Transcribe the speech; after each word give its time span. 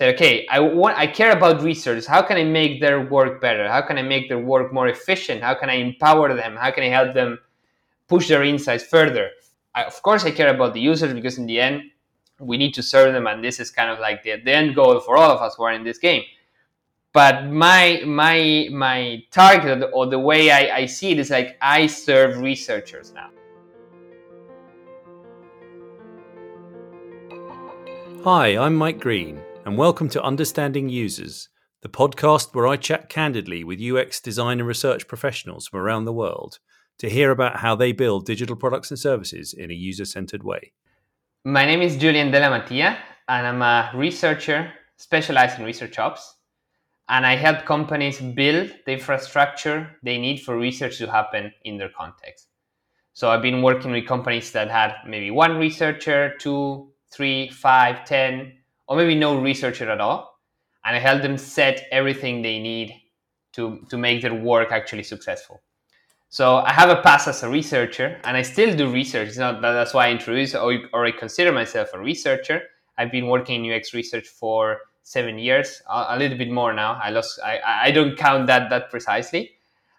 say, 0.00 0.14
okay, 0.14 0.46
I 0.48 0.60
want, 0.60 0.96
I 0.96 1.06
care 1.06 1.32
about 1.32 1.62
researchers. 1.62 2.06
How 2.06 2.22
can 2.22 2.38
I 2.38 2.44
make 2.44 2.80
their 2.80 3.02
work 3.02 3.40
better? 3.40 3.68
How 3.68 3.82
can 3.82 3.98
I 3.98 4.02
make 4.02 4.30
their 4.30 4.38
work 4.38 4.72
more 4.72 4.88
efficient? 4.88 5.42
How 5.42 5.54
can 5.54 5.68
I 5.68 5.74
empower 5.74 6.34
them? 6.34 6.56
How 6.56 6.70
can 6.70 6.84
I 6.84 6.88
help 6.88 7.12
them 7.12 7.38
push 8.08 8.28
their 8.28 8.42
insights 8.42 8.84
further? 8.84 9.28
I, 9.74 9.84
of 9.84 10.00
course, 10.02 10.24
I 10.24 10.30
care 10.30 10.54
about 10.54 10.72
the 10.72 10.80
users 10.80 11.12
because 11.12 11.36
in 11.36 11.44
the 11.44 11.60
end, 11.60 11.82
we 12.40 12.56
need 12.56 12.72
to 12.72 12.82
serve 12.82 13.12
them, 13.12 13.26
and 13.26 13.44
this 13.44 13.60
is 13.60 13.70
kind 13.70 13.90
of 13.90 13.98
like 13.98 14.22
the, 14.22 14.40
the 14.42 14.52
end 14.52 14.74
goal 14.74 14.98
for 15.00 15.18
all 15.18 15.30
of 15.30 15.42
us 15.42 15.56
who 15.56 15.64
are 15.64 15.72
in 15.72 15.84
this 15.84 15.98
game. 15.98 16.22
But 17.12 17.44
my 17.46 18.02
my 18.06 18.68
my 18.72 19.22
target 19.30 19.90
or 19.92 20.06
the 20.06 20.18
way 20.18 20.50
I, 20.50 20.76
I 20.78 20.86
see 20.86 21.10
it 21.10 21.18
is 21.18 21.28
like 21.28 21.58
I 21.60 21.86
serve 21.86 22.38
researchers 22.38 23.12
now. 23.12 23.30
Hi, 28.24 28.56
I'm 28.56 28.76
Mike 28.76 29.00
Green, 29.00 29.40
and 29.66 29.76
welcome 29.76 30.08
to 30.08 30.22
Understanding 30.22 30.88
Users, 30.88 31.50
the 31.82 31.88
podcast 31.88 32.54
where 32.54 32.66
I 32.66 32.76
chat 32.76 33.10
candidly 33.10 33.62
with 33.62 33.80
UX 33.80 34.18
design 34.18 34.58
and 34.58 34.66
research 34.66 35.06
professionals 35.06 35.68
from 35.68 35.80
around 35.80 36.06
the 36.06 36.14
world 36.14 36.58
to 36.98 37.10
hear 37.10 37.30
about 37.30 37.56
how 37.56 37.76
they 37.76 37.92
build 37.92 38.24
digital 38.24 38.56
products 38.56 38.90
and 38.90 38.98
services 38.98 39.52
in 39.52 39.70
a 39.70 39.74
user 39.74 40.06
centered 40.06 40.42
way. 40.42 40.72
My 41.44 41.66
name 41.66 41.82
is 41.82 41.96
Julian 41.96 42.30
Della 42.30 42.48
Mattia, 42.48 42.96
and 43.28 43.46
I'm 43.46 43.60
a 43.60 43.90
researcher 43.94 44.72
specialized 44.96 45.58
in 45.58 45.66
research 45.66 45.98
ops. 45.98 46.36
And 47.10 47.26
I 47.26 47.36
help 47.36 47.66
companies 47.66 48.18
build 48.18 48.72
the 48.86 48.92
infrastructure 48.92 49.90
they 50.02 50.16
need 50.16 50.38
for 50.38 50.56
research 50.56 50.96
to 50.98 51.10
happen 51.10 51.52
in 51.64 51.76
their 51.76 51.90
context. 51.90 52.48
So 53.12 53.28
I've 53.28 53.42
been 53.42 53.60
working 53.60 53.90
with 53.90 54.06
companies 54.06 54.52
that 54.52 54.70
had 54.70 54.94
maybe 55.06 55.30
one 55.30 55.58
researcher, 55.58 56.34
two, 56.38 56.92
three, 57.12 57.50
five, 57.50 58.04
ten, 58.04 58.52
or 58.90 58.96
maybe 58.96 59.14
no 59.14 59.40
researcher 59.40 59.88
at 59.88 60.00
all. 60.00 60.40
And 60.84 60.96
I 60.96 60.98
help 60.98 61.22
them 61.22 61.38
set 61.38 61.86
everything 61.92 62.42
they 62.42 62.58
need 62.58 62.92
to, 63.52 63.86
to 63.88 63.96
make 63.96 64.20
their 64.20 64.34
work 64.34 64.72
actually 64.72 65.04
successful. 65.04 65.62
So 66.28 66.56
I 66.56 66.72
have 66.72 66.90
a 66.90 67.00
past 67.02 67.28
as 67.28 67.42
a 67.42 67.48
researcher, 67.48 68.20
and 68.24 68.36
I 68.36 68.42
still 68.42 68.76
do 68.76 68.90
research. 68.90 69.28
It's 69.28 69.38
not 69.38 69.62
that 69.62 69.72
that's 69.72 69.94
why 69.94 70.08
I 70.08 70.10
introduce 70.10 70.54
or, 70.54 70.78
or 70.92 71.06
I 71.06 71.12
consider 71.12 71.52
myself 71.52 71.90
a 71.94 72.00
researcher. 72.00 72.62
I've 72.98 73.12
been 73.12 73.28
working 73.28 73.64
in 73.64 73.72
UX 73.72 73.94
research 73.94 74.26
for 74.26 74.78
seven 75.02 75.38
years, 75.38 75.82
a, 75.88 76.06
a 76.10 76.18
little 76.18 76.36
bit 76.36 76.50
more 76.50 76.72
now. 76.72 77.00
I 77.02 77.10
lost. 77.10 77.40
I, 77.44 77.60
I 77.64 77.90
don't 77.90 78.16
count 78.16 78.46
that 78.48 78.70
that 78.70 78.90
precisely. 78.90 79.52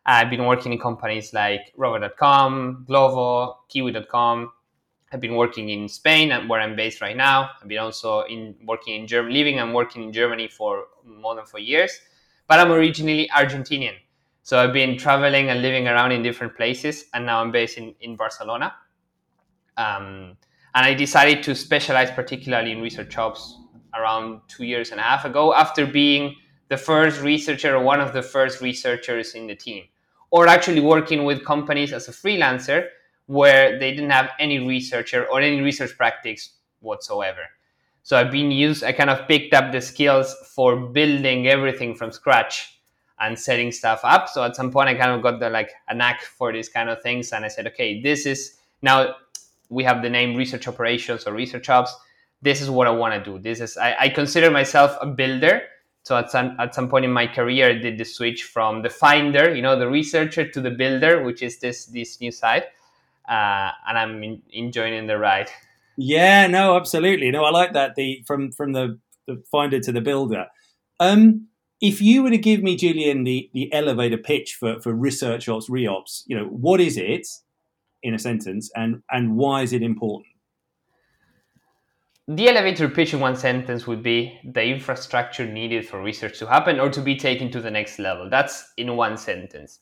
I've 0.05 0.29
been 0.29 0.45
working 0.45 0.73
in 0.73 0.79
companies 0.79 1.33
like 1.33 1.73
Rover.com, 1.77 2.85
Glovo, 2.89 3.55
Kiwi.com. 3.69 4.51
I've 5.11 5.19
been 5.19 5.35
working 5.35 5.69
in 5.69 5.89
Spain, 5.89 6.31
and 6.31 6.49
where 6.49 6.61
I'm 6.61 6.75
based 6.75 7.01
right 7.01 7.17
now. 7.17 7.51
I've 7.61 7.67
been 7.67 7.79
also 7.79 8.21
in 8.21 8.55
working 8.65 9.01
in 9.01 9.07
Germany, 9.07 9.33
living 9.33 9.59
and 9.59 9.73
working 9.73 10.03
in 10.03 10.13
Germany 10.13 10.47
for 10.47 10.85
more 11.05 11.35
than 11.35 11.45
four 11.45 11.59
years. 11.59 11.91
But 12.47 12.59
I'm 12.59 12.71
originally 12.71 13.29
Argentinian. 13.35 13.95
So 14.43 14.57
I've 14.57 14.73
been 14.73 14.97
traveling 14.97 15.49
and 15.49 15.61
living 15.61 15.87
around 15.87 16.13
in 16.13 16.23
different 16.23 16.55
places, 16.55 17.05
and 17.13 17.25
now 17.25 17.41
I'm 17.41 17.51
based 17.51 17.77
in, 17.77 17.93
in 17.99 18.15
Barcelona. 18.15 18.73
Um, 19.77 20.37
and 20.73 20.85
I 20.85 20.93
decided 20.93 21.43
to 21.43 21.55
specialize 21.55 22.09
particularly 22.11 22.71
in 22.71 22.81
research 22.81 23.17
ops 23.17 23.57
around 23.93 24.41
two 24.47 24.63
years 24.63 24.91
and 24.91 24.99
a 24.99 25.03
half 25.03 25.25
ago 25.25 25.53
after 25.53 25.85
being 25.85 26.35
the 26.69 26.77
first 26.77 27.21
researcher 27.21 27.75
or 27.75 27.83
one 27.83 27.99
of 27.99 28.13
the 28.13 28.21
first 28.21 28.61
researchers 28.61 29.35
in 29.35 29.47
the 29.47 29.55
team, 29.55 29.83
or 30.29 30.47
actually 30.47 30.79
working 30.79 31.25
with 31.25 31.43
companies 31.43 31.91
as 31.91 32.07
a 32.07 32.11
freelancer 32.11 32.87
where 33.31 33.79
they 33.79 33.91
didn't 33.91 34.09
have 34.09 34.31
any 34.39 34.59
researcher 34.59 35.25
or 35.31 35.39
any 35.39 35.61
research 35.61 35.95
practice 35.95 36.49
whatsoever. 36.81 37.43
So 38.03 38.17
I've 38.17 38.31
been 38.31 38.51
used, 38.51 38.83
I 38.83 38.91
kind 38.91 39.09
of 39.09 39.25
picked 39.27 39.53
up 39.53 39.71
the 39.71 39.79
skills 39.79 40.35
for 40.53 40.75
building 40.75 41.47
everything 41.47 41.95
from 41.95 42.11
scratch 42.11 42.81
and 43.21 43.39
setting 43.39 43.71
stuff 43.71 44.01
up. 44.03 44.27
So 44.27 44.43
at 44.43 44.55
some 44.55 44.69
point, 44.69 44.89
I 44.89 44.95
kind 44.95 45.11
of 45.11 45.21
got 45.21 45.39
the 45.39 45.49
like 45.49 45.71
a 45.87 45.95
knack 45.95 46.23
for 46.23 46.51
these 46.51 46.67
kind 46.67 46.89
of 46.89 47.01
things, 47.01 47.31
and 47.31 47.45
I 47.45 47.47
said, 47.47 47.67
okay, 47.67 48.01
this 48.01 48.25
is 48.25 48.57
now 48.81 49.15
we 49.69 49.83
have 49.85 50.01
the 50.01 50.09
name 50.09 50.35
research 50.35 50.67
operations 50.67 51.25
or 51.25 51.33
research 51.33 51.69
ops. 51.69 51.95
This 52.41 52.59
is 52.59 52.69
what 52.69 52.87
I 52.87 52.91
want 52.91 53.13
to 53.13 53.23
do. 53.23 53.39
This 53.39 53.61
is 53.61 53.77
I, 53.77 53.95
I 53.99 54.09
consider 54.09 54.51
myself 54.51 54.97
a 54.99 55.05
builder. 55.05 55.61
So 56.03 56.17
at 56.17 56.31
some 56.31 56.57
at 56.59 56.75
some 56.75 56.89
point 56.89 57.05
in 57.05 57.13
my 57.13 57.27
career, 57.27 57.69
I 57.69 57.73
did 57.73 57.97
the 57.97 58.03
switch 58.03 58.43
from 58.43 58.81
the 58.81 58.89
finder, 58.89 59.55
you 59.55 59.61
know, 59.61 59.79
the 59.79 59.87
researcher, 59.87 60.49
to 60.49 60.59
the 60.59 60.71
builder, 60.71 61.23
which 61.23 61.43
is 61.43 61.59
this 61.59 61.85
this 61.85 62.19
new 62.19 62.31
side, 62.31 62.65
uh, 63.29 63.71
and 63.87 63.97
I'm 63.97 64.23
in, 64.23 64.41
enjoying 64.51 65.07
the 65.07 65.17
ride. 65.17 65.49
Yeah, 65.97 66.47
no, 66.47 66.75
absolutely. 66.75 67.31
No, 67.31 67.43
I 67.43 67.51
like 67.51 67.73
that. 67.73 67.95
The 67.95 68.23
from 68.25 68.51
from 68.51 68.73
the, 68.73 68.99
the 69.27 69.43
finder 69.51 69.79
to 69.79 69.91
the 69.91 70.01
builder. 70.01 70.47
Um, 70.99 71.47
if 71.81 71.99
you 71.99 72.21
were 72.21 72.29
to 72.29 72.37
give 72.37 72.61
me, 72.61 72.75
Julian, 72.75 73.23
the, 73.23 73.49
the 73.53 73.73
elevator 73.73 74.17
pitch 74.17 74.55
for, 74.59 74.79
for 74.79 74.93
research 74.93 75.49
ops, 75.49 75.67
reops, 75.67 76.21
you 76.27 76.37
know, 76.37 76.45
what 76.45 76.79
is 76.79 76.95
it 76.95 77.27
in 78.03 78.13
a 78.13 78.19
sentence 78.19 78.69
and, 78.75 79.01
and 79.09 79.35
why 79.35 79.63
is 79.63 79.73
it 79.73 79.81
important? 79.81 80.27
The 82.27 82.47
elevator 82.49 82.87
pitch 82.87 83.13
in 83.13 83.19
one 83.19 83.35
sentence 83.35 83.87
would 83.87 84.03
be 84.03 84.39
the 84.45 84.63
infrastructure 84.63 85.45
needed 85.45 85.87
for 85.87 86.01
research 86.01 86.37
to 86.39 86.47
happen 86.47 86.79
or 86.79 86.89
to 86.91 87.01
be 87.01 87.15
taken 87.15 87.49
to 87.51 87.59
the 87.59 87.71
next 87.71 87.97
level. 87.97 88.29
That's 88.29 88.71
in 88.77 88.95
one 88.95 89.17
sentence. 89.17 89.79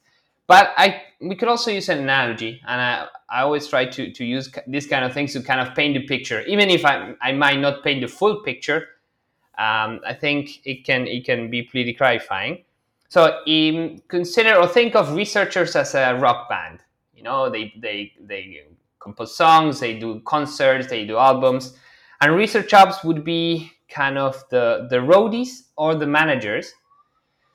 But 0.50 0.74
I 0.76 1.04
we 1.22 1.36
could 1.38 1.48
also 1.48 1.72
use 1.72 1.88
an 1.88 2.00
analogy, 2.00 2.62
and 2.68 2.82
I, 2.82 3.08
I 3.30 3.42
always 3.44 3.68
try 3.68 3.86
to, 3.86 4.12
to 4.12 4.26
use 4.26 4.52
these 4.68 4.88
kind 4.88 5.06
of 5.06 5.14
things 5.14 5.32
to 5.34 5.42
kind 5.42 5.62
of 5.62 5.76
paint 5.76 5.94
the 5.94 6.04
picture, 6.08 6.42
even 6.42 6.70
if 6.70 6.84
I, 6.86 7.14
I 7.22 7.32
might 7.32 7.60
not 7.60 7.84
paint 7.84 8.02
the 8.02 8.08
full 8.08 8.44
picture 8.44 8.88
um, 9.60 10.00
I 10.08 10.14
think 10.14 10.66
it 10.66 10.86
can 10.86 11.06
it 11.06 11.26
can 11.26 11.50
be 11.50 11.64
pretty 11.64 11.94
clarifying. 11.94 12.64
So 13.10 13.42
um, 13.46 14.02
consider 14.08 14.56
or 14.56 14.68
think 14.68 14.96
of 14.96 15.14
researchers 15.14 15.76
as 15.76 15.96
a 15.96 16.16
rock 16.16 16.48
band. 16.50 16.80
You 17.14 17.24
know, 17.24 17.50
they 17.50 17.74
they 17.78 18.14
they 18.22 18.64
compose 19.00 19.36
songs, 19.36 19.82
they 19.82 20.00
do 20.00 20.22
concerts, 20.22 20.88
they 20.88 21.06
do 21.06 21.18
albums, 21.18 21.76
and 22.22 22.34
research 22.36 22.74
ops 22.74 23.04
would 23.04 23.26
be 23.26 23.70
kind 23.90 24.18
of 24.18 24.42
the 24.50 24.88
the 24.90 24.98
roadies 24.98 25.64
or 25.76 25.94
the 25.96 26.08
managers. 26.08 26.74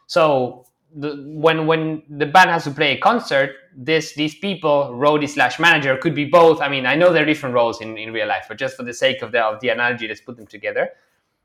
So 0.07 0.67
the, 0.95 1.17
when 1.27 1.67
when 1.67 2.03
the 2.09 2.27
band 2.27 2.51
has 2.51 2.65
to 2.65 2.71
play 2.71 2.93
a 2.93 2.99
concert, 2.99 3.51
this 3.77 4.15
these 4.15 4.35
people, 4.35 4.91
roadie 4.95 5.29
slash 5.29 5.59
manager, 5.59 5.97
could 5.97 6.15
be 6.15 6.25
both. 6.25 6.61
I 6.61 6.69
mean, 6.69 6.87
I 6.87 6.95
know 6.95 7.13
they're 7.13 7.27
different 7.27 7.55
roles 7.55 7.81
in, 7.81 7.99
in 7.99 8.13
real 8.13 8.29
life, 8.29 8.47
but 8.49 8.59
just 8.59 8.77
for 8.77 8.85
the 8.85 8.95
sake 8.95 9.23
of 9.23 9.33
the 9.33 9.41
of 9.43 9.61
the 9.61 9.71
analogy, 9.71 10.09
let's 10.09 10.21
put 10.21 10.37
them 10.37 10.47
together. 10.47 10.91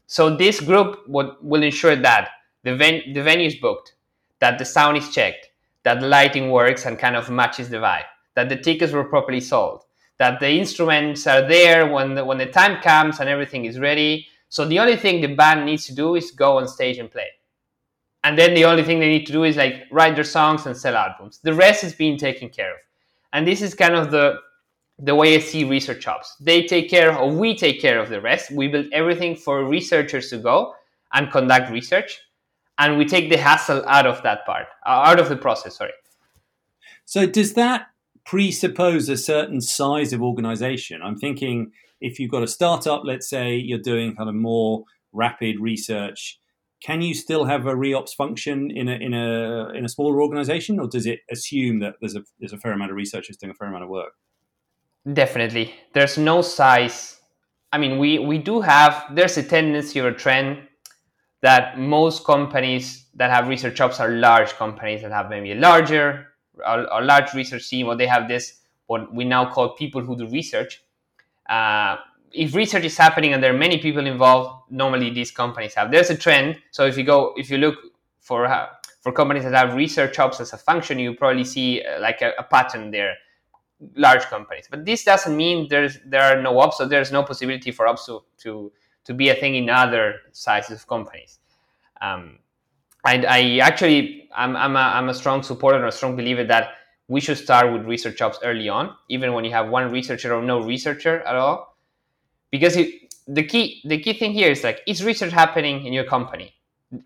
So 0.08 0.36
this 0.36 0.60
group 0.60 1.08
would, 1.08 1.36
will 1.42 1.62
ensure 1.62 1.96
that 1.96 2.30
the, 2.64 2.76
ven- 2.76 3.14
the 3.14 3.22
venue 3.22 3.46
is 3.46 3.56
booked, 3.56 3.94
that 4.40 4.58
the 4.58 4.66
sound 4.66 4.98
is 4.98 5.10
checked, 5.14 5.52
that 5.84 6.00
the 6.00 6.08
lighting 6.08 6.50
works 6.50 6.88
and 6.88 6.98
kind 6.98 7.16
of 7.16 7.30
matches 7.30 7.70
the 7.70 7.78
vibe, 7.78 8.06
that 8.34 8.50
the 8.50 8.56
tickets 8.56 8.92
were 8.92 9.04
properly 9.04 9.40
sold, 9.40 9.84
that 10.18 10.40
the 10.40 10.50
instruments 10.50 11.28
are 11.28 11.48
there 11.48 11.92
when 11.92 12.16
the, 12.16 12.26
when 12.26 12.40
the 12.40 12.48
time 12.48 12.82
comes 12.82 13.20
and 13.20 13.30
everything 13.30 13.66
is 13.66 13.78
ready. 13.78 14.28
So 14.50 14.66
the 14.66 14.80
only 14.80 14.98
thing 14.98 15.22
the 15.22 15.36
band 15.36 15.66
needs 15.66 15.86
to 15.86 15.94
do 15.94 16.16
is 16.16 16.32
go 16.32 16.58
on 16.58 16.68
stage 16.68 16.98
and 16.98 17.12
play. 17.12 17.28
And 18.30 18.38
then 18.38 18.54
the 18.54 18.64
only 18.64 18.84
thing 18.84 19.00
they 19.00 19.10
need 19.10 19.26
to 19.26 19.32
do 19.32 19.44
is 19.44 19.58
like 19.58 19.88
write 19.90 20.14
their 20.14 20.24
songs 20.24 20.68
and 20.68 20.78
sell 20.78 20.96
albums. 20.96 21.40
The 21.42 21.52
rest 21.52 21.84
is 21.84 21.96
being 21.96 22.16
taken 22.16 22.50
care 22.50 22.74
of. 22.74 22.80
And 23.34 23.48
this 23.48 23.60
is 23.60 23.74
kind 23.74 23.96
of 23.96 24.12
the 24.12 24.36
the 25.00 25.16
way 25.16 25.36
I 25.36 25.40
see 25.40 25.64
research 25.64 26.06
ops. 26.06 26.36
They 26.40 26.68
take 26.68 26.92
care, 26.92 27.18
or 27.18 27.32
we 27.32 27.56
take 27.56 27.82
care 27.82 28.00
of 28.00 28.08
the 28.10 28.22
rest. 28.22 28.52
We 28.52 28.68
build 28.68 28.86
everything 28.94 29.36
for 29.36 29.66
researchers 29.66 30.30
to 30.30 30.38
go 30.38 30.76
and 31.12 31.32
conduct 31.32 31.72
research, 31.72 32.20
and 32.78 33.00
we 33.00 33.06
take 33.06 33.32
the 33.32 33.38
hassle 33.38 33.84
out 33.88 34.06
of 34.06 34.22
that 34.22 34.46
part, 34.46 34.68
uh, 34.86 35.10
out 35.10 35.20
of 35.20 35.28
the 35.28 35.36
process. 35.36 35.78
Sorry. 35.78 35.94
So 37.06 37.26
does 37.26 37.56
that 37.56 37.88
presuppose 38.26 39.10
a 39.10 39.18
certain 39.18 39.60
size 39.60 40.14
of 40.14 40.22
organization? 40.22 41.02
I'm 41.02 41.18
thinking 41.18 41.72
if 42.00 42.20
you've 42.20 42.30
got 42.30 42.44
a 42.44 42.48
startup, 42.48 43.02
let's 43.06 43.28
say 43.28 43.56
you're 43.56 43.80
doing 43.80 44.16
kind 44.16 44.30
of 44.30 44.36
more 44.36 44.84
rapid 45.14 45.60
research. 45.60 46.39
Can 46.82 47.02
you 47.02 47.14
still 47.14 47.46
have 47.46 47.66
a 47.66 47.74
reops 47.74 48.16
function 48.16 48.72
in 48.72 48.88
a 48.88 48.94
in 48.94 49.14
a 49.14 49.70
in 49.74 49.86
a 49.86 49.90
smaller 49.90 50.22
organization, 50.22 50.80
or 50.80 50.88
does 50.88 51.06
it 51.06 51.20
assume 51.30 51.80
that 51.80 51.96
there's 52.00 52.16
a 52.16 52.24
there's 52.40 52.54
a 52.54 52.58
fair 52.58 52.72
amount 52.72 52.92
of 52.92 52.98
researchers 52.98 53.38
doing 53.38 53.52
a 53.52 53.54
fair 53.54 53.68
amount 53.68 53.84
of 53.84 53.90
work? 53.90 54.14
Definitely. 55.14 55.74
There's 55.94 56.18
no 56.18 56.42
size. 56.42 57.20
I 57.72 57.78
mean, 57.78 58.00
we, 58.00 58.20
we 58.20 58.38
do 58.38 58.62
have, 58.62 59.06
there's 59.14 59.38
a 59.38 59.44
tendency 59.44 60.00
or 60.00 60.08
a 60.08 60.14
trend 60.14 60.60
that 61.42 61.80
most 61.80 62.26
companies 62.26 63.06
that 63.16 63.30
have 63.32 63.48
research 63.48 63.80
ops 63.80 64.00
are 64.00 64.10
large 64.10 64.54
companies 64.54 65.02
that 65.02 65.12
have 65.12 65.30
maybe 65.30 65.52
a 65.52 65.56
larger, 65.56 66.28
a, 66.66 67.02
large 67.02 67.34
research 67.34 67.70
team, 67.70 67.88
or 67.88 67.96
they 67.96 68.08
have 68.08 68.28
this, 68.28 68.62
what 68.88 69.14
we 69.14 69.24
now 69.24 69.50
call 69.50 69.76
people 69.76 70.02
who 70.02 70.18
do 70.18 70.28
research. 70.28 70.84
Uh, 71.50 71.98
if 72.32 72.56
research 72.56 72.86
is 72.86 72.98
happening 72.98 73.34
and 73.34 73.44
there 73.44 73.54
are 73.54 73.58
many 73.58 73.78
people 73.78 74.06
involved, 74.06 74.72
normally 74.72 75.10
these 75.10 75.32
companies 75.32 75.74
have. 75.74 75.92
There's 75.92 76.10
a 76.10 76.18
trend. 76.18 76.58
So 76.72 76.86
if 76.86 76.98
you 76.98 77.04
go, 77.04 77.34
if 77.38 77.50
you 77.50 77.58
look 77.58 77.76
for 78.20 78.46
uh, 78.46 78.68
for 79.02 79.12
companies 79.12 79.44
that 79.44 79.54
have 79.54 79.76
research 79.76 80.20
ops 80.20 80.40
as 80.40 80.54
a 80.54 80.58
function, 80.58 81.00
you 81.00 81.14
probably 81.16 81.44
see 81.44 81.84
uh, 81.84 82.00
like 82.02 82.22
a, 82.22 82.34
a 82.38 82.44
pattern 82.44 82.92
there 82.92 83.16
large 83.96 84.24
companies. 84.24 84.68
But 84.70 84.86
this 84.86 85.04
doesn't 85.04 85.36
mean 85.36 85.68
there's 85.70 86.00
there 86.06 86.22
are 86.22 86.42
no 86.42 86.60
ops, 86.60 86.78
so 86.78 86.88
there's 86.88 87.12
no 87.12 87.24
possibility 87.24 87.72
for 87.72 87.88
ops 87.88 88.06
to 88.06 88.24
to, 88.40 88.72
to 89.06 89.14
be 89.14 89.30
a 89.30 89.36
thing 89.36 89.56
in 89.56 89.70
other 89.70 90.16
sizes 90.32 90.82
of 90.82 90.88
companies. 90.88 91.40
Um, 92.02 92.40
I, 93.06 93.26
I 93.28 93.58
actually, 93.60 94.30
I'm, 94.36 94.56
I'm, 94.56 94.76
a, 94.76 94.80
I'm 94.80 95.10
a 95.10 95.14
strong 95.14 95.42
supporter 95.42 95.78
and 95.78 95.88
a 95.88 95.92
strong 95.92 96.16
believer 96.16 96.44
that 96.46 96.72
we 97.08 97.22
should 97.22 97.38
start 97.38 97.72
with 97.72 97.86
research 97.86 98.22
ops 98.22 98.40
early 98.44 98.70
on, 98.70 98.94
even 99.10 99.34
when 99.34 99.46
you 99.46 99.52
have 99.52 99.70
one 99.70 99.92
researcher 99.92 100.34
or 100.34 100.44
no 100.44 100.62
researcher 100.62 101.22
at 101.22 101.36
all, 101.36 101.69
because 102.52 102.76
it, 102.76 103.14
the 103.28 103.44
key 103.44 103.82
the 103.86 104.00
key 104.00 104.14
thing 104.14 104.32
here 104.32 104.50
is 104.50 104.64
like 104.64 104.82
is 104.88 105.04
research 105.04 105.32
happening 105.32 105.86
in 105.86 105.94
your 105.94 106.04
company, 106.04 106.54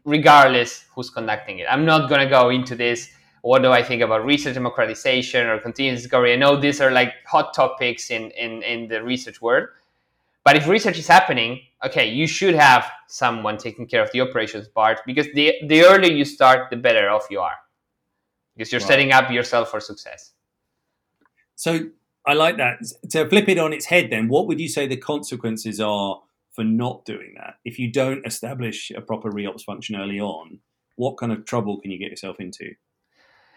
regardless 0.06 0.86
who's 0.96 1.10
conducting 1.10 1.60
it. 1.60 1.68
I'm 1.70 1.86
not 1.86 2.10
gonna 2.10 2.30
go 2.30 2.50
into 2.50 2.76
this. 2.76 3.10
What 3.42 3.62
do 3.62 3.72
I 3.72 3.84
think 3.84 4.02
about 4.02 4.26
research 4.26 4.54
democratization 4.54 5.48
or 5.48 5.60
continuous 5.60 6.02
discovery? 6.02 6.32
I 6.32 6.38
know 6.38 6.56
these 6.56 6.80
are 6.80 6.92
like 6.92 7.14
hot 7.26 7.54
topics 7.54 8.10
in 8.10 8.32
in, 8.32 8.64
in 8.64 8.88
the 8.88 9.04
research 9.04 9.42
world, 9.42 9.68
but 10.46 10.56
if 10.56 10.68
research 10.68 10.98
is 10.98 11.08
happening, 11.08 11.60
okay, 11.86 12.08
you 12.10 12.26
should 12.26 12.56
have 12.56 12.90
someone 13.08 13.58
taking 13.58 13.86
care 13.86 14.02
of 14.02 14.12
the 14.14 14.22
operations 14.22 14.68
part 14.68 15.02
because 15.06 15.28
the 15.34 15.56
the 15.68 15.84
earlier 15.84 16.14
you 16.14 16.26
start, 16.26 16.70
the 16.70 16.78
better 16.78 17.10
off 17.10 17.28
you 17.30 17.42
are 17.42 17.58
because 18.56 18.72
you're 18.72 18.82
setting 18.82 19.12
up 19.12 19.32
yourself 19.32 19.72
for 19.72 19.80
success. 19.80 20.32
So 21.56 21.90
I 22.26 22.34
like 22.34 22.58
that. 22.58 22.80
To 23.12 23.28
flip 23.28 23.50
it 23.50 23.58
on 23.58 23.74
its 23.74 23.86
head, 23.86 24.10
then, 24.10 24.28
what 24.28 24.48
would 24.48 24.60
you 24.60 24.70
say 24.70 24.88
the 24.88 24.98
consequences 24.98 25.80
are 25.80 26.22
for 26.54 26.64
not 26.64 27.06
doing 27.06 27.34
that? 27.38 27.56
If 27.66 27.80
you 27.80 27.92
don't 27.92 28.26
establish 28.26 28.92
a 28.96 29.02
proper 29.02 29.32
reops 29.32 29.64
function 29.64 29.96
early 29.96 30.20
on, 30.20 30.60
what 30.96 31.18
kind 31.18 31.32
of 31.32 31.46
trouble 31.46 31.82
can 31.82 31.92
you 31.92 31.98
get 31.98 32.12
yourself 32.12 32.40
into 32.40 32.72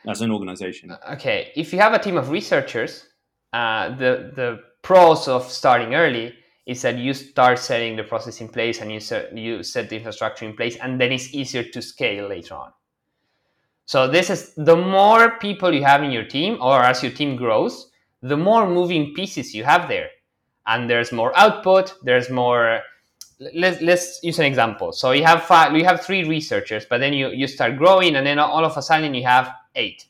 as 0.08 0.20
an 0.20 0.30
organization? 0.30 0.90
Uh, 0.90 0.98
okay, 1.12 1.52
if 1.54 1.72
you 1.72 1.78
have 1.78 1.92
a 1.92 1.98
team 1.98 2.16
of 2.16 2.30
researchers, 2.30 3.06
uh, 3.52 3.90
the 3.96 4.32
the 4.34 4.60
pros 4.82 5.28
of 5.28 5.44
starting 5.44 5.94
early 5.94 6.34
is 6.66 6.82
that 6.82 6.98
you 6.98 7.14
start 7.14 7.58
setting 7.58 7.96
the 7.96 8.02
process 8.02 8.40
in 8.40 8.48
place 8.48 8.80
and 8.80 8.90
you 8.90 8.98
set, 8.98 9.36
you 9.36 9.62
set 9.62 9.88
the 9.88 9.96
infrastructure 9.96 10.44
in 10.44 10.56
place, 10.56 10.76
and 10.76 11.00
then 11.00 11.12
it's 11.12 11.32
easier 11.32 11.62
to 11.62 11.80
scale 11.80 12.28
later 12.28 12.54
on. 12.54 12.72
So 13.84 14.08
this 14.08 14.30
is 14.30 14.52
the 14.56 14.76
more 14.76 15.38
people 15.38 15.72
you 15.72 15.84
have 15.84 16.02
in 16.02 16.10
your 16.10 16.24
team, 16.24 16.58
or 16.60 16.82
as 16.82 17.02
your 17.04 17.12
team 17.12 17.36
grows, 17.36 17.92
the 18.28 18.37
more 18.37 18.69
moving 18.69 19.14
pieces 19.14 19.55
you 19.55 19.64
have 19.64 19.88
there, 19.88 20.08
and 20.67 20.88
there's 20.88 21.12
more 21.12 21.37
output. 21.37 21.94
There's 22.02 22.31
more. 22.31 22.81
Let's 23.38 23.81
let's 23.82 24.20
use 24.23 24.38
an 24.38 24.46
example. 24.46 24.93
So 24.93 25.12
you 25.12 25.25
have 25.25 25.43
five, 25.43 25.76
you 25.76 25.84
have 25.84 26.00
three 26.00 26.25
researchers, 26.25 26.87
but 26.87 26.99
then 26.99 27.12
you 27.12 27.28
you 27.28 27.46
start 27.46 27.76
growing, 27.76 28.17
and 28.17 28.26
then 28.26 28.38
all 28.38 28.64
of 28.64 28.76
a 28.76 28.82
sudden 28.82 29.14
you 29.14 29.25
have 29.25 29.52
eight. 29.75 30.06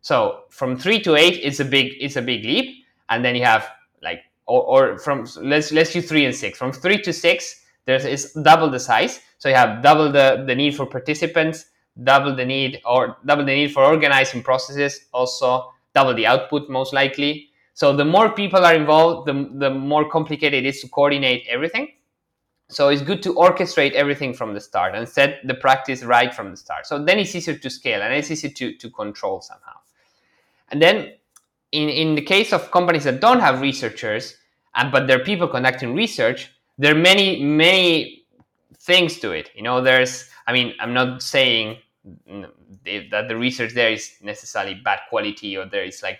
So 0.00 0.44
from 0.50 0.76
three 0.76 1.00
to 1.02 1.14
eight, 1.14 1.40
it's 1.42 1.60
a 1.60 1.64
big 1.64 1.94
it's 2.00 2.16
a 2.16 2.22
big 2.22 2.44
leap, 2.44 2.84
and 3.08 3.24
then 3.24 3.36
you 3.36 3.44
have 3.44 3.68
like 4.02 4.20
or, 4.46 4.62
or 4.62 4.98
from 4.98 5.26
let's 5.40 5.70
let's 5.72 5.92
do 5.92 6.02
three 6.02 6.24
and 6.24 6.34
six. 6.34 6.58
From 6.58 6.72
three 6.72 7.00
to 7.02 7.12
six, 7.12 7.64
there's 7.84 8.04
is 8.04 8.32
double 8.32 8.68
the 8.70 8.80
size. 8.80 9.20
So 9.38 9.48
you 9.48 9.54
have 9.54 9.82
double 9.82 10.10
the 10.10 10.44
the 10.46 10.54
need 10.54 10.74
for 10.74 10.86
participants 10.86 11.66
double 12.04 12.34
the 12.34 12.44
need 12.44 12.80
or 12.84 13.18
double 13.26 13.44
the 13.44 13.54
need 13.54 13.72
for 13.72 13.84
organizing 13.84 14.42
processes, 14.42 15.06
also 15.12 15.72
double 15.94 16.14
the 16.14 16.26
output 16.26 16.68
most 16.68 16.92
likely. 16.92 17.48
So 17.74 17.94
the 17.94 18.04
more 18.04 18.30
people 18.32 18.64
are 18.64 18.74
involved, 18.74 19.26
the, 19.26 19.50
the 19.54 19.70
more 19.70 20.08
complicated 20.08 20.64
it 20.64 20.68
is 20.68 20.80
to 20.80 20.88
coordinate 20.88 21.46
everything. 21.48 21.88
So 22.68 22.88
it's 22.88 23.02
good 23.02 23.22
to 23.24 23.34
orchestrate 23.34 23.92
everything 23.92 24.32
from 24.32 24.54
the 24.54 24.60
start 24.60 24.94
and 24.94 25.06
set 25.08 25.46
the 25.46 25.54
practice 25.54 26.02
right 26.02 26.34
from 26.34 26.50
the 26.50 26.56
start. 26.56 26.86
So 26.86 27.02
then 27.04 27.18
it's 27.18 27.34
easier 27.34 27.56
to 27.56 27.70
scale 27.70 28.02
and 28.02 28.14
it's 28.14 28.30
easier 28.30 28.50
to, 28.50 28.74
to 28.76 28.90
control 28.90 29.40
somehow. 29.42 29.76
And 30.70 30.80
then 30.80 31.12
in, 31.72 31.88
in 31.88 32.14
the 32.14 32.22
case 32.22 32.52
of 32.52 32.70
companies 32.70 33.04
that 33.04 33.20
don't 33.20 33.40
have 33.40 33.60
researchers, 33.60 34.36
and 34.74 34.90
but 34.90 35.06
there 35.06 35.20
are 35.20 35.24
people 35.24 35.48
conducting 35.48 35.94
research, 35.94 36.50
there 36.78 36.94
are 36.94 36.98
many, 36.98 37.42
many 37.42 38.24
things 38.78 39.18
to 39.18 39.32
it. 39.32 39.50
You 39.54 39.62
know, 39.62 39.82
there's 39.82 40.30
I 40.46 40.52
mean, 40.52 40.74
I'm 40.80 40.94
not 40.94 41.22
saying 41.22 41.78
that 43.10 43.28
the 43.28 43.36
research 43.36 43.74
there 43.74 43.92
is 43.92 44.12
necessarily 44.22 44.74
bad 44.74 45.00
quality 45.08 45.56
or 45.56 45.66
there 45.66 45.84
is 45.84 46.02
like 46.02 46.18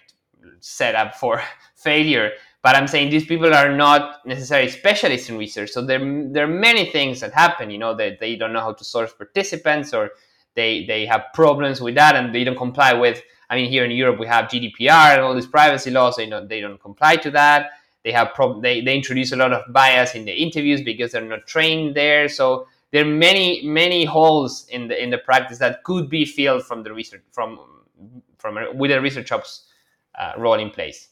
set 0.60 0.94
up 0.94 1.14
for 1.14 1.42
failure. 1.76 2.32
But 2.62 2.76
i'm 2.76 2.86
saying 2.86 3.10
these 3.10 3.26
people 3.26 3.52
are 3.52 3.74
not 3.74 4.24
necessarily 4.24 4.70
specialists 4.70 5.28
in 5.28 5.36
research. 5.36 5.70
So 5.70 5.82
there, 5.84 5.98
there 6.30 6.44
are 6.44 6.54
many 6.68 6.90
things 6.90 7.20
that 7.20 7.32
happen 7.32 7.70
you 7.70 7.78
know 7.78 7.94
that 7.94 8.20
they, 8.20 8.32
they 8.32 8.36
don't 8.36 8.52
know 8.52 8.60
how 8.60 8.72
to 8.72 8.84
source 8.84 9.12
participants 9.12 9.92
or 9.92 10.10
they 10.54 10.84
they 10.86 11.06
have 11.06 11.24
problems 11.34 11.80
with 11.80 11.94
that 11.96 12.14
and 12.14 12.34
they 12.34 12.44
don't 12.44 12.58
comply 12.58 12.92
with 12.92 13.22
i 13.50 13.56
mean 13.56 13.70
here 13.70 13.84
in 13.84 13.90
europe 13.90 14.18
we 14.20 14.26
have 14.26 14.50
gdpr 14.50 15.14
and 15.14 15.20
all 15.22 15.34
these 15.34 15.46
privacy 15.46 15.90
laws 15.90 16.16
they 16.16 16.28
don't 16.28 16.48
they 16.48 16.60
don't 16.60 16.80
comply 16.80 17.16
to 17.16 17.30
that. 17.32 17.70
They 18.04 18.12
have 18.12 18.34
prob- 18.34 18.62
they, 18.62 18.80
they 18.80 18.96
introduce 18.96 19.32
a 19.32 19.36
lot 19.36 19.52
of 19.52 19.72
bias 19.72 20.14
in 20.14 20.24
the 20.24 20.32
interviews 20.32 20.82
because 20.82 21.12
they're 21.12 21.22
not 21.22 21.46
trained 21.46 21.94
there. 21.94 22.28
So 22.28 22.66
there 22.92 23.02
are 23.04 23.08
many 23.08 23.62
many 23.64 24.04
holes 24.04 24.66
in 24.68 24.88
the 24.88 25.02
in 25.02 25.10
the 25.10 25.18
practice 25.18 25.58
that 25.58 25.82
could 25.82 26.08
be 26.08 26.24
filled 26.24 26.64
from 26.64 26.82
the 26.82 26.92
research 26.92 27.22
from 27.32 27.58
from 28.38 28.58
with 28.74 28.90
a 28.90 29.00
research 29.00 29.32
ops 29.32 29.66
uh, 30.18 30.32
role 30.36 30.54
in 30.60 30.70
place. 30.70 31.08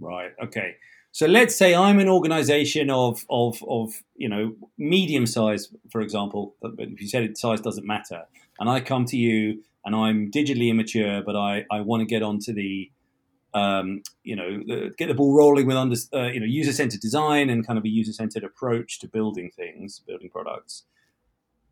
Right. 0.00 0.32
Okay. 0.42 0.76
So 1.12 1.26
let's 1.26 1.54
say 1.54 1.74
I'm 1.74 1.98
an 1.98 2.08
organization 2.08 2.90
of 2.90 3.24
of 3.28 3.62
of 3.68 3.92
you 4.16 4.28
know 4.28 4.54
medium 4.78 5.26
size, 5.26 5.68
for 5.90 6.00
example. 6.00 6.56
But 6.62 6.72
if 6.78 7.00
you 7.00 7.08
said 7.08 7.24
it, 7.24 7.36
size 7.38 7.60
doesn't 7.60 7.86
matter, 7.86 8.22
and 8.58 8.68
I 8.68 8.80
come 8.80 9.04
to 9.06 9.16
you 9.16 9.62
and 9.84 9.94
I'm 9.94 10.30
digitally 10.30 10.70
immature, 10.70 11.22
but 11.22 11.36
I 11.36 11.66
I 11.70 11.82
want 11.82 12.00
to 12.00 12.06
get 12.06 12.22
onto 12.22 12.54
the 12.54 12.90
um, 13.54 14.00
you 14.24 14.34
know, 14.34 14.62
the, 14.66 14.94
get 14.96 15.08
the 15.08 15.14
ball 15.14 15.36
rolling 15.36 15.66
with 15.66 15.76
under, 15.76 15.94
uh, 16.14 16.28
you 16.28 16.40
know, 16.40 16.46
user-centered 16.46 17.00
design 17.00 17.50
and 17.50 17.66
kind 17.66 17.78
of 17.78 17.84
a 17.84 17.88
user-centered 17.90 18.44
approach 18.44 18.98
to 19.00 19.08
building 19.08 19.50
things, 19.54 20.00
building 20.06 20.30
products 20.30 20.84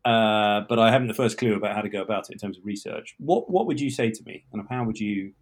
uh, 0.05 0.61
but 0.67 0.79
I 0.79 0.91
haven't 0.91 1.07
the 1.07 1.13
first 1.13 1.37
clue 1.37 1.55
about 1.55 1.75
how 1.75 1.81
to 1.81 1.89
go 1.89 2.01
about 2.01 2.29
it 2.29 2.33
in 2.33 2.39
terms 2.39 2.57
of 2.57 2.65
research. 2.65 3.15
What 3.19 3.49
what 3.49 3.67
would 3.67 3.79
you 3.79 3.91
say 3.91 4.09
to 4.09 4.23
me, 4.25 4.45
and 4.51 4.65
how 4.69 4.83
would 4.83 4.99
you 4.99 5.33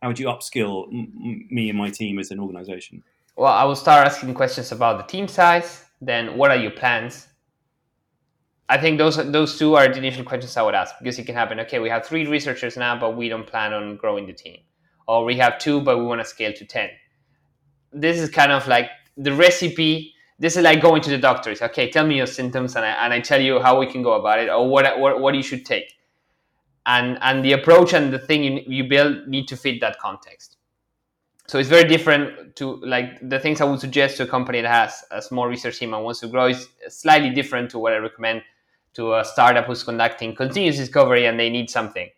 how 0.00 0.08
would 0.08 0.18
you 0.18 0.26
upskill 0.26 0.86
m- 0.88 1.46
me 1.50 1.68
and 1.68 1.78
my 1.78 1.90
team 1.90 2.18
as 2.18 2.30
an 2.30 2.40
organization? 2.40 3.02
Well, 3.36 3.52
I 3.52 3.64
will 3.64 3.76
start 3.76 4.06
asking 4.06 4.34
questions 4.34 4.72
about 4.72 4.98
the 4.98 5.04
team 5.04 5.26
size. 5.26 5.84
Then, 6.00 6.36
what 6.36 6.50
are 6.50 6.56
your 6.56 6.70
plans? 6.70 7.28
I 8.68 8.78
think 8.78 8.98
those 8.98 9.16
those 9.32 9.58
two 9.58 9.74
are 9.74 9.88
the 9.88 9.98
initial 9.98 10.24
questions 10.24 10.56
I 10.56 10.62
would 10.62 10.76
ask 10.76 10.94
because 11.00 11.18
it 11.18 11.26
can 11.26 11.34
happen. 11.34 11.58
Okay, 11.60 11.80
we 11.80 11.90
have 11.90 12.06
three 12.06 12.26
researchers 12.26 12.76
now, 12.76 12.98
but 12.98 13.16
we 13.16 13.28
don't 13.28 13.46
plan 13.46 13.72
on 13.72 13.96
growing 13.96 14.26
the 14.26 14.32
team, 14.32 14.58
or 15.08 15.24
we 15.24 15.36
have 15.38 15.58
two, 15.58 15.80
but 15.80 15.98
we 15.98 16.04
want 16.04 16.20
to 16.20 16.24
scale 16.24 16.52
to 16.52 16.64
ten. 16.64 16.90
This 17.92 18.20
is 18.20 18.30
kind 18.30 18.52
of 18.52 18.68
like 18.68 18.88
the 19.16 19.34
recipe 19.34 20.14
this 20.40 20.56
is 20.56 20.62
like 20.62 20.80
going 20.80 21.02
to 21.02 21.10
the 21.10 21.18
doctor. 21.18 21.50
It's 21.50 21.62
okay, 21.62 21.90
tell 21.90 22.06
me 22.06 22.16
your 22.16 22.26
symptoms, 22.26 22.74
and 22.74 22.84
I, 22.84 22.88
and 23.04 23.12
I 23.12 23.20
tell 23.20 23.40
you 23.40 23.60
how 23.60 23.78
we 23.78 23.86
can 23.86 24.02
go 24.02 24.14
about 24.14 24.40
it, 24.40 24.48
or 24.48 24.68
what 24.68 24.98
what, 24.98 25.20
what 25.20 25.34
you 25.34 25.42
should 25.42 25.64
take. 25.64 25.94
And 26.86 27.18
and 27.20 27.44
the 27.44 27.52
approach 27.52 27.92
and 27.92 28.12
the 28.12 28.18
thing 28.18 28.42
you, 28.42 28.62
you 28.66 28.84
build 28.84 29.28
need 29.28 29.46
to 29.48 29.56
fit 29.56 29.80
that 29.82 29.98
context. 30.00 30.56
So 31.46 31.58
it's 31.58 31.68
very 31.68 31.86
different 31.86 32.56
to 32.56 32.76
like 32.76 33.28
the 33.28 33.38
things 33.38 33.60
I 33.60 33.64
would 33.64 33.80
suggest 33.80 34.16
to 34.16 34.22
a 34.22 34.26
company 34.26 34.62
that 34.62 34.70
has 34.70 35.04
a 35.10 35.20
small 35.20 35.46
research 35.46 35.78
team 35.78 35.92
and 35.92 36.02
wants 36.02 36.20
to 36.20 36.28
grow 36.28 36.46
is 36.46 36.68
slightly 36.88 37.30
different 37.30 37.70
to 37.72 37.78
what 37.78 37.92
I 37.92 37.96
recommend 37.96 38.42
to 38.94 39.14
a 39.16 39.24
startup 39.24 39.66
who's 39.66 39.82
conducting 39.82 40.34
continuous 40.34 40.76
discovery 40.76 41.26
and 41.26 41.38
they 41.38 41.50
need 41.50 41.68
something. 41.68 42.08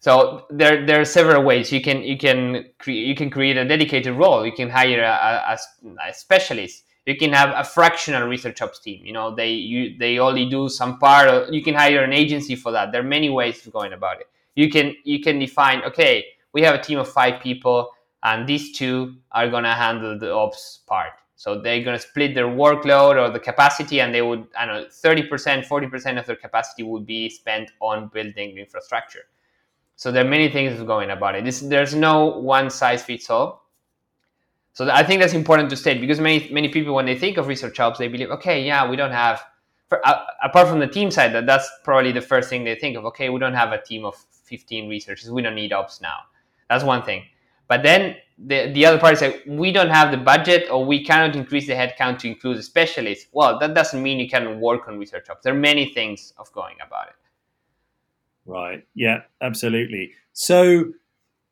So 0.00 0.46
there, 0.50 0.84
there 0.86 1.00
are 1.00 1.04
several 1.04 1.42
ways 1.44 1.70
you 1.70 1.80
can 1.80 2.02
you 2.02 2.18
can 2.18 2.66
create 2.78 3.06
you 3.06 3.14
can 3.14 3.30
create 3.30 3.56
a 3.56 3.64
dedicated 3.64 4.16
role. 4.16 4.44
You 4.44 4.52
can 4.52 4.70
hire 4.70 5.02
a, 5.02 5.54
a, 5.54 6.08
a 6.08 6.14
specialist 6.14 6.84
you 7.06 7.16
can 7.16 7.32
have 7.32 7.50
a 7.54 7.64
fractional 7.64 8.28
research 8.28 8.60
ops 8.60 8.80
team 8.80 9.04
you 9.04 9.12
know 9.12 9.34
they 9.34 9.50
you 9.50 9.96
they 9.98 10.18
only 10.18 10.48
do 10.48 10.68
some 10.68 10.98
part 10.98 11.28
of, 11.28 11.54
you 11.54 11.62
can 11.62 11.74
hire 11.74 12.02
an 12.02 12.12
agency 12.12 12.54
for 12.56 12.72
that. 12.72 12.92
There 12.92 13.00
are 13.00 13.04
many 13.04 13.30
ways 13.30 13.66
of 13.66 13.72
going 13.72 13.92
about 13.92 14.20
it. 14.20 14.28
You 14.54 14.70
can 14.70 14.94
you 15.04 15.20
can 15.20 15.38
define 15.38 15.82
okay 15.84 16.24
we 16.52 16.62
have 16.62 16.74
a 16.74 16.82
team 16.82 16.98
of 16.98 17.08
five 17.08 17.40
people 17.40 17.90
and 18.22 18.46
these 18.46 18.76
two 18.76 19.14
are 19.32 19.48
going 19.48 19.64
to 19.64 19.72
handle 19.72 20.18
the 20.18 20.32
ops 20.32 20.80
part. 20.86 21.12
So 21.36 21.60
they're 21.60 21.84
going 21.84 21.96
to 21.96 22.02
split 22.02 22.34
their 22.34 22.46
workload 22.46 23.22
or 23.22 23.30
the 23.30 23.38
capacity 23.38 24.00
and 24.00 24.12
they 24.14 24.22
would 24.22 24.46
i 24.58 24.66
don't 24.66 24.82
know 24.82 24.86
30% 24.88 25.66
40% 25.66 26.18
of 26.18 26.26
their 26.26 26.36
capacity 26.36 26.82
would 26.82 27.06
be 27.06 27.28
spent 27.30 27.70
on 27.80 28.08
building 28.08 28.54
the 28.54 28.60
infrastructure. 28.60 29.24
So 29.96 30.12
there 30.12 30.24
are 30.26 30.28
many 30.28 30.50
things 30.50 30.82
going 30.82 31.10
about 31.10 31.36
it. 31.36 31.44
This, 31.44 31.60
there's 31.60 31.94
no 31.94 32.26
one 32.26 32.68
size 32.68 33.02
fits 33.02 33.30
all 33.30 33.65
so 34.76 34.90
I 34.90 35.02
think 35.04 35.22
that's 35.22 35.32
important 35.32 35.70
to 35.70 35.76
state 35.76 36.02
because 36.02 36.20
many 36.20 36.50
many 36.52 36.68
people 36.68 36.94
when 36.94 37.06
they 37.06 37.16
think 37.16 37.38
of 37.38 37.46
research 37.46 37.80
ops, 37.80 37.98
they 37.98 38.08
believe, 38.08 38.30
okay, 38.30 38.62
yeah, 38.62 38.86
we 38.86 38.94
don't 38.94 39.10
have. 39.10 39.42
For, 39.88 40.06
uh, 40.06 40.22
apart 40.42 40.68
from 40.68 40.80
the 40.80 40.86
team 40.86 41.10
side, 41.10 41.32
that 41.32 41.46
that's 41.46 41.66
probably 41.82 42.12
the 42.12 42.20
first 42.20 42.50
thing 42.50 42.62
they 42.62 42.74
think 42.74 42.94
of. 42.94 43.06
Okay, 43.06 43.30
we 43.30 43.40
don't 43.40 43.54
have 43.54 43.72
a 43.72 43.80
team 43.80 44.04
of 44.04 44.14
15 44.44 44.86
researchers. 44.90 45.30
We 45.30 45.40
don't 45.40 45.54
need 45.54 45.72
ops 45.72 46.02
now. 46.02 46.18
That's 46.68 46.84
one 46.84 47.02
thing. 47.02 47.24
But 47.68 47.84
then 47.84 48.16
the, 48.36 48.70
the 48.74 48.84
other 48.84 48.98
part 48.98 49.14
is 49.14 49.22
like 49.22 49.44
we 49.46 49.72
don't 49.72 49.88
have 49.88 50.10
the 50.10 50.18
budget 50.18 50.70
or 50.70 50.84
we 50.84 51.02
cannot 51.02 51.36
increase 51.36 51.66
the 51.66 51.72
headcount 51.72 52.18
to 52.18 52.28
include 52.28 52.58
a 52.58 52.62
specialist. 52.62 53.28
Well, 53.32 53.58
that 53.58 53.72
doesn't 53.72 54.02
mean 54.02 54.18
you 54.18 54.28
can 54.28 54.60
work 54.60 54.88
on 54.88 54.98
research 54.98 55.30
ops. 55.30 55.42
There 55.42 55.54
are 55.54 55.58
many 55.58 55.94
things 55.94 56.34
of 56.36 56.52
going 56.52 56.76
about 56.86 57.08
it. 57.08 57.14
Right. 58.44 58.86
Yeah, 58.94 59.22
absolutely. 59.40 60.12
So 60.34 60.92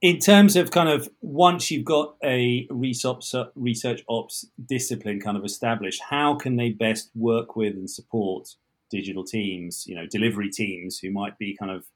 in 0.00 0.18
terms 0.18 0.56
of 0.56 0.70
kind 0.70 0.88
of 0.88 1.08
once 1.20 1.70
you've 1.70 1.84
got 1.84 2.16
a 2.22 2.66
research 2.70 4.04
ops 4.08 4.46
discipline 4.64 5.20
kind 5.20 5.36
of 5.36 5.44
established, 5.44 6.02
how 6.10 6.34
can 6.34 6.56
they 6.56 6.70
best 6.70 7.10
work 7.14 7.56
with 7.56 7.74
and 7.74 7.88
support 7.88 8.54
digital 8.90 9.24
teams, 9.24 9.86
you 9.86 9.94
know, 9.94 10.06
delivery 10.06 10.50
teams 10.50 10.98
who 10.98 11.10
might 11.10 11.38
be 11.38 11.56
kind 11.56 11.70
of 11.70 11.86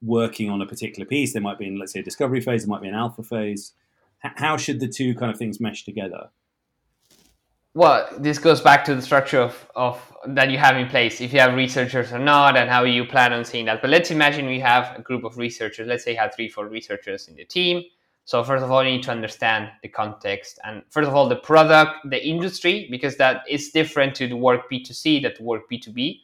working 0.00 0.48
on 0.48 0.62
a 0.62 0.66
particular 0.66 1.06
piece? 1.06 1.32
They 1.32 1.40
might 1.40 1.58
be 1.58 1.66
in, 1.66 1.78
let's 1.78 1.92
say, 1.92 2.00
a 2.00 2.04
discovery 2.04 2.40
phase, 2.40 2.64
it 2.64 2.68
might 2.68 2.82
be 2.82 2.88
an 2.88 2.94
alpha 2.94 3.22
phase. 3.22 3.74
How 4.20 4.56
should 4.56 4.80
the 4.80 4.88
two 4.88 5.14
kind 5.14 5.30
of 5.30 5.38
things 5.38 5.60
mesh 5.60 5.84
together? 5.84 6.30
well, 7.78 8.08
this 8.18 8.38
goes 8.40 8.60
back 8.60 8.84
to 8.86 8.94
the 8.96 9.02
structure 9.02 9.40
of, 9.40 9.70
of 9.76 10.16
that 10.34 10.50
you 10.50 10.58
have 10.58 10.76
in 10.76 10.88
place, 10.88 11.20
if 11.20 11.32
you 11.32 11.40
have 11.40 11.54
researchers 11.54 12.12
or 12.12 12.18
not, 12.18 12.56
and 12.56 12.68
how 12.70 12.84
you 12.84 13.04
plan 13.04 13.32
on 13.32 13.44
seeing 13.44 13.66
that. 13.66 13.80
But 13.80 13.90
let's 13.90 14.10
imagine 14.10 14.46
we 14.46 14.60
have 14.60 14.98
a 14.98 15.02
group 15.02 15.24
of 15.24 15.38
researchers. 15.38 15.86
Let's 15.86 16.04
say 16.04 16.12
you 16.12 16.18
have 16.18 16.34
three, 16.34 16.48
four 16.48 16.68
researchers 16.68 17.28
in 17.28 17.36
the 17.36 17.44
team. 17.44 17.82
So 18.24 18.44
first 18.44 18.62
of 18.62 18.70
all, 18.70 18.84
you 18.84 18.90
need 18.90 19.02
to 19.04 19.10
understand 19.10 19.70
the 19.82 19.88
context, 19.88 20.58
and 20.62 20.82
first 20.90 21.08
of 21.08 21.14
all, 21.14 21.30
the 21.30 21.36
product, 21.36 22.10
the 22.10 22.22
industry, 22.22 22.86
because 22.90 23.16
that 23.16 23.42
is 23.48 23.70
different 23.70 24.14
to 24.16 24.28
the 24.28 24.36
work 24.36 24.70
B2C 24.70 25.22
that 25.22 25.40
work 25.40 25.62
B2B, 25.72 26.20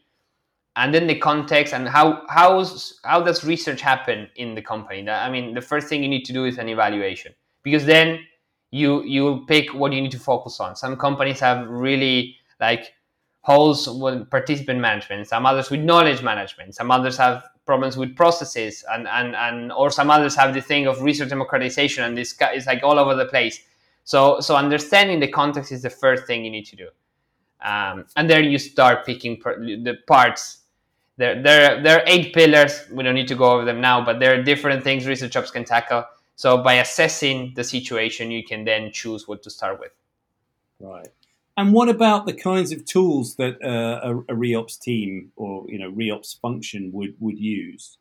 and 0.76 0.94
then 0.94 1.06
the 1.06 1.14
context 1.14 1.72
and 1.72 1.88
how 1.88 2.24
how's 2.28 3.00
how 3.04 3.22
does 3.22 3.42
research 3.42 3.80
happen 3.80 4.28
in 4.36 4.54
the 4.54 4.60
company. 4.60 5.08
I 5.08 5.30
mean, 5.30 5.54
the 5.54 5.62
first 5.62 5.88
thing 5.88 6.02
you 6.02 6.08
need 6.10 6.24
to 6.24 6.32
do 6.34 6.44
is 6.44 6.58
an 6.58 6.68
evaluation, 6.68 7.32
because 7.62 7.86
then 7.86 8.18
you 8.70 9.02
you 9.04 9.44
pick 9.46 9.72
what 9.72 9.92
you 9.94 10.02
need 10.02 10.12
to 10.12 10.18
focus 10.18 10.60
on. 10.60 10.76
Some 10.76 10.96
companies 10.96 11.40
have 11.40 11.66
really 11.68 12.36
like 12.60 12.92
holes 13.44 13.88
with 13.88 14.28
participant 14.30 14.80
management, 14.80 15.26
some 15.28 15.46
others 15.46 15.70
with 15.70 15.80
knowledge 15.80 16.22
management, 16.22 16.74
some 16.74 16.90
others 16.90 17.16
have 17.16 17.44
problems 17.66 17.96
with 17.96 18.16
processes 18.16 18.84
and, 18.92 19.06
and, 19.08 19.34
and 19.36 19.72
or 19.72 19.90
some 19.90 20.10
others 20.10 20.34
have 20.34 20.52
the 20.52 20.60
thing 20.60 20.86
of 20.86 21.00
research 21.00 21.28
democratization 21.28 22.04
and 22.04 22.16
this 22.16 22.34
is 22.54 22.66
like 22.66 22.82
all 22.82 22.98
over 22.98 23.14
the 23.14 23.26
place. 23.26 23.60
So 24.04 24.40
so 24.40 24.56
understanding 24.56 25.20
the 25.20 25.28
context 25.28 25.72
is 25.72 25.82
the 25.82 25.90
first 25.90 26.26
thing 26.26 26.44
you 26.44 26.50
need 26.50 26.66
to 26.66 26.76
do. 26.76 26.88
Um, 27.62 28.04
and 28.16 28.28
then 28.28 28.44
you 28.44 28.58
start 28.58 29.06
picking 29.06 29.38
per, 29.38 29.58
the 29.58 29.96
parts. 30.06 30.58
There, 31.16 31.40
there, 31.40 31.82
there 31.82 32.00
are 32.00 32.04
eight 32.06 32.34
pillars. 32.34 32.84
We 32.92 33.04
don't 33.04 33.14
need 33.14 33.28
to 33.28 33.36
go 33.36 33.52
over 33.52 33.64
them 33.64 33.80
now, 33.80 34.04
but 34.04 34.18
there 34.20 34.38
are 34.38 34.42
different 34.42 34.82
things 34.82 35.06
research 35.06 35.36
ops 35.36 35.50
can 35.50 35.64
tackle 35.64 36.04
so 36.36 36.58
by 36.58 36.74
assessing 36.74 37.52
the 37.54 37.64
situation, 37.64 38.30
you 38.30 38.44
can 38.44 38.64
then 38.64 38.90
choose 38.92 39.28
what 39.28 39.42
to 39.44 39.50
start 39.50 39.78
with. 39.78 39.92
Right. 40.80 41.08
And 41.56 41.72
what 41.72 41.88
about 41.88 42.26
the 42.26 42.32
kinds 42.32 42.72
of 42.72 42.84
tools 42.84 43.36
that 43.36 43.62
uh, 43.62 44.00
a, 44.02 44.18
a 44.32 44.36
reops 44.36 44.78
team 44.78 45.30
or 45.36 45.64
you 45.68 45.78
know 45.78 45.90
reops 45.90 46.38
function 46.40 46.90
would 46.92 47.14
would 47.20 47.38
use? 47.38 47.98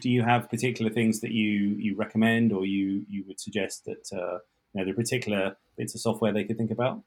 Do 0.00 0.10
you 0.10 0.22
have 0.22 0.50
particular 0.50 0.90
things 0.90 1.20
that 1.20 1.30
you 1.30 1.76
you 1.78 1.96
recommend 1.96 2.52
or 2.52 2.66
you 2.66 3.04
you 3.08 3.24
would 3.28 3.40
suggest 3.40 3.84
that 3.84 4.10
uh, 4.12 4.38
you 4.72 4.80
know 4.80 4.84
the 4.84 4.92
particular 4.92 5.56
bits 5.76 5.94
of 5.94 6.00
software 6.00 6.32
they 6.32 6.44
could 6.44 6.58
think 6.58 6.72
about? 6.72 7.02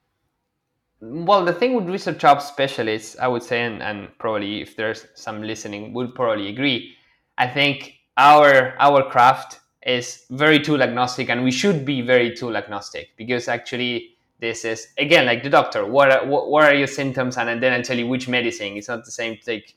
Well, 1.01 1.45
the 1.45 1.53
thing 1.53 1.75
with 1.75 1.89
research 1.89 2.23
ops 2.25 2.45
specialists, 2.45 3.17
I 3.19 3.27
would 3.27 3.43
say, 3.43 3.61
and, 3.61 3.81
and 3.81 4.09
probably 4.17 4.61
if 4.61 4.75
there's 4.75 5.07
some 5.15 5.41
listening, 5.41 5.93
would 5.93 6.13
probably 6.13 6.49
agree. 6.49 6.93
I 7.37 7.47
think 7.47 7.93
our 8.17 8.75
our 8.79 9.09
craft 9.09 9.59
is 9.85 10.25
very 10.29 10.59
tool 10.59 10.83
agnostic 10.83 11.29
and 11.29 11.43
we 11.43 11.51
should 11.51 11.85
be 11.85 12.01
very 12.01 12.35
tool 12.35 12.57
agnostic 12.57 13.09
because 13.17 13.47
actually 13.47 14.17
this 14.39 14.63
is 14.65 14.87
again 14.97 15.25
like 15.25 15.43
the 15.43 15.49
doctor 15.49 15.85
what 15.85 16.11
are, 16.11 16.25
what, 16.25 16.49
what 16.49 16.63
are 16.63 16.73
your 16.73 16.87
symptoms? 16.87 17.37
And 17.37 17.61
then 17.61 17.73
i 17.73 17.81
tell 17.81 17.97
you 17.97 18.07
which 18.07 18.27
medicine. 18.27 18.77
It's 18.77 18.87
not 18.87 19.05
the 19.05 19.11
same 19.11 19.35
to 19.37 19.43
take 19.43 19.75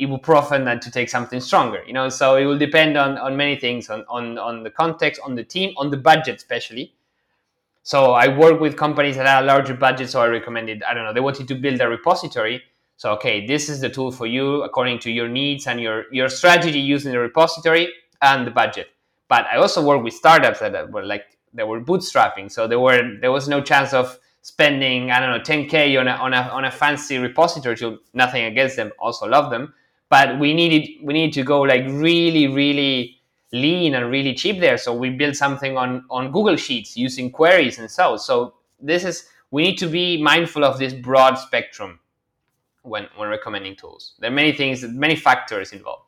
ibuprofen 0.00 0.64
than 0.64 0.80
to 0.80 0.90
take 0.90 1.08
something 1.08 1.40
stronger 1.40 1.82
you 1.86 1.92
know? 1.92 2.08
So 2.08 2.36
it 2.36 2.44
will 2.44 2.58
depend 2.58 2.96
on 2.96 3.18
on 3.18 3.36
many 3.36 3.56
things 3.56 3.90
on 3.90 4.04
on, 4.08 4.38
on 4.38 4.62
the 4.62 4.70
context 4.70 5.20
on 5.24 5.34
the 5.34 5.44
team 5.44 5.74
on 5.76 5.90
the 5.90 5.96
budget 5.96 6.36
especially. 6.36 6.94
So 7.82 8.12
i 8.12 8.28
work 8.28 8.60
with 8.60 8.76
companies 8.76 9.16
that 9.16 9.26
have 9.26 9.44
larger 9.44 9.74
budgets 9.74 10.12
so 10.12 10.20
i 10.22 10.26
recommended 10.26 10.82
i 10.84 10.94
don't 10.94 11.04
know 11.04 11.12
they 11.12 11.20
wanted 11.20 11.48
to 11.48 11.54
build 11.54 11.80
a 11.80 11.88
repository. 11.88 12.62
So 12.96 13.12
okay 13.12 13.46
this 13.46 13.68
is 13.68 13.80
the 13.80 13.88
tool 13.88 14.12
for 14.12 14.26
you 14.26 14.62
according 14.62 15.00
to 15.00 15.10
your 15.10 15.28
needs 15.28 15.66
and 15.66 15.80
your 15.80 16.04
your 16.12 16.28
strategy 16.28 16.80
using 16.80 17.12
the 17.12 17.18
repository 17.18 17.88
and 18.22 18.46
the 18.46 18.50
budget. 18.50 18.88
But 19.28 19.46
I 19.46 19.56
also 19.56 19.84
work 19.84 20.02
with 20.02 20.14
startups 20.14 20.60
that 20.60 20.90
were 20.90 21.04
like 21.04 21.24
they 21.54 21.64
were 21.64 21.80
bootstrapping, 21.80 22.50
so 22.50 22.66
there 22.66 22.80
were 22.80 23.16
there 23.20 23.32
was 23.32 23.48
no 23.48 23.62
chance 23.62 23.92
of 23.92 24.18
spending 24.42 25.10
I 25.10 25.20
don't 25.20 25.30
know 25.30 25.42
10k 25.42 25.98
on 25.98 26.06
a 26.08 26.12
on 26.12 26.34
a 26.34 26.42
on 26.52 26.64
a 26.64 26.70
fancy 26.70 27.18
repository. 27.18 27.76
So 27.76 27.98
nothing 28.12 28.44
against 28.44 28.76
them, 28.76 28.92
also 28.98 29.26
love 29.26 29.50
them, 29.50 29.72
but 30.10 30.38
we 30.38 30.52
needed 30.52 30.88
we 31.02 31.14
needed 31.14 31.32
to 31.34 31.44
go 31.44 31.62
like 31.62 31.84
really 31.86 32.48
really 32.48 33.20
lean 33.52 33.94
and 33.94 34.10
really 34.10 34.34
cheap 34.34 34.60
there. 34.60 34.76
So 34.76 34.92
we 34.94 35.10
built 35.10 35.36
something 35.36 35.78
on 35.78 36.04
on 36.10 36.30
Google 36.32 36.56
Sheets 36.56 36.96
using 36.96 37.30
queries 37.30 37.78
and 37.78 37.90
so. 37.90 38.16
So 38.16 38.54
this 38.80 39.04
is 39.04 39.26
we 39.50 39.62
need 39.62 39.78
to 39.78 39.86
be 39.86 40.20
mindful 40.20 40.64
of 40.64 40.78
this 40.78 40.92
broad 40.92 41.36
spectrum 41.36 42.00
when 42.82 43.08
when 43.16 43.28
recommending 43.28 43.76
tools. 43.76 44.14
There 44.18 44.30
are 44.30 44.34
many 44.34 44.52
things, 44.52 44.82
many 44.82 45.16
factors 45.16 45.72
involved. 45.72 46.02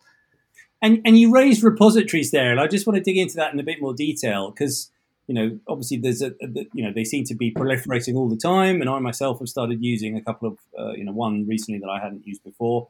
And 0.82 1.00
and 1.06 1.18
you 1.18 1.32
raised 1.32 1.62
repositories 1.62 2.32
there, 2.32 2.50
and 2.50 2.60
I 2.60 2.66
just 2.66 2.86
want 2.86 2.96
to 2.98 3.02
dig 3.02 3.16
into 3.16 3.36
that 3.36 3.52
in 3.52 3.58
a 3.58 3.62
bit 3.62 3.80
more 3.80 3.94
detail 3.94 4.50
because 4.50 4.90
you 5.26 5.35
know 5.35 5.59
obviously 5.66 5.97
there's 5.97 6.23
a, 6.23 6.28
a, 6.42 6.66
you 6.73 6.85
know 6.85 6.92
they 6.92 7.04
seem 7.04 7.25
to 7.25 7.35
be 7.35 7.52
proliferating 7.52 8.14
all 8.14 8.28
the 8.28 8.37
time, 8.37 8.80
and 8.80 8.88
I 8.88 8.99
myself 8.99 9.38
have 9.40 9.49
started 9.49 9.83
using 9.83 10.16
a 10.16 10.23
couple 10.23 10.49
of 10.49 10.59
uh, 10.78 10.92
you 10.92 11.04
know 11.04 11.12
one 11.12 11.47
recently 11.47 11.80
that 11.80 11.88
I 11.88 12.00
hadn't 12.00 12.26
used 12.26 12.45
before. 12.45 12.88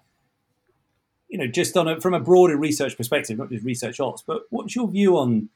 You 1.28 1.38
know, 1.38 1.46
just 1.46 1.76
on 1.76 1.88
a, 1.88 2.00
from 2.00 2.14
a 2.14 2.20
broader 2.20 2.56
research 2.56 2.96
perspective, 2.96 3.36
not 3.38 3.50
just 3.50 3.64
research 3.64 3.98
ops, 3.98 4.22
but 4.24 4.42
what's 4.50 4.76
your 4.76 4.88
view 4.88 5.18
on 5.18 5.48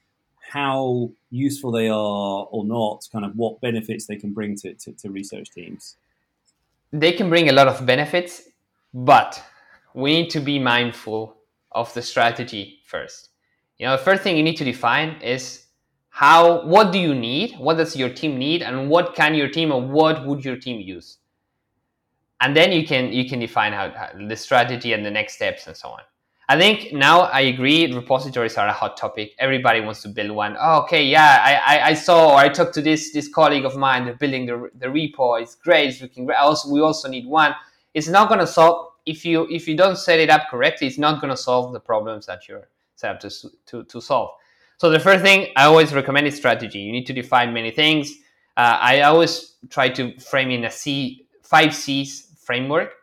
how 0.51 1.11
useful 1.31 1.71
they 1.71 1.89
are 1.89 2.49
or 2.51 2.65
not? 2.65 3.09
Kind 3.13 3.25
of 3.25 3.37
what 3.37 3.61
benefits 3.61 4.07
they 4.07 4.17
can 4.17 4.33
bring 4.33 4.57
to, 4.57 4.75
to, 4.75 4.93
to 4.93 5.11
research 5.11 5.51
teams? 5.51 5.97
They 6.93 7.13
can 7.13 7.29
bring 7.29 7.49
a 7.49 7.53
lot 7.53 7.69
of 7.69 7.87
benefits, 7.87 8.43
but 8.93 9.41
we 9.95 10.23
need 10.23 10.31
to 10.31 10.41
be 10.41 10.59
mindful 10.59 11.37
of 11.71 11.95
the 11.95 12.03
strategy 12.03 12.81
first. 12.85 13.29
You 13.79 13.87
know, 13.87 13.97
the 13.97 14.03
first 14.03 14.23
thing 14.23 14.37
you 14.37 14.43
need 14.43 14.57
to 14.57 14.65
define 14.65 15.21
is 15.23 15.67
how 16.21 16.63
what 16.67 16.93
do 16.93 16.99
you 16.99 17.15
need? 17.15 17.55
What 17.57 17.79
does 17.79 17.97
your 17.97 18.11
team 18.11 18.37
need? 18.37 18.61
And 18.61 18.91
what 18.91 19.15
can 19.15 19.35
your 19.35 19.49
team 19.49 19.73
or 19.73 19.81
what 19.81 20.27
would 20.27 20.45
your 20.45 20.57
team 20.57 20.79
use? 20.79 21.17
And 22.43 22.55
then 22.55 22.73
you 22.73 22.87
can 22.87 23.11
you 23.11 23.27
can 23.27 23.39
define 23.39 23.73
how, 23.73 23.91
how, 23.93 24.11
the 24.29 24.37
strategy 24.37 24.93
and 24.93 25.03
the 25.03 25.11
next 25.11 25.37
steps 25.37 25.67
and 25.67 25.75
so 25.75 25.89
on. 25.89 26.01
I 26.47 26.59
think 26.59 26.93
now 26.93 27.21
i 27.39 27.41
agree 27.53 27.91
repositories 27.95 28.59
are 28.59 28.69
a 28.69 28.73
hot 28.73 28.99
topic. 28.99 29.33
Everybody 29.39 29.81
wants 29.81 30.03
to 30.03 30.09
build 30.09 30.33
one. 30.33 30.59
Oh, 30.61 30.83
okay 30.83 31.07
yeah 31.07 31.41
I, 31.43 31.55
I, 31.73 31.87
I 31.93 31.95
saw 31.95 32.35
or 32.35 32.37
i 32.37 32.51
talked 32.51 32.75
to 32.75 32.83
this 32.83 33.13
this 33.15 33.29
colleague 33.29 33.65
of 33.65 33.79
mine 33.79 34.05
they're 34.05 34.23
building 34.25 34.45
the, 34.45 34.69
the 34.79 34.89
repo. 34.89 35.41
It's 35.41 35.55
great 35.55 35.89
it's 35.89 36.03
looking 36.03 36.27
great. 36.27 36.37
Also 36.37 36.71
we 36.71 36.83
also 36.83 37.09
need 37.09 37.27
one. 37.27 37.55
It's 37.95 38.09
not 38.09 38.29
going 38.29 38.41
to 38.41 38.47
solve 38.47 38.93
if 39.07 39.25
you 39.25 39.49
if 39.49 39.67
you 39.67 39.75
don't 39.75 39.97
set 39.97 40.21
it 40.21 40.29
up 40.29 40.51
correctly, 40.51 40.87
it's 40.87 40.99
not 40.99 41.23
going 41.23 41.31
to 41.31 41.43
solve 41.49 41.73
the 41.73 41.81
problems 41.81 42.27
that 42.27 42.47
you're 42.47 42.69
set 42.95 43.11
up 43.15 43.21
to, 43.21 43.31
to, 43.65 43.85
to 43.85 44.01
solve. 44.03 44.33
So 44.81 44.89
the 44.89 44.99
first 44.99 45.23
thing 45.23 45.49
I 45.57 45.67
always 45.67 45.93
recommend 45.93 46.27
is 46.27 46.37
strategy. 46.37 46.79
You 46.79 46.91
need 46.91 47.07
to 47.09 47.13
define 47.13 47.53
many 47.53 47.71
things. 47.71 48.13
Uh, 48.57 48.79
I 48.81 49.03
always 49.03 49.57
try 49.69 49.91
to 49.91 50.19
frame 50.19 50.51
in 50.51 50.65
a 50.65 50.71
C 50.71 51.27
five 51.43 51.75
C's 51.75 52.29
framework. 52.43 52.95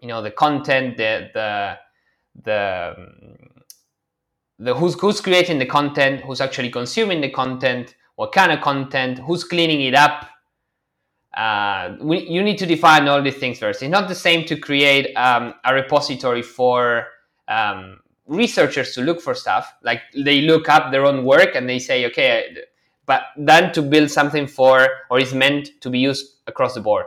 You 0.00 0.08
know, 0.08 0.22
the 0.22 0.30
content, 0.30 0.96
the 0.96 1.28
the 1.34 1.76
the 2.44 2.94
the 4.58 4.74
who's 4.74 4.98
who's 4.98 5.20
creating 5.20 5.58
the 5.58 5.66
content, 5.66 6.22
who's 6.22 6.40
actually 6.40 6.70
consuming 6.70 7.20
the 7.20 7.28
content, 7.28 7.94
what 8.16 8.32
kind 8.32 8.50
of 8.50 8.62
content, 8.62 9.18
who's 9.18 9.44
cleaning 9.44 9.82
it 9.82 9.94
up, 9.94 10.30
uh, 11.36 11.94
we, 12.00 12.26
you 12.26 12.42
need 12.42 12.56
to 12.56 12.64
define 12.64 13.06
all 13.06 13.20
these 13.20 13.36
things 13.36 13.58
first. 13.58 13.82
It's 13.82 13.90
not 13.90 14.08
the 14.08 14.14
same 14.14 14.46
to 14.46 14.56
create 14.56 15.14
um, 15.14 15.52
a 15.62 15.74
repository 15.74 16.40
for 16.40 17.08
um, 17.48 17.98
researchers 18.26 18.94
to 18.94 19.02
look 19.02 19.20
for 19.20 19.34
stuff. 19.34 19.74
Like 19.82 20.02
they 20.14 20.42
look 20.42 20.68
up 20.68 20.90
their 20.90 21.04
own 21.04 21.24
work 21.24 21.54
and 21.54 21.68
they 21.68 21.78
say, 21.78 22.06
okay, 22.06 22.56
but 23.06 23.22
then 23.36 23.72
to 23.72 23.82
build 23.82 24.10
something 24.10 24.46
for 24.46 24.88
or 25.10 25.18
is 25.18 25.34
meant 25.34 25.80
to 25.80 25.90
be 25.90 25.98
used 25.98 26.36
across 26.46 26.74
the 26.74 26.80
board. 26.80 27.06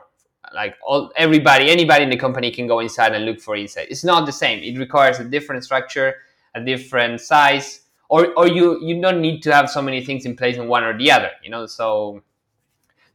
Like 0.53 0.75
all 0.85 1.11
everybody, 1.15 1.69
anybody 1.69 2.03
in 2.03 2.09
the 2.09 2.17
company 2.17 2.51
can 2.51 2.67
go 2.67 2.79
inside 2.79 3.13
and 3.13 3.25
look 3.25 3.41
for 3.41 3.55
insight. 3.55 3.87
It's 3.89 4.03
not 4.03 4.25
the 4.25 4.31
same. 4.31 4.63
It 4.63 4.77
requires 4.77 5.19
a 5.19 5.23
different 5.23 5.63
structure, 5.63 6.15
a 6.53 6.63
different 6.63 7.19
size, 7.19 7.81
or 8.09 8.33
or 8.37 8.47
you 8.47 8.79
you 8.81 9.01
don't 9.01 9.21
need 9.21 9.41
to 9.43 9.53
have 9.53 9.69
so 9.69 9.81
many 9.81 10.05
things 10.05 10.25
in 10.25 10.35
place 10.35 10.55
in 10.57 10.67
one 10.67 10.83
or 10.83 10.97
the 10.97 11.11
other. 11.11 11.31
You 11.43 11.49
know, 11.49 11.65
so 11.65 12.21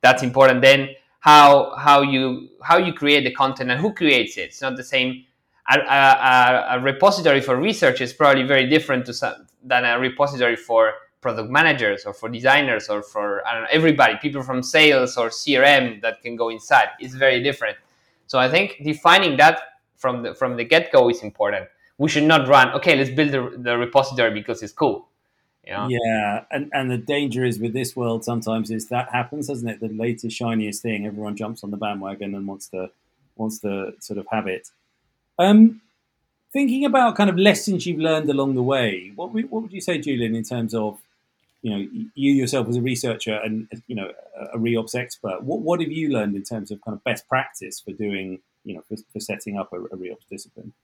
that's 0.03 0.23
important. 0.23 0.61
Then 0.61 0.91
how 1.21 1.75
how 1.77 2.03
you 2.03 2.49
how 2.63 2.79
you 2.79 2.93
create 2.93 3.25
the 3.25 3.31
content 3.31 3.71
and 3.71 3.81
who 3.81 3.95
creates 3.95 4.37
it. 4.37 4.49
It's 4.49 4.61
not 4.61 4.77
the 4.77 4.85
same. 4.85 5.25
A, 5.69 5.79
a, 5.79 6.67
a 6.77 6.81
repository 6.81 7.41
for 7.41 7.57
research 7.57 8.01
is 8.01 8.13
probably 8.13 8.43
very 8.43 8.69
different 8.69 9.07
to 9.07 9.15
some, 9.15 9.47
than 9.63 9.85
a 9.85 9.99
repository 9.99 10.57
for 10.57 10.95
product 11.21 11.51
managers 11.51 12.05
or 12.07 12.15
for 12.15 12.29
designers 12.29 12.89
or 12.89 13.03
for 13.03 13.47
I 13.47 13.53
don't 13.53 13.63
know, 13.63 13.69
everybody, 13.71 14.17
people 14.21 14.43
from 14.43 14.63
sales 14.63 15.17
or 15.17 15.29
CRM 15.29 16.01
that 16.03 16.23
can 16.23 16.37
go 16.37 16.49
inside. 16.49 16.89
It's 16.99 17.15
very 17.15 17.43
different. 17.43 17.77
So 18.27 18.39
I 18.39 18.49
think 18.49 18.81
defining 18.83 19.37
that 19.37 19.61
from 19.97 20.23
the 20.23 20.35
from 20.35 20.57
the 20.57 20.65
get 20.65 20.93
go 20.93 21.11
is 21.11 21.23
important. 21.23 21.69
We 21.99 22.09
should 22.09 22.25
not 22.25 22.49
run. 22.49 22.73
Okay, 22.73 22.97
let's 22.97 23.11
build 23.11 23.33
the, 23.33 23.55
the 23.59 23.77
repository 23.77 24.33
because 24.33 24.63
it's 24.63 24.73
cool. 24.73 25.09
Know? 25.69 25.89
Yeah, 25.89 26.45
and 26.51 26.71
and 26.73 26.91
the 26.91 26.99
danger 26.99 27.45
is 27.45 27.61
with 27.61 27.73
this 27.73 27.95
world 27.95 28.25
sometimes 28.25 28.71
is 28.71 28.89
that 28.89 29.11
happens, 29.13 29.47
doesn't 29.47 29.69
it? 29.69 29.79
The 29.79 29.89
latest 29.89 30.37
shiniest 30.37 30.83
thing, 30.83 31.07
everyone 31.07 31.37
jumps 31.37 31.63
on 31.63 31.71
the 31.71 31.77
bandwagon 31.77 32.35
and 32.35 32.47
wants 32.47 32.69
to 32.69 32.91
wants 33.37 33.61
to 33.61 33.93
sort 34.01 34.19
of 34.19 34.27
have 34.33 34.47
it. 34.49 34.71
Um, 35.41 35.81
thinking 36.53 36.85
about 36.85 37.17
kind 37.17 37.31
of 37.31 37.39
lessons 37.39 37.87
you've 37.87 37.99
learned 37.99 38.29
along 38.29 38.57
the 38.57 38.63
way, 38.63 39.11
what 39.15 39.33
what 39.33 39.63
would 39.63 39.73
you 39.73 39.81
say, 39.81 39.99
Julian, 39.99 40.35
in 40.35 40.45
terms 40.45 40.75
of 40.75 41.01
you 41.63 41.71
know 41.71 41.89
you 42.15 42.33
yourself 42.35 42.69
as 42.69 42.77
a 42.77 42.83
researcher 42.83 43.37
and 43.37 43.67
you 43.87 43.97
know 43.97 44.13
a 44.53 44.59
reops 44.59 44.95
expert? 44.95 45.43
What 45.43 45.61
what 45.61 45.81
have 45.81 45.91
you 45.91 46.11
learned 46.11 46.37
in 46.37 46.43
terms 46.43 46.71
of 46.71 46.83
kind 46.83 46.95
of 46.95 47.03
best 47.05 47.27
practice 47.27 47.81
for 47.81 47.93
doing 47.93 48.41
you 48.65 48.75
know 48.75 48.83
for, 48.87 48.97
for 49.15 49.21
setting 49.21 49.59
up 49.59 49.73
a, 49.73 49.77
a 49.77 49.97
reops 49.97 50.29
discipline? 50.31 50.75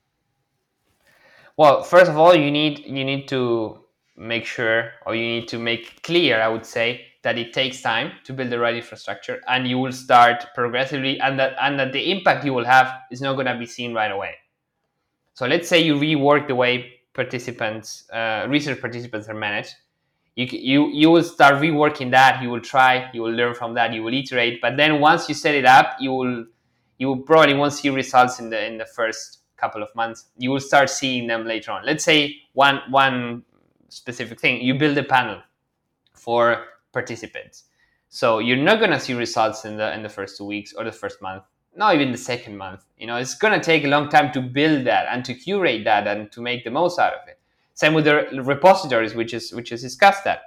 Well, 1.59 1.83
first 1.83 2.11
of 2.11 2.17
all, 2.17 2.35
you 2.35 2.51
need 2.51 2.79
you 2.87 3.05
need 3.05 3.29
to 3.29 3.81
make 4.17 4.47
sure 4.47 4.93
or 5.05 5.15
you 5.15 5.27
need 5.27 5.49
to 5.49 5.59
make 5.59 6.03
clear, 6.03 6.41
I 6.41 6.49
would 6.49 6.65
say, 6.65 7.05
that 7.25 7.37
it 7.37 7.53
takes 7.53 7.83
time 7.83 8.13
to 8.25 8.33
build 8.33 8.49
the 8.49 8.59
right 8.59 8.75
infrastructure 8.75 9.43
and 9.49 9.69
you 9.69 9.77
will 9.79 9.93
start 9.93 10.47
progressively 10.55 11.21
and 11.21 11.39
that 11.39 11.57
and 11.61 11.79
that 11.79 11.93
the 11.93 12.11
impact 12.11 12.47
you 12.47 12.55
will 12.55 12.65
have 12.65 12.91
is 13.11 13.21
not 13.21 13.35
going 13.35 13.47
to 13.47 13.59
be 13.59 13.67
seen 13.67 13.93
right 13.93 14.11
away 14.11 14.37
so 15.37 15.45
let's 15.47 15.69
say 15.69 15.83
you 15.83 15.97
rework 15.97 16.49
the 16.49 16.55
way 16.55 16.95
participants 17.13 18.09
uh, 18.11 18.47
research 18.49 18.81
participants 18.81 19.29
are 19.29 19.35
managed. 19.35 19.75
You, 20.35 20.47
you 20.51 20.89
you 20.89 21.11
will 21.11 21.23
start 21.23 21.57
reworking 21.57 22.11
that. 22.13 22.43
You 22.43 22.49
will 22.49 22.63
try. 22.63 23.11
You 23.13 23.21
will 23.21 23.33
learn 23.33 23.53
from 23.55 23.75
that. 23.75 23.93
You 23.93 24.03
will 24.03 24.15
iterate. 24.15 24.63
But 24.63 24.79
then 24.79 24.99
once 24.99 25.29
you 25.29 25.35
set 25.35 25.55
it 25.55 25.67
up 25.67 25.97
you 26.01 26.11
will 26.13 26.47
you 26.97 27.09
will 27.09 27.19
probably 27.19 27.53
won't 27.53 27.75
see 27.75 27.91
results 27.91 28.41
in 28.41 28.49
the 28.49 28.65
in 28.65 28.79
the 28.79 28.87
first 28.87 29.41
couple 29.59 29.83
of 29.83 29.95
months. 29.95 30.25
You 30.39 30.51
will 30.53 30.61
start 30.61 30.89
seeing 30.89 31.27
them 31.27 31.45
later 31.45 31.71
on. 31.71 31.85
Let's 31.85 32.03
say 32.03 32.37
one 32.55 32.81
one 32.89 33.45
specific 33.91 34.41
thing. 34.41 34.63
You 34.63 34.79
build 34.79 34.97
a 34.97 35.05
panel 35.05 35.43
for 36.15 36.65
participants. 36.95 37.65
So 38.09 38.39
you're 38.39 38.57
not 38.57 38.81
gonna 38.81 39.01
see 39.01 39.13
results 39.13 39.67
in 39.67 39.77
the 39.77 39.93
in 39.93 40.03
the 40.03 40.09
first 40.09 40.39
two 40.39 40.47
weeks 40.47 40.73
or 40.73 40.85
the 40.85 40.93
first 40.93 41.21
month, 41.21 41.43
not 41.77 41.95
even 41.95 42.13
the 42.13 42.19
second 42.19 42.57
month. 42.57 42.85
You 42.99 43.07
know, 43.07 43.17
it's 43.17 43.35
gonna 43.35 43.63
take 43.63 43.85
a 43.85 43.89
long 43.89 44.09
time 44.09 44.33
to 44.33 44.41
build 44.41 44.87
that 44.87 45.07
and 45.11 45.25
to 45.25 45.35
curate 45.35 45.85
that 45.85 46.07
and 46.07 46.31
to 46.33 46.41
make 46.41 46.65
the 46.65 46.71
most 46.71 46.99
out 46.99 47.13
of 47.13 47.29
it. 47.29 47.39
Same 47.75 47.95
with 47.95 48.07
the 48.07 48.43
repositories, 48.43 49.15
which 49.15 49.35
is 49.35 49.53
which 49.53 49.73
is 49.73 49.83
discussed 49.83 50.25
that. 50.25 50.43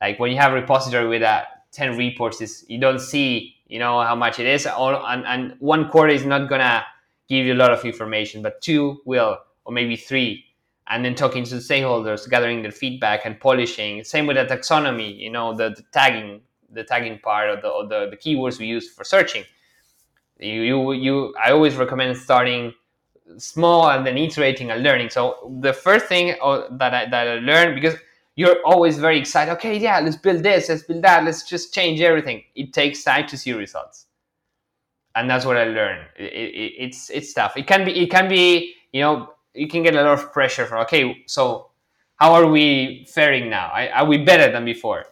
Like 0.00 0.18
when 0.18 0.30
you 0.30 0.36
have 0.38 0.52
a 0.52 0.56
repository 0.56 1.08
with 1.08 1.22
uh, 1.22 1.44
10 1.72 1.96
reports, 1.96 2.40
is 2.40 2.64
you 2.68 2.78
don't 2.78 2.98
see, 2.98 3.56
you 3.68 3.78
know, 3.78 4.02
how 4.02 4.14
much 4.14 4.38
it 4.38 4.46
is, 4.46 4.66
or, 4.66 4.94
and, 5.06 5.24
and 5.24 5.56
one 5.60 5.88
quarter 5.88 6.12
is 6.12 6.26
not 6.26 6.48
gonna 6.48 6.84
give 7.28 7.46
you 7.46 7.54
a 7.54 7.60
lot 7.62 7.72
of 7.72 7.84
information, 7.84 8.42
but 8.42 8.60
two 8.60 9.00
will, 9.04 9.38
or 9.64 9.72
maybe 9.72 9.96
three 9.96 10.44
and 10.88 11.04
then 11.04 11.14
talking 11.14 11.44
to 11.44 11.54
the 11.54 11.60
stakeholders, 11.60 12.28
gathering 12.28 12.62
their 12.62 12.70
feedback 12.70 13.24
and 13.24 13.40
polishing. 13.40 14.04
Same 14.04 14.26
with 14.26 14.36
the 14.36 14.44
taxonomy, 14.44 15.16
you 15.18 15.30
know, 15.30 15.54
the, 15.56 15.70
the 15.70 15.82
tagging, 15.92 16.42
the 16.70 16.84
tagging 16.84 17.18
part 17.20 17.48
of 17.48 17.62
the, 17.62 17.68
of 17.68 17.88
the, 17.88 18.10
the 18.10 18.16
keywords 18.16 18.58
we 18.58 18.66
use 18.66 18.90
for 18.90 19.04
searching. 19.04 19.44
You, 20.44 20.62
you, 20.62 20.92
you, 20.92 21.34
I 21.42 21.52
always 21.52 21.76
recommend 21.76 22.16
starting 22.16 22.74
small 23.38 23.90
and 23.90 24.06
then 24.06 24.18
iterating 24.18 24.70
and 24.70 24.82
learning. 24.82 25.10
So 25.10 25.56
the 25.60 25.72
first 25.72 26.06
thing 26.06 26.36
uh, 26.42 26.68
that 26.72 26.94
I, 26.94 27.06
that 27.06 27.28
I 27.28 27.34
learned, 27.36 27.74
because 27.74 27.98
you're 28.36 28.56
always 28.64 28.98
very 28.98 29.18
excited, 29.18 29.52
okay, 29.52 29.78
yeah, 29.78 30.00
let's 30.00 30.16
build 30.16 30.42
this, 30.42 30.68
let's 30.68 30.82
build 30.82 31.02
that, 31.02 31.24
let's 31.24 31.48
just 31.48 31.72
change 31.72 32.00
everything. 32.00 32.42
It 32.54 32.72
takes 32.72 33.02
time 33.04 33.26
to 33.28 33.38
see 33.38 33.52
results. 33.52 34.06
And 35.16 35.30
that's 35.30 35.44
what 35.44 35.56
I 35.56 35.64
learned. 35.64 36.06
It, 36.16 36.24
it, 36.32 36.72
it's, 36.78 37.10
it's 37.10 37.32
tough. 37.32 37.56
It 37.56 37.66
can 37.66 37.84
be, 37.84 37.92
it 38.02 38.10
can 38.10 38.28
be, 38.28 38.74
you 38.92 39.00
know, 39.00 39.34
you 39.54 39.68
can 39.68 39.82
get 39.82 39.94
a 39.94 40.02
lot 40.02 40.18
of 40.18 40.32
pressure 40.32 40.66
from 40.66 40.80
okay 40.82 41.24
so 41.26 41.70
how 42.16 42.34
are 42.34 42.46
we 42.46 43.06
faring 43.08 43.48
now 43.48 43.70
are 43.94 44.04
we 44.04 44.18
better 44.18 44.52
than 44.52 44.64
before 44.64 45.06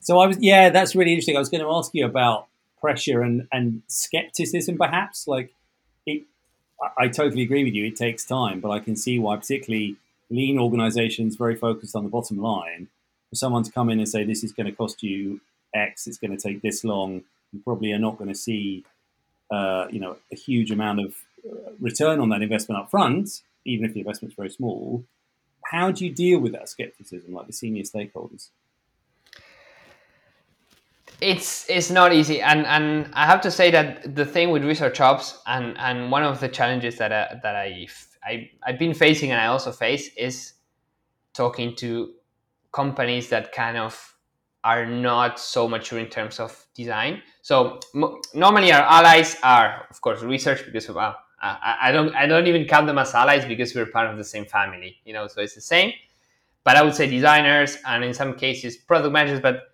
so 0.00 0.18
i 0.18 0.26
was 0.26 0.36
yeah 0.40 0.70
that's 0.70 0.94
really 0.94 1.12
interesting 1.12 1.36
i 1.36 1.38
was 1.38 1.48
going 1.48 1.62
to 1.62 1.70
ask 1.70 1.90
you 1.94 2.04
about 2.04 2.46
pressure 2.82 3.22
and 3.22 3.48
and 3.52 3.82
skepticism 3.86 4.76
perhaps 4.76 5.26
like 5.26 5.54
it 6.06 6.24
I, 6.98 7.08
totally 7.08 7.42
agree 7.42 7.64
with 7.64 7.74
you 7.74 7.86
it 7.86 7.96
takes 7.96 8.24
time 8.24 8.60
but 8.60 8.70
i 8.70 8.80
can 8.80 8.96
see 8.96 9.18
why 9.18 9.36
particularly 9.36 9.96
lean 10.30 10.58
organizations 10.58 11.36
very 11.36 11.56
focused 11.56 11.96
on 11.96 12.04
the 12.04 12.10
bottom 12.10 12.38
line 12.38 12.88
for 13.30 13.36
someone 13.36 13.62
to 13.62 13.72
come 13.72 13.88
in 13.88 13.98
and 13.98 14.08
say 14.08 14.24
this 14.24 14.44
is 14.44 14.52
going 14.52 14.66
to 14.66 14.72
cost 14.72 15.02
you 15.02 15.40
x 15.74 16.06
it's 16.06 16.18
going 16.18 16.36
to 16.36 16.42
take 16.42 16.60
this 16.60 16.84
long 16.84 17.22
you 17.52 17.60
probably 17.64 17.92
are 17.92 17.98
not 17.98 18.18
going 18.18 18.28
to 18.28 18.34
see 18.48 18.84
uh, 19.50 19.86
you 19.90 20.00
know 20.00 20.16
a 20.32 20.36
huge 20.36 20.70
amount 20.70 21.00
of 21.00 21.14
uh, 21.48 21.70
return 21.80 22.20
on 22.20 22.28
that 22.30 22.42
investment 22.42 22.80
up 22.80 22.90
front 22.90 23.42
even 23.64 23.84
if 23.86 23.94
the 23.94 24.00
investment's 24.00 24.36
very 24.36 24.50
small. 24.50 25.04
How 25.66 25.90
do 25.90 26.04
you 26.04 26.12
deal 26.12 26.40
with 26.40 26.52
that 26.52 26.68
skepticism, 26.68 27.32
like 27.32 27.46
the 27.46 27.52
senior 27.52 27.82
stakeholders? 27.82 28.48
It's 31.22 31.70
it's 31.70 31.90
not 31.90 32.12
easy, 32.12 32.40
and 32.42 32.66
and 32.66 33.08
I 33.14 33.26
have 33.26 33.40
to 33.42 33.50
say 33.50 33.70
that 33.70 34.16
the 34.16 34.26
thing 34.26 34.50
with 34.50 34.64
research 34.64 35.00
ops, 35.00 35.38
and 35.46 35.78
and 35.78 36.10
one 36.10 36.24
of 36.24 36.40
the 36.40 36.48
challenges 36.48 36.98
that 36.98 37.12
I, 37.12 37.38
that 37.44 37.54
I 37.54 37.86
I 38.24 38.50
I've 38.66 38.78
been 38.78 38.94
facing, 38.94 39.30
and 39.30 39.40
I 39.40 39.46
also 39.46 39.70
face, 39.70 40.12
is 40.16 40.54
talking 41.34 41.76
to 41.76 42.14
companies 42.72 43.28
that 43.30 43.52
kind 43.52 43.76
of 43.76 44.16
are 44.64 44.86
not 44.86 45.40
so 45.40 45.68
mature 45.68 45.98
in 46.00 46.08
terms 46.08 46.40
of 46.40 46.66
design. 46.74 47.22
So 47.42 47.80
m- 47.94 48.20
normally 48.34 48.72
our 48.72 48.82
allies 48.82 49.36
are, 49.42 49.86
of 49.90 50.00
course, 50.00 50.22
research 50.22 50.64
because 50.64 50.88
of 50.88 50.96
uh, 50.96 51.14
I, 51.40 51.76
I 51.82 51.92
don't 51.92 52.14
I 52.16 52.26
don't 52.26 52.46
even 52.48 52.66
count 52.66 52.86
them 52.86 52.98
as 52.98 53.14
allies 53.14 53.44
because 53.46 53.74
we're 53.74 53.86
part 53.86 54.08
of 54.10 54.18
the 54.18 54.24
same 54.24 54.46
family, 54.46 54.98
you 55.04 55.12
know. 55.12 55.28
So 55.28 55.42
it's 55.42 55.54
the 55.54 55.60
same. 55.60 55.92
But 56.64 56.76
I 56.76 56.82
would 56.82 56.94
say 56.94 57.08
designers 57.08 57.78
and 57.86 58.04
in 58.04 58.14
some 58.14 58.34
cases 58.34 58.76
product 58.76 59.12
managers. 59.12 59.40
But 59.40 59.71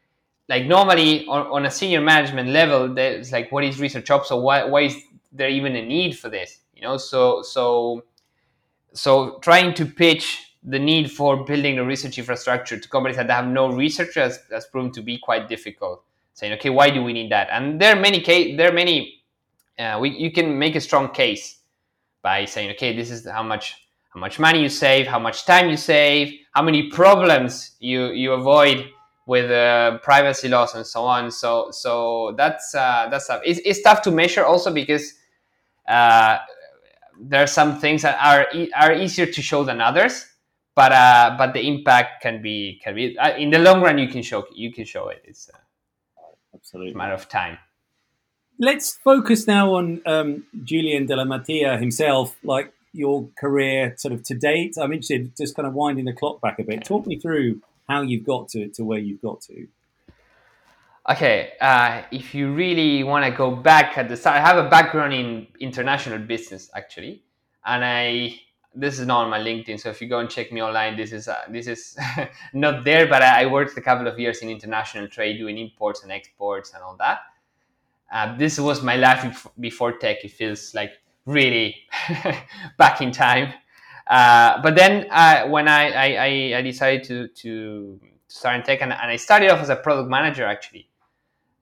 like 0.49 0.67
normally 0.67 1.27
on, 1.27 1.47
on 1.49 1.67
a 1.67 1.71
senior 1.71 2.01
management 2.01 2.49
level, 2.49 2.93
there's 2.93 3.33
like 3.33 3.53
what 3.53 3.65
is 3.65 3.79
research 3.79 4.11
ops? 4.11 4.29
So 4.29 4.41
why 4.41 4.65
why 4.65 4.83
is 4.83 4.97
there 5.33 5.49
even 5.49 5.77
a 5.77 5.85
need 5.85 6.19
for 6.19 6.29
this? 6.29 6.61
You 6.75 6.83
know. 6.83 6.97
So 6.97 7.43
so 7.43 8.05
so 8.93 9.39
trying 9.43 9.75
to 9.75 9.87
pitch 9.87 10.55
the 10.65 10.79
need 10.79 11.11
for 11.11 11.45
building 11.45 11.79
a 11.79 11.85
research 11.85 12.19
infrastructure 12.19 12.79
to 12.79 12.89
companies 12.89 13.17
that 13.17 13.31
have 13.31 13.47
no 13.47 13.69
research 13.69 14.15
has, 14.17 14.41
has 14.51 14.67
proven 14.67 14.91
to 14.93 15.03
be 15.03 15.19
quite 15.19 15.49
difficult. 15.49 16.03
Saying, 16.35 16.53
okay, 16.55 16.71
why 16.71 16.91
do 16.91 17.03
we 17.03 17.13
need 17.13 17.33
that? 17.33 17.49
And 17.51 17.81
there 17.81 17.97
are 17.97 18.01
many 18.01 18.21
case, 18.21 18.57
there 18.57 18.71
are 18.71 18.75
many. 18.75 19.23
Uh, 19.79 19.99
we, 20.01 20.11
you 20.11 20.33
can 20.33 20.59
make 20.59 20.77
a 20.77 20.81
strong 20.81 21.11
case 21.11 21.59
by 22.23 22.45
saying, 22.45 22.71
okay, 22.73 22.97
this 22.97 23.11
is 23.11 23.27
how 23.29 23.43
much 23.43 23.75
how 24.11 24.21
much 24.21 24.39
money 24.39 24.63
you 24.63 24.69
save, 24.69 25.07
how 25.07 25.19
much 25.19 25.45
time 25.45 25.69
you 25.69 25.77
save, 25.77 26.33
how 26.53 26.63
many 26.63 26.91
problems 26.91 27.77
you 27.81 28.07
you 28.13 28.33
avoid 28.33 28.89
with 29.29 29.51
uh, 29.51 29.99
privacy 29.99 30.49
laws 30.49 30.75
and 30.75 30.85
so 30.85 31.05
on. 31.05 31.31
So 31.31 31.69
so 31.71 32.35
that's 32.37 32.75
uh, 32.75 33.07
that's 33.11 33.29
tough. 33.29 33.43
It's, 33.45 33.61
it's 33.65 33.83
tough 33.83 34.03
to 34.03 34.11
measure 34.11 34.45
also 34.45 34.73
because 34.73 35.15
uh, 35.87 36.39
there 37.21 37.43
are 37.43 37.47
some 37.47 37.79
things 37.79 38.03
that 38.03 38.19
are 38.21 38.49
e- 38.53 38.73
are 38.73 38.93
easier 38.93 39.27
to 39.27 39.43
show 39.43 39.63
than 39.63 39.81
others. 39.81 40.27
But 40.75 40.93
uh, 40.93 41.37
but 41.39 41.53
the 41.53 41.61
impact 41.61 42.23
can 42.23 42.43
be 42.43 42.81
can 42.83 42.97
be 42.97 43.17
uh, 43.19 43.37
in 43.37 43.51
the 43.51 43.59
long 43.61 43.83
run 43.83 43.99
you 43.99 44.09
can 44.09 44.23
show 44.23 44.47
you 44.53 44.73
can 44.73 44.85
show 44.85 45.09
it. 45.09 45.23
It's 45.25 45.49
uh, 45.53 45.59
absolutely 46.55 46.95
a 46.95 46.97
matter 46.97 47.15
of 47.15 47.29
time 47.29 47.59
let's 48.59 48.97
focus 48.97 49.47
now 49.47 49.75
on 49.75 50.03
um, 50.05 50.45
Julian 50.65 51.07
Della 51.07 51.25
Mattia 51.25 51.79
himself, 51.79 52.37
like 52.43 52.73
your 52.93 53.29
career 53.39 53.95
sort 53.97 54.15
of 54.15 54.23
to 54.25 54.35
date. 54.35 54.75
I'm 54.81 54.93
interested, 54.93 55.37
just 55.37 55.55
kind 55.55 55.67
of 55.67 55.75
winding 55.75 56.07
the 56.07 56.13
clock 56.13 56.41
back 56.41 56.59
a 56.59 56.65
bit. 56.65 56.85
Talk 56.85 57.07
me 57.07 57.19
through 57.19 57.61
how 57.89 58.03
you've 58.03 58.25
got 58.25 58.49
to, 58.51 58.69
to 58.69 58.85
where 58.85 58.99
you've 58.99 59.23
got 59.23 59.41
to. 59.43 59.67
Okay, 61.09 61.53
uh, 61.61 62.03
if 62.11 62.35
you 62.35 62.53
really 62.53 63.03
want 63.03 63.25
to 63.25 63.31
go 63.31 63.51
back 63.51 63.97
at 63.97 64.09
the 64.11 64.17
start, 64.17 64.37
I 64.37 64.41
have 64.41 64.59
a 64.59 64.69
background 64.69 65.15
in 65.15 65.47
international 65.59 66.19
business 66.19 66.71
actually, 66.75 67.23
and 67.65 67.83
I 67.85 68.41
this 68.75 68.99
is 68.99 69.07
not 69.07 69.25
on 69.25 69.31
my 69.31 69.41
LinkedIn. 69.41 69.81
So 69.81 69.89
if 69.89 70.01
you 70.03 70.09
go 70.09 70.19
and 70.19 70.29
check 70.29 70.53
me 70.53 70.63
online, 70.63 70.97
this 70.97 71.13
is 71.13 71.27
uh, 71.27 71.45
this 71.49 71.67
is 71.67 71.97
not 72.53 72.85
there. 72.85 73.07
But 73.07 73.23
I, 73.23 73.45
I 73.45 73.47
worked 73.47 73.77
a 73.79 73.81
couple 73.81 74.07
of 74.07 74.19
years 74.19 74.43
in 74.43 74.51
international 74.51 75.09
trade, 75.09 75.39
doing 75.39 75.57
imports 75.57 76.03
and 76.03 76.13
exports 76.13 76.75
and 76.75 76.83
all 76.83 76.97
that. 76.99 77.21
Uh, 78.13 78.37
this 78.37 78.59
was 78.59 78.83
my 78.83 78.97
life 78.97 79.47
before 79.59 79.93
tech. 79.93 80.25
It 80.25 80.33
feels 80.33 80.75
like 80.75 80.93
really 81.25 81.75
back 82.79 83.01
in 83.01 83.13
time. 83.13 83.53
Uh, 84.09 84.61
but 84.63 84.75
then 84.75 85.07
uh, 85.11 85.47
when 85.49 85.69
I, 85.69 85.91
I, 85.91 86.59
I, 86.59 86.63
decided 86.63 87.05
to, 87.05 87.29
to 87.29 88.01
start 88.29 88.57
in 88.57 88.63
tech, 88.63 88.81
and, 88.81 88.93
and 88.93 89.11
I 89.11 89.17
started 89.17 89.51
off 89.51 89.61
as 89.61 89.69
a 89.69 89.77
product 89.77 90.09
manager 90.09 90.47
actually. 90.47 90.89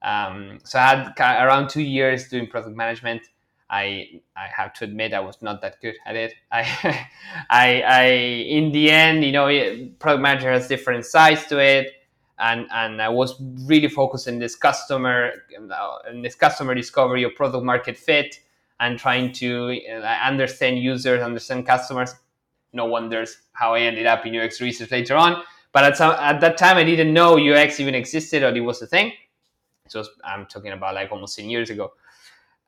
Um, 0.01 0.59
so 0.63 0.79
I 0.79 1.13
had 1.17 1.45
around 1.45 1.69
two 1.69 1.81
years 1.81 2.29
doing 2.29 2.47
product 2.47 2.75
management. 2.75 3.23
I 3.69 4.21
I 4.37 4.47
have 4.55 4.71
to 4.75 4.85
admit 4.85 5.13
I 5.13 5.19
was 5.19 5.41
not 5.41 5.61
that 5.61 5.81
good 5.81 5.95
at 6.05 6.15
it. 6.15 6.35
I 6.51 7.07
I, 7.49 7.81
I 7.81 8.05
in 8.05 8.71
the 8.71 8.91
end, 8.91 9.25
you 9.25 9.33
know, 9.33 9.47
product 9.99 10.21
manager 10.21 10.49
has 10.49 10.69
different 10.69 11.05
sides 11.05 11.47
to 11.47 11.59
it 11.59 11.91
and 12.39 12.67
and 12.71 13.01
I 13.01 13.09
was 13.09 13.35
really 13.65 13.87
focused 13.87 14.25
this 14.25 14.55
customer 14.55 15.31
in 15.55 16.21
this 16.21 16.35
customer 16.35 16.75
discovery 16.75 17.23
of 17.23 17.35
product 17.35 17.63
market 17.63 17.97
fit 17.97 18.39
and 18.79 18.99
trying 18.99 19.31
to 19.33 19.79
uh, 19.91 20.05
understand 20.23 20.77
users, 20.79 21.21
understand 21.21 21.65
customers. 21.65 22.13
No 22.73 22.85
wonders 22.85 23.37
how 23.53 23.75
I 23.75 23.81
ended 23.81 24.05
up 24.05 24.25
in 24.25 24.35
UX 24.35 24.61
research 24.61 24.91
later 24.91 25.15
on. 25.15 25.43
But 25.71 25.83
at 25.83 25.97
some 25.97 26.15
at 26.19 26.41
that 26.41 26.57
time, 26.57 26.77
I 26.77 26.83
didn't 26.83 27.13
know 27.13 27.37
UX 27.37 27.79
even 27.79 27.95
existed 27.95 28.43
or 28.43 28.55
it 28.55 28.61
was 28.61 28.81
a 28.81 28.87
thing. 28.87 29.13
So 29.87 30.03
I'm 30.23 30.45
talking 30.45 30.71
about 30.71 30.95
like 30.95 31.11
almost 31.11 31.37
ten 31.37 31.49
years 31.49 31.69
ago. 31.69 31.93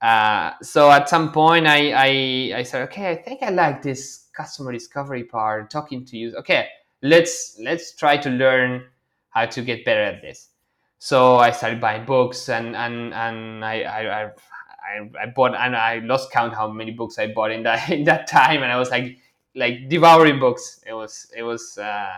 Uh, 0.01 0.51
so 0.61 0.89
at 0.91 1.09
some 1.09 1.31
point, 1.31 1.67
I, 1.67 1.91
I 1.91 2.59
I 2.59 2.63
said, 2.63 2.83
okay, 2.83 3.11
I 3.11 3.15
think 3.15 3.43
I 3.43 3.49
like 3.49 3.81
this 3.81 4.27
customer 4.33 4.71
discovery 4.71 5.23
part, 5.23 5.69
talking 5.69 6.05
to 6.05 6.17
you. 6.17 6.35
Okay, 6.37 6.67
let's 7.01 7.57
let's 7.61 7.95
try 7.95 8.15
to 8.17 8.29
learn 8.29 8.83
how 9.31 9.45
to 9.45 9.61
get 9.61 9.85
better 9.85 10.01
at 10.01 10.21
this. 10.21 10.49
So 10.99 11.37
I 11.37 11.51
started 11.51 11.81
buying 11.81 12.05
books, 12.05 12.49
and 12.49 12.75
and 12.75 13.13
and 13.13 13.65
I, 13.65 13.83
I 13.83 14.23
I, 14.23 15.09
I 15.21 15.25
bought 15.27 15.55
and 15.55 15.75
I 15.75 15.99
lost 15.99 16.31
count 16.31 16.53
how 16.53 16.69
many 16.69 16.91
books 16.91 17.19
I 17.19 17.27
bought 17.27 17.51
in 17.51 17.63
that 17.63 17.89
in 17.97 18.05
that 18.05 18.27
time, 18.27 18.63
and 18.63 18.71
I 18.71 18.77
was 18.77 18.91
like 18.91 19.17
like 19.55 19.89
devouring 19.89 20.39
books. 20.39 20.81
It 20.85 20.93
was 20.93 21.31
it 21.35 21.43
was 21.43 21.77
uh, 21.77 22.13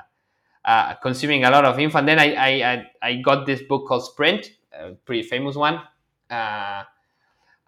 uh, 0.65 0.93
consuming 0.95 1.45
a 1.45 1.49
lot 1.49 1.65
of 1.65 1.79
info. 1.79 1.99
And 1.99 2.07
then 2.07 2.19
I 2.19 2.35
I, 2.35 2.85
I 3.01 3.15
got 3.21 3.45
this 3.45 3.61
book 3.63 3.87
called 3.87 4.05
Sprint, 4.05 4.51
a 4.73 4.91
pretty 5.05 5.23
famous 5.23 5.55
one. 5.55 5.81
Uh, 6.29 6.83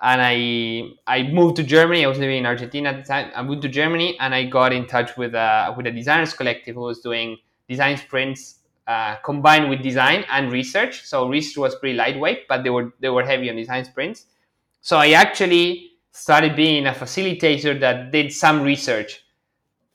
and 0.02 0.22
I 0.22 0.92
I 1.08 1.24
moved 1.24 1.56
to 1.58 1.64
Germany. 1.64 2.06
I 2.06 2.08
was 2.08 2.20
living 2.20 2.40
in 2.40 2.46
Argentina 2.46 2.90
at 2.90 2.98
the 2.98 3.04
time. 3.04 3.32
I 3.36 3.42
moved 3.42 3.62
to 3.64 3.70
Germany 3.70 4.18
and 4.20 4.36
I 4.36 4.46
got 4.46 4.74
in 4.74 4.86
touch 4.86 5.16
with 5.18 5.34
a 5.34 5.74
with 5.78 5.88
a 5.88 5.92
designers 5.92 6.34
collective 6.34 6.76
who 6.76 6.82
was 6.82 7.00
doing 7.00 7.38
design 7.70 7.98
sprints 7.98 8.60
uh, 8.88 9.16
combined 9.24 9.70
with 9.70 9.82
design 9.82 10.26
and 10.30 10.52
research. 10.52 11.06
So 11.06 11.28
research 11.28 11.58
was 11.58 11.76
pretty 11.76 11.96
lightweight, 11.96 12.48
but 12.48 12.64
they 12.64 12.70
were 12.70 12.94
they 13.00 13.10
were 13.10 13.24
heavy 13.24 13.50
on 13.50 13.56
design 13.56 13.86
sprints. 13.86 14.26
So 14.82 14.98
I 14.98 15.12
actually 15.12 15.92
started 16.12 16.56
being 16.56 16.86
a 16.88 16.92
facilitator 16.92 17.80
that 17.80 18.12
did 18.12 18.32
some 18.32 18.62
research, 18.62 19.23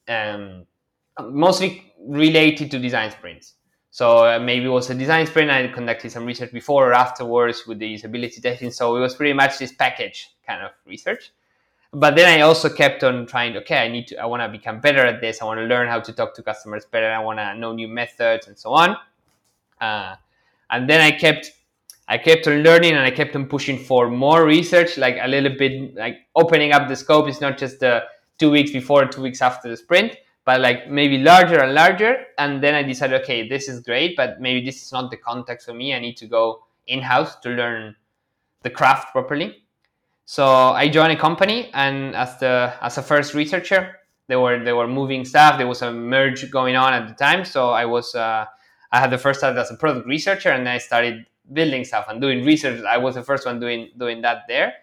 um, 0.08 0.66
mostly 1.20 1.92
related 2.00 2.70
to 2.70 2.78
design 2.78 3.10
sprints. 3.10 3.54
So 3.90 4.26
uh, 4.26 4.38
maybe 4.38 4.66
it 4.66 4.70
was 4.70 4.90
a 4.90 4.94
design 4.94 5.26
sprint. 5.26 5.50
I 5.50 5.66
conducted 5.68 6.12
some 6.12 6.24
research 6.24 6.52
before 6.52 6.90
or 6.90 6.92
afterwards 6.94 7.66
with 7.66 7.78
the 7.78 7.94
usability 7.94 8.40
testing. 8.40 8.70
So 8.70 8.96
it 8.96 9.00
was 9.00 9.14
pretty 9.14 9.32
much 9.32 9.58
this 9.58 9.72
package 9.72 10.28
kind 10.46 10.62
of 10.62 10.72
research. 10.86 11.32
But 11.92 12.16
then 12.16 12.28
I 12.28 12.42
also 12.42 12.68
kept 12.68 13.02
on 13.02 13.26
trying. 13.26 13.56
Okay, 13.56 13.78
I 13.78 13.88
need 13.88 14.08
to. 14.08 14.16
I 14.18 14.26
want 14.26 14.42
to 14.42 14.48
become 14.48 14.80
better 14.80 15.06
at 15.06 15.22
this. 15.22 15.40
I 15.40 15.46
want 15.46 15.58
to 15.58 15.64
learn 15.64 15.88
how 15.88 16.00
to 16.00 16.12
talk 16.12 16.34
to 16.34 16.42
customers 16.42 16.84
better. 16.84 17.10
I 17.10 17.18
want 17.18 17.38
to 17.38 17.54
know 17.56 17.72
new 17.72 17.88
methods 17.88 18.46
and 18.46 18.58
so 18.58 18.72
on. 18.72 18.96
Uh, 19.80 20.16
and 20.70 20.88
then 20.88 21.00
I 21.00 21.12
kept 21.12 21.52
I 22.06 22.18
kept 22.18 22.46
on 22.46 22.62
learning 22.62 22.92
and 22.92 23.00
I 23.00 23.10
kept 23.10 23.34
on 23.36 23.46
pushing 23.46 23.78
for 23.78 24.10
more 24.10 24.44
research, 24.44 24.98
like 24.98 25.16
a 25.20 25.28
little 25.28 25.56
bit 25.56 25.94
like 25.94 26.26
opening 26.36 26.72
up 26.72 26.88
the 26.88 26.96
scope. 26.96 27.26
It's 27.26 27.40
not 27.40 27.56
just 27.56 27.80
the 27.80 28.04
two 28.38 28.50
weeks 28.50 28.70
before, 28.70 29.06
two 29.06 29.22
weeks 29.22 29.42
after 29.42 29.68
the 29.68 29.76
sprint, 29.76 30.16
but 30.44 30.60
like 30.60 30.88
maybe 30.88 31.18
larger 31.18 31.60
and 31.60 31.74
larger. 31.74 32.24
And 32.38 32.62
then 32.62 32.74
I 32.74 32.82
decided, 32.82 33.20
okay, 33.22 33.48
this 33.48 33.68
is 33.68 33.80
great, 33.80 34.16
but 34.16 34.40
maybe 34.40 34.64
this 34.64 34.82
is 34.82 34.92
not 34.92 35.10
the 35.10 35.16
context 35.16 35.66
for 35.66 35.74
me. 35.74 35.94
I 35.94 35.98
need 35.98 36.16
to 36.18 36.26
go 36.26 36.64
in 36.86 37.00
house 37.00 37.36
to 37.40 37.50
learn 37.50 37.96
the 38.62 38.70
craft 38.70 39.12
properly. 39.12 39.64
So 40.24 40.44
I 40.46 40.88
joined 40.88 41.12
a 41.12 41.16
company, 41.16 41.70
and 41.72 42.14
as 42.14 42.38
the 42.38 42.74
as 42.82 42.98
a 42.98 43.02
first 43.02 43.32
researcher, 43.32 43.96
they 44.26 44.36
were 44.36 44.62
they 44.62 44.74
were 44.74 44.86
moving 44.86 45.24
stuff. 45.24 45.56
There 45.56 45.66
was 45.66 45.80
a 45.80 45.90
merge 45.90 46.50
going 46.50 46.76
on 46.76 46.92
at 46.92 47.08
the 47.08 47.14
time, 47.14 47.46
so 47.46 47.70
I 47.70 47.86
was 47.86 48.14
uh, 48.14 48.44
I 48.92 49.00
had 49.00 49.10
the 49.10 49.16
first 49.16 49.40
start 49.40 49.56
as 49.56 49.70
a 49.70 49.76
product 49.76 50.06
researcher, 50.06 50.50
and 50.50 50.68
I 50.68 50.78
started 50.78 51.26
building 51.50 51.82
stuff 51.84 52.06
and 52.08 52.20
doing 52.20 52.44
research. 52.44 52.84
I 52.84 52.98
was 52.98 53.14
the 53.14 53.22
first 53.22 53.46
one 53.46 53.58
doing 53.58 53.88
doing 53.96 54.20
that 54.20 54.42
there, 54.48 54.74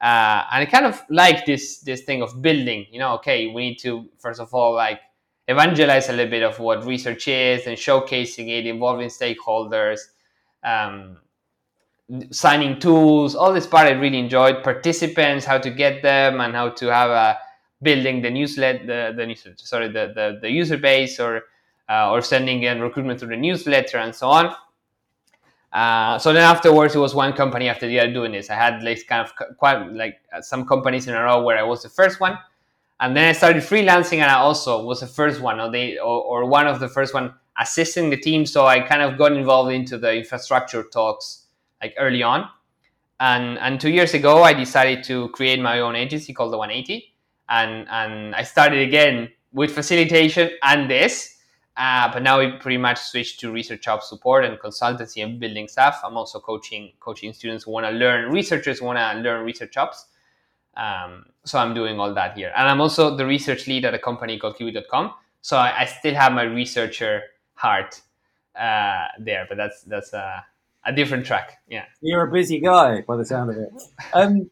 uh, 0.00 0.44
and 0.52 0.62
I 0.62 0.66
kind 0.66 0.86
of 0.86 1.02
like 1.08 1.46
this 1.46 1.78
this 1.78 2.02
thing 2.02 2.22
of 2.22 2.42
building. 2.42 2.86
You 2.90 2.98
know, 2.98 3.14
okay, 3.14 3.46
we 3.46 3.70
need 3.70 3.78
to 3.80 4.08
first 4.18 4.40
of 4.40 4.52
all 4.52 4.74
like 4.74 5.00
evangelize 5.48 6.08
a 6.08 6.12
little 6.12 6.30
bit 6.30 6.42
of 6.42 6.58
what 6.58 6.84
research 6.84 7.28
is 7.28 7.66
and 7.66 7.76
showcasing 7.76 8.48
it, 8.48 8.66
involving 8.66 9.08
stakeholders, 9.08 10.00
um, 10.64 11.18
signing 12.30 12.78
tools. 12.78 13.34
All 13.34 13.52
this 13.52 13.66
part 13.66 13.86
I 13.86 13.92
really 13.92 14.18
enjoyed. 14.18 14.62
Participants, 14.62 15.44
how 15.44 15.58
to 15.58 15.70
get 15.70 16.02
them, 16.02 16.40
and 16.40 16.54
how 16.54 16.70
to 16.70 16.86
have 16.92 17.10
a 17.10 17.38
building 17.82 18.22
the 18.22 18.30
newsletter, 18.30 18.86
the, 18.86 19.14
the 19.16 19.26
newsletter, 19.26 19.56
sorry, 19.58 19.88
the, 19.88 20.12
the, 20.14 20.38
the 20.40 20.50
user 20.50 20.76
base 20.78 21.20
or 21.20 21.42
uh, 21.88 22.10
or 22.10 22.20
sending 22.20 22.64
in 22.64 22.80
recruitment 22.80 23.20
through 23.20 23.28
the 23.28 23.36
newsletter 23.36 23.98
and 23.98 24.14
so 24.14 24.28
on. 24.28 24.54
Uh, 25.72 26.18
so 26.18 26.32
then 26.32 26.42
afterwards, 26.42 26.94
it 26.94 26.98
was 26.98 27.14
one 27.14 27.32
company 27.32 27.68
after 27.68 27.86
the 27.86 28.00
other 28.00 28.12
doing 28.12 28.32
this. 28.32 28.50
I 28.50 28.54
had 28.54 28.82
like 28.82 29.06
kind 29.06 29.26
of 29.26 29.56
quite 29.58 29.92
like 29.92 30.20
uh, 30.32 30.40
some 30.40 30.66
companies 30.66 31.06
in 31.06 31.14
a 31.14 31.22
row 31.22 31.42
where 31.42 31.58
I 31.58 31.62
was 31.62 31.82
the 31.82 31.88
first 31.88 32.20
one, 32.20 32.38
and 33.00 33.16
then 33.16 33.28
I 33.28 33.32
started 33.32 33.62
freelancing, 33.62 34.18
and 34.18 34.30
I 34.30 34.36
also 34.36 34.84
was 34.84 35.00
the 35.00 35.06
first 35.06 35.40
one, 35.40 35.60
or 35.60 35.70
they, 35.70 35.98
or, 35.98 36.22
or 36.22 36.46
one 36.46 36.66
of 36.66 36.80
the 36.80 36.88
first 36.88 37.12
one 37.12 37.34
assisting 37.58 38.10
the 38.10 38.16
team. 38.16 38.46
So 38.46 38.66
I 38.66 38.80
kind 38.80 39.02
of 39.02 39.18
got 39.18 39.32
involved 39.32 39.72
into 39.72 39.98
the 39.98 40.14
infrastructure 40.14 40.84
talks 40.84 41.46
like 41.82 41.94
early 41.98 42.22
on, 42.22 42.48
and 43.20 43.58
and 43.58 43.80
two 43.80 43.90
years 43.90 44.14
ago, 44.14 44.42
I 44.42 44.54
decided 44.54 45.04
to 45.04 45.28
create 45.30 45.60
my 45.60 45.80
own 45.80 45.96
agency 45.96 46.32
called 46.32 46.52
the 46.52 46.58
180, 46.58 47.12
and 47.48 47.86
and 47.90 48.34
I 48.34 48.44
started 48.44 48.86
again 48.86 49.30
with 49.52 49.72
facilitation 49.72 50.50
and 50.62 50.90
this 50.90 51.35
uh, 51.76 52.10
but 52.10 52.22
now 52.22 52.38
we 52.38 52.52
pretty 52.52 52.78
much 52.78 52.98
switched 52.98 53.38
to 53.40 53.52
research 53.52 53.86
ops 53.86 54.08
support 54.08 54.44
and 54.44 54.58
consultancy 54.58 55.22
and 55.22 55.38
building 55.38 55.68
stuff. 55.68 56.00
I'm 56.02 56.16
also 56.16 56.40
coaching 56.40 56.92
coaching 57.00 57.32
students 57.34 57.64
who 57.64 57.70
want 57.70 57.86
to 57.86 57.92
learn 57.92 58.32
researchers 58.32 58.80
want 58.80 58.98
to 58.98 59.20
learn 59.20 59.44
research 59.44 59.76
ops. 59.76 60.06
Um, 60.76 61.26
so 61.44 61.58
I'm 61.58 61.74
doing 61.74 62.00
all 62.00 62.12
that 62.14 62.36
here, 62.36 62.52
and 62.56 62.68
I'm 62.68 62.80
also 62.80 63.16
the 63.16 63.26
research 63.26 63.66
lead 63.66 63.84
at 63.84 63.94
a 63.94 63.98
company 63.98 64.38
called 64.38 64.56
Kiwi.com. 64.56 65.12
So 65.42 65.56
I, 65.56 65.82
I 65.82 65.84
still 65.84 66.14
have 66.14 66.32
my 66.32 66.42
researcher 66.42 67.22
heart 67.54 68.00
uh, 68.58 69.06
there, 69.18 69.46
but 69.48 69.56
that's 69.56 69.82
that's 69.82 70.12
a, 70.12 70.44
a, 70.84 70.92
different 70.92 71.26
track. 71.26 71.60
Yeah, 71.68 71.84
you're 72.00 72.26
a 72.26 72.32
busy 72.32 72.58
guy 72.58 73.02
by 73.02 73.16
the 73.16 73.24
sound 73.24 73.50
of 73.50 73.56
it. 73.58 73.70
Um, 74.12 74.50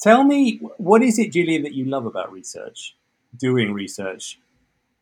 tell 0.00 0.24
me, 0.24 0.58
what 0.76 1.02
is 1.02 1.18
it, 1.18 1.32
Julian, 1.32 1.62
that 1.62 1.72
you 1.72 1.84
love 1.84 2.06
about 2.06 2.32
research? 2.32 2.96
Doing 3.36 3.72
research 3.72 4.38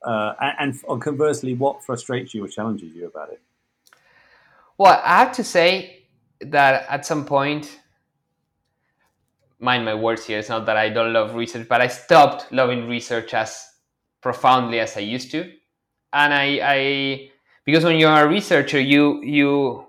uh, 0.04 0.34
and, 0.40 0.78
and 0.88 1.02
conversely, 1.02 1.54
what 1.54 1.84
frustrates 1.84 2.34
you 2.34 2.44
or 2.44 2.48
challenges 2.48 2.94
you 2.94 3.06
about 3.06 3.32
it? 3.32 3.40
Well, 4.78 5.00
I 5.04 5.18
have 5.18 5.32
to 5.32 5.44
say 5.44 6.06
that 6.40 6.86
at 6.88 7.06
some 7.06 7.24
point, 7.24 7.78
mind 9.58 9.84
my 9.84 9.94
words 9.94 10.26
here, 10.26 10.38
it's 10.38 10.48
not 10.48 10.66
that 10.66 10.76
I 10.76 10.88
don't 10.88 11.12
love 11.12 11.34
research, 11.34 11.68
but 11.68 11.80
I 11.80 11.86
stopped 11.86 12.50
loving 12.52 12.88
research 12.88 13.32
as 13.34 13.64
profoundly 14.20 14.80
as 14.80 14.96
I 14.96 15.00
used 15.00 15.30
to. 15.32 15.50
And 16.12 16.34
I, 16.34 16.60
I 16.62 17.30
because 17.64 17.84
when 17.84 17.96
you're 17.96 18.10
a 18.10 18.28
researcher, 18.28 18.80
you 18.80 19.22
you 19.22 19.86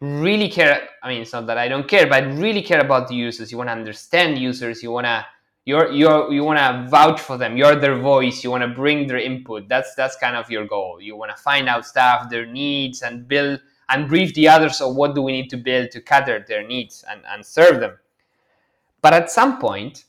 really 0.00 0.48
care. 0.48 0.88
I 1.02 1.08
mean, 1.08 1.22
it's 1.22 1.32
not 1.32 1.46
that 1.46 1.58
I 1.58 1.68
don't 1.68 1.88
care, 1.88 2.06
but 2.06 2.22
I 2.22 2.26
really 2.26 2.62
care 2.62 2.80
about 2.80 3.08
the 3.08 3.14
users. 3.14 3.50
You 3.50 3.58
want 3.58 3.68
to 3.68 3.72
understand 3.72 4.38
users. 4.38 4.82
You 4.82 4.92
want 4.92 5.06
to 5.06 5.26
you're 5.68 5.92
you're 5.92 6.32
you 6.32 6.44
want 6.44 6.58
to 6.58 6.90
vouch 6.90 7.20
for 7.20 7.36
them. 7.36 7.56
You're 7.56 7.76
their 7.76 7.98
voice. 7.98 8.42
You 8.42 8.50
want 8.50 8.62
to 8.62 8.68
bring 8.68 9.06
their 9.06 9.18
input. 9.18 9.68
That's 9.68 9.94
that's 9.94 10.16
kind 10.16 10.34
of 10.34 10.50
your 10.50 10.66
goal. 10.66 10.98
You 11.00 11.14
want 11.14 11.30
to 11.36 11.42
find 11.42 11.68
out 11.68 11.86
stuff 11.86 12.30
their 12.30 12.46
needs 12.46 13.02
and 13.02 13.28
build 13.28 13.60
and 13.90 14.08
brief 14.08 14.34
the 14.34 14.48
others 14.48 14.80
of 14.80 14.96
what 14.96 15.14
do 15.14 15.22
we 15.22 15.32
need 15.32 15.50
to 15.50 15.58
build 15.58 15.90
to 15.90 16.00
cater 16.00 16.44
their 16.46 16.66
needs 16.66 17.04
and, 17.10 17.20
and 17.28 17.44
serve 17.44 17.80
them. 17.80 17.98
But 19.02 19.12
at 19.14 19.30
some 19.30 19.58
point 19.58 20.04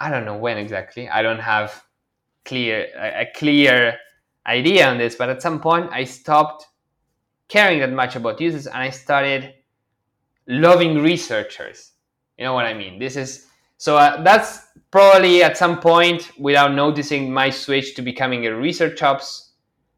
i 0.00 0.08
don't 0.10 0.24
know 0.24 0.36
when 0.36 0.56
exactly 0.56 1.08
i 1.08 1.22
don't 1.22 1.40
have 1.40 1.84
clear 2.44 2.86
a, 2.96 3.22
a 3.22 3.26
clear 3.34 3.98
idea 4.46 4.88
on 4.88 4.96
this 4.96 5.16
but 5.16 5.28
at 5.28 5.42
some 5.42 5.60
point 5.60 5.90
i 5.92 6.04
stopped 6.04 6.66
caring 7.48 7.80
that 7.80 7.92
much 7.92 8.14
about 8.14 8.40
users 8.40 8.68
and 8.68 8.76
i 8.76 8.90
started 8.90 9.54
loving 10.46 11.02
researchers. 11.02 11.92
You 12.38 12.44
know 12.44 12.54
what 12.54 12.66
i 12.66 12.74
mean? 12.74 12.98
This 12.98 13.16
is 13.16 13.47
so 13.78 13.96
uh, 13.96 14.22
that's 14.22 14.66
probably 14.90 15.42
at 15.42 15.56
some 15.56 15.80
point, 15.80 16.32
without 16.38 16.74
noticing, 16.74 17.32
my 17.32 17.48
switch 17.48 17.94
to 17.94 18.02
becoming 18.02 18.46
a 18.46 18.54
research 18.54 19.02
ops 19.02 19.52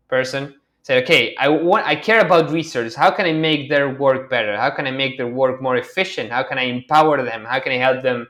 person. 0.06 0.54
Say, 0.82 1.02
okay, 1.02 1.34
I 1.36 1.48
want, 1.48 1.86
I 1.86 1.96
care 1.96 2.20
about 2.20 2.50
research. 2.50 2.94
How 2.94 3.10
can 3.10 3.26
I 3.26 3.32
make 3.32 3.68
their 3.68 3.94
work 3.94 4.28
better? 4.28 4.56
How 4.56 4.70
can 4.70 4.86
I 4.86 4.90
make 4.90 5.16
their 5.16 5.28
work 5.28 5.62
more 5.62 5.76
efficient? 5.76 6.30
How 6.30 6.42
can 6.42 6.58
I 6.58 6.64
empower 6.64 7.22
them? 7.22 7.44
How 7.44 7.58
can 7.60 7.72
I 7.72 7.76
help 7.76 8.02
them 8.02 8.26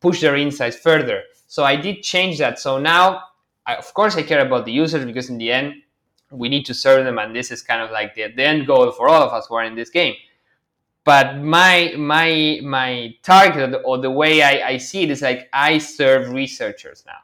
push 0.00 0.20
their 0.20 0.36
insights 0.36 0.76
further? 0.76 1.22
So 1.46 1.64
I 1.64 1.76
did 1.76 2.02
change 2.02 2.38
that. 2.38 2.58
So 2.58 2.78
now, 2.78 3.22
I, 3.66 3.76
of 3.76 3.92
course, 3.94 4.16
I 4.16 4.22
care 4.22 4.44
about 4.44 4.66
the 4.66 4.72
users 4.72 5.04
because 5.04 5.30
in 5.30 5.38
the 5.38 5.50
end, 5.50 5.74
we 6.30 6.48
need 6.48 6.64
to 6.66 6.74
serve 6.74 7.04
them, 7.04 7.18
and 7.18 7.34
this 7.34 7.50
is 7.50 7.62
kind 7.62 7.80
of 7.80 7.90
like 7.90 8.14
the, 8.14 8.32
the 8.34 8.44
end 8.44 8.66
goal 8.66 8.90
for 8.90 9.08
all 9.08 9.22
of 9.22 9.32
us 9.32 9.46
who 9.46 9.54
are 9.54 9.64
in 9.64 9.76
this 9.76 9.90
game 9.90 10.14
but 11.04 11.38
my 11.38 11.94
my 11.96 12.60
my 12.62 13.14
target 13.22 13.80
or 13.84 13.98
the 13.98 14.10
way 14.10 14.42
I, 14.42 14.68
I 14.70 14.76
see 14.78 15.02
it 15.02 15.10
is 15.10 15.22
like 15.22 15.48
I 15.52 15.78
serve 15.78 16.32
researchers 16.32 17.04
now. 17.06 17.18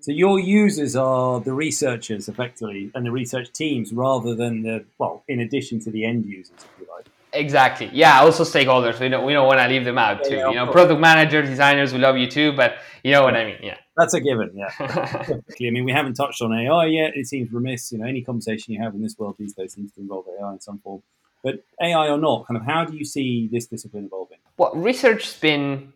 So 0.00 0.12
your 0.12 0.38
users 0.38 0.96
are 0.96 1.40
the 1.40 1.52
researchers 1.52 2.28
effectively 2.28 2.90
and 2.94 3.04
the 3.04 3.10
research 3.10 3.52
teams 3.52 3.92
rather 3.92 4.34
than 4.34 4.62
the 4.62 4.84
well, 4.96 5.24
in 5.28 5.40
addition 5.40 5.80
to 5.80 5.90
the 5.90 6.04
end 6.04 6.24
users, 6.24 6.56
if 6.56 6.80
you 6.80 6.86
like. 6.90 7.06
Exactly. 7.34 7.90
Yeah. 7.92 8.20
Also 8.20 8.44
stakeholders. 8.44 8.98
We 9.00 9.10
don't 9.10 9.26
we 9.26 9.34
don't 9.34 9.46
want 9.46 9.58
to 9.58 9.68
leave 9.68 9.84
them 9.84 9.98
out 9.98 10.20
yeah, 10.22 10.28
too. 10.28 10.36
Yeah, 10.36 10.48
you 10.48 10.54
know, 10.54 10.64
course. 10.64 10.74
product 10.74 11.00
managers, 11.00 11.48
designers, 11.48 11.92
we 11.92 11.98
love 11.98 12.16
you 12.16 12.30
too, 12.30 12.52
but 12.52 12.76
you 13.04 13.12
know 13.12 13.22
what 13.22 13.36
I 13.36 13.44
mean. 13.44 13.58
Yeah. 13.62 13.76
That's 13.96 14.14
a 14.14 14.20
given. 14.20 14.52
Yeah. 14.54 14.70
I 14.80 15.70
mean, 15.70 15.84
we 15.84 15.92
haven't 15.92 16.14
touched 16.14 16.40
on 16.40 16.52
AI 16.54 16.86
yet. 16.86 17.12
It 17.14 17.26
seems 17.26 17.52
remiss. 17.52 17.92
You 17.92 17.98
know, 17.98 18.06
any 18.06 18.22
conversation 18.22 18.72
you 18.72 18.82
have 18.82 18.94
in 18.94 19.02
this 19.02 19.18
world 19.18 19.36
these 19.38 19.52
days 19.52 19.74
seems 19.74 19.92
to 19.92 20.00
involve 20.00 20.24
AI 20.40 20.52
in 20.52 20.60
some 20.60 20.78
form. 20.78 21.02
But 21.42 21.64
AI 21.80 22.08
or 22.08 22.18
not, 22.18 22.46
kind 22.46 22.56
of, 22.56 22.64
how 22.64 22.84
do 22.84 22.96
you 22.96 23.04
see 23.04 23.48
this 23.52 23.66
discipline 23.66 24.06
evolving? 24.06 24.38
Well, 24.56 24.72
research's 24.74 25.38
been 25.38 25.92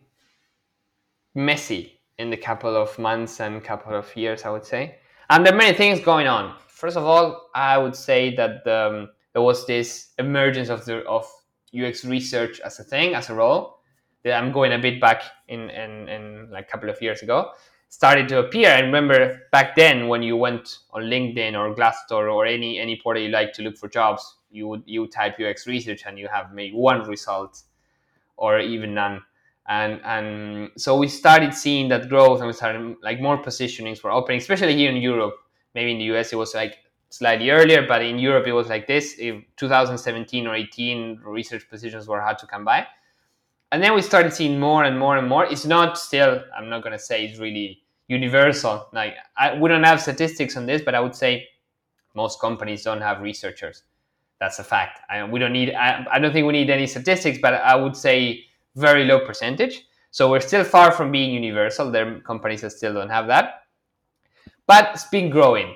messy 1.35 1.99
in 2.17 2.29
the 2.29 2.37
couple 2.37 2.75
of 2.75 2.97
months 2.97 3.39
and 3.39 3.63
couple 3.63 3.93
of 3.93 4.15
years, 4.15 4.43
I 4.43 4.49
would 4.49 4.65
say. 4.65 4.99
And 5.29 5.45
there 5.45 5.53
are 5.53 5.57
many 5.57 5.75
things 5.75 5.99
going 5.99 6.27
on. 6.27 6.55
First 6.67 6.97
of 6.97 7.03
all, 7.03 7.49
I 7.55 7.77
would 7.77 7.95
say 7.95 8.35
that 8.35 8.65
um, 8.67 9.09
there 9.33 9.41
was 9.41 9.65
this 9.65 10.13
emergence 10.19 10.69
of 10.69 10.85
the 10.85 11.03
of 11.05 11.25
UX 11.77 12.05
research 12.05 12.59
as 12.59 12.79
a 12.79 12.83
thing, 12.83 13.15
as 13.15 13.29
a 13.29 13.33
role. 13.33 13.79
That 14.23 14.41
I'm 14.41 14.53
going 14.53 14.71
a 14.71 14.79
bit 14.79 15.01
back 15.01 15.23
in, 15.49 15.69
in, 15.69 16.07
in 16.07 16.49
like 16.49 16.67
a 16.67 16.71
couple 16.71 16.89
of 16.89 17.01
years 17.01 17.21
ago 17.23 17.51
started 17.93 18.27
to 18.27 18.39
appear. 18.39 18.71
I 18.71 18.79
remember 18.79 19.43
back 19.51 19.75
then 19.75 20.07
when 20.07 20.23
you 20.23 20.35
went 20.35 20.79
on 20.93 21.03
LinkedIn 21.03 21.53
or 21.53 21.75
Glassdoor 21.75 22.33
or 22.33 22.43
any 22.47 22.79
any 22.79 22.99
portal 22.99 23.21
you 23.21 23.29
like 23.29 23.53
to 23.53 23.61
look 23.61 23.77
for 23.77 23.87
jobs, 23.87 24.37
you 24.49 24.67
would 24.67 24.81
you 24.87 25.05
type 25.05 25.39
UX 25.39 25.67
research 25.67 26.01
and 26.07 26.17
you 26.17 26.27
have 26.27 26.55
maybe 26.55 26.75
one 26.75 27.07
result 27.07 27.61
or 28.35 28.59
even 28.59 28.95
none. 28.95 29.21
And 29.67 30.01
and 30.03 30.71
so 30.75 30.97
we 30.97 31.07
started 31.07 31.53
seeing 31.53 31.87
that 31.89 32.09
growth 32.09 32.39
and 32.39 32.47
we 32.47 32.53
started 32.53 32.95
like 33.03 33.21
more 33.21 33.37
positionings 33.37 34.03
were 34.03 34.11
opening, 34.11 34.39
especially 34.39 34.75
here 34.75 34.89
in 34.89 34.97
Europe. 34.97 35.35
Maybe 35.75 35.91
in 35.91 35.99
the 35.99 36.17
US 36.17 36.33
it 36.33 36.37
was 36.37 36.55
like 36.55 36.79
slightly 37.09 37.51
earlier, 37.51 37.85
but 37.87 38.01
in 38.01 38.17
Europe 38.17 38.47
it 38.47 38.53
was 38.53 38.69
like 38.69 38.87
this. 38.87 39.15
If 39.19 39.35
2017 39.57 40.47
or 40.47 40.55
18 40.55 41.21
research 41.23 41.69
positions 41.69 42.07
were 42.07 42.21
hard 42.21 42.39
to 42.39 42.47
come 42.47 42.65
by. 42.65 42.87
And 43.73 43.81
then 43.81 43.95
we 43.95 44.03
started 44.03 44.31
seeing 44.31 44.59
more 44.59 44.83
and 44.83 44.99
more 44.99 45.17
and 45.17 45.27
more. 45.27 45.45
It's 45.45 45.65
not 45.65 45.97
still, 45.97 46.43
I'm 46.55 46.69
not 46.69 46.83
gonna 46.83 46.99
say 46.99 47.25
it's 47.25 47.39
really 47.39 47.81
universal. 48.07 48.87
Like 48.93 49.15
I, 49.35 49.57
we 49.57 49.67
don't 49.67 49.83
have 49.83 49.99
statistics 49.99 50.55
on 50.55 50.67
this, 50.67 50.83
but 50.83 50.93
I 50.93 50.99
would 50.99 51.15
say 51.15 51.47
most 52.13 52.39
companies 52.39 52.83
don't 52.83 53.01
have 53.01 53.21
researchers. 53.21 53.81
That's 54.39 54.59
a 54.59 54.63
fact. 54.63 54.99
I, 55.09 55.23
we 55.23 55.39
don't 55.39 55.53
need. 55.53 55.73
I, 55.73 56.05
I 56.11 56.19
don't 56.19 56.31
think 56.31 56.45
we 56.45 56.53
need 56.53 56.69
any 56.69 56.85
statistics, 56.85 57.39
but 57.41 57.55
I 57.55 57.75
would 57.75 57.97
say 57.97 58.45
very 58.75 59.05
low 59.05 59.25
percentage. 59.25 59.87
So 60.11 60.29
we're 60.29 60.41
still 60.41 60.63
far 60.63 60.91
from 60.91 61.11
being 61.11 61.33
universal. 61.33 61.89
There 61.89 62.07
are 62.07 62.19
companies 62.19 62.61
that 62.61 62.73
still 62.73 62.93
don't 62.93 63.09
have 63.09 63.25
that, 63.25 63.63
but 64.67 64.91
it's 64.93 65.07
been 65.07 65.31
growing. 65.31 65.69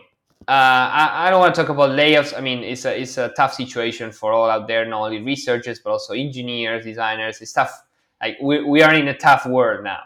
Uh, 0.48 0.52
I, 0.52 1.28
I, 1.28 1.30
don't 1.32 1.40
want 1.40 1.56
to 1.56 1.62
talk 1.62 1.70
about 1.70 1.90
layoffs. 1.90 2.38
I 2.38 2.42
mean, 2.42 2.64
it's 2.64 2.86
a 2.86 3.02
it's 3.02 3.18
a 3.18 3.30
tough 3.30 3.56
situation 3.56 4.12
for 4.12 4.32
all 4.34 4.50
out 4.50 4.68
there, 4.68 4.86
not 4.86 5.02
only 5.02 5.22
researchers 5.22 5.80
but 5.80 5.90
also 5.90 6.14
engineers, 6.14 6.86
designers. 6.86 7.42
It's 7.42 7.54
tough. 7.54 7.87
Like 8.22 8.38
we, 8.42 8.64
we 8.64 8.82
are 8.82 8.94
in 8.94 9.08
a 9.08 9.18
tough 9.18 9.46
world 9.46 9.84
now. 9.84 10.00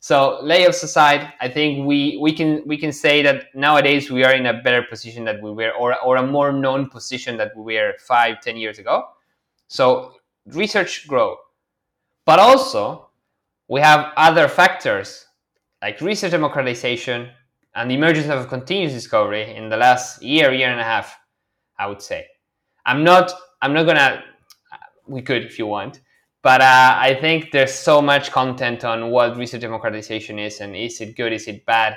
So 0.00 0.40
layoffs 0.42 0.84
aside, 0.84 1.32
I 1.40 1.48
think 1.48 1.86
we, 1.86 2.16
we 2.20 2.32
can 2.32 2.62
we 2.66 2.78
can 2.78 2.92
say 2.92 3.22
that 3.22 3.46
nowadays 3.54 4.10
we 4.10 4.24
are 4.24 4.32
in 4.32 4.46
a 4.46 4.62
better 4.62 4.82
position 4.82 5.24
that 5.24 5.42
we 5.42 5.50
were, 5.50 5.72
or, 5.72 6.00
or 6.00 6.16
a 6.16 6.26
more 6.26 6.52
known 6.52 6.88
position 6.88 7.36
that 7.38 7.56
we 7.56 7.74
were 7.74 7.94
five, 7.98 8.40
ten 8.40 8.56
years 8.56 8.78
ago. 8.78 9.04
So 9.68 10.14
research 10.46 11.08
grow, 11.08 11.36
but 12.24 12.38
also 12.38 13.08
we 13.68 13.80
have 13.80 14.12
other 14.16 14.46
factors 14.46 15.26
like 15.82 16.00
research 16.00 16.30
democratization 16.30 17.30
and 17.74 17.90
the 17.90 17.94
emergence 17.94 18.28
of 18.28 18.48
continuous 18.48 18.92
discovery 18.92 19.54
in 19.56 19.68
the 19.68 19.76
last 19.76 20.22
year, 20.22 20.52
year 20.52 20.70
and 20.70 20.80
a 20.80 20.84
half. 20.84 21.16
I 21.78 21.86
would 21.86 22.00
say, 22.00 22.26
I'm 22.86 23.02
not 23.02 23.32
I'm 23.60 23.74
not 23.74 23.84
gonna. 23.84 24.22
We 25.08 25.20
could 25.22 25.44
if 25.44 25.58
you 25.58 25.66
want, 25.66 26.00
but 26.46 26.60
uh, 26.60 26.94
I 26.96 27.18
think 27.20 27.50
there's 27.50 27.74
so 27.74 28.00
much 28.00 28.30
content 28.30 28.84
on 28.84 29.10
what 29.10 29.36
research 29.36 29.62
democratization 29.62 30.38
is 30.38 30.60
and 30.60 30.76
is 30.76 31.00
it 31.00 31.16
good, 31.16 31.32
is 31.32 31.48
it 31.48 31.66
bad. 31.66 31.94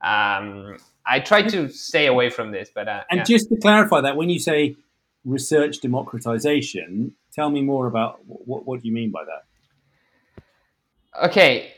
Um, 0.00 0.76
I 1.06 1.20
try 1.20 1.42
to 1.42 1.68
stay 1.68 2.06
away 2.06 2.28
from 2.28 2.50
this, 2.50 2.68
but 2.74 2.88
uh, 2.88 3.04
and 3.12 3.18
yeah. 3.18 3.24
just 3.32 3.48
to 3.50 3.56
clarify 3.58 4.00
that, 4.00 4.16
when 4.16 4.28
you 4.28 4.40
say 4.40 4.74
research 5.24 5.78
democratization, 5.78 7.12
tell 7.32 7.48
me 7.48 7.62
more 7.62 7.86
about 7.86 8.18
what, 8.26 8.66
what 8.66 8.82
do 8.82 8.88
you 8.88 8.92
mean 8.92 9.12
by 9.12 9.22
that? 9.22 10.44
Okay, 11.24 11.74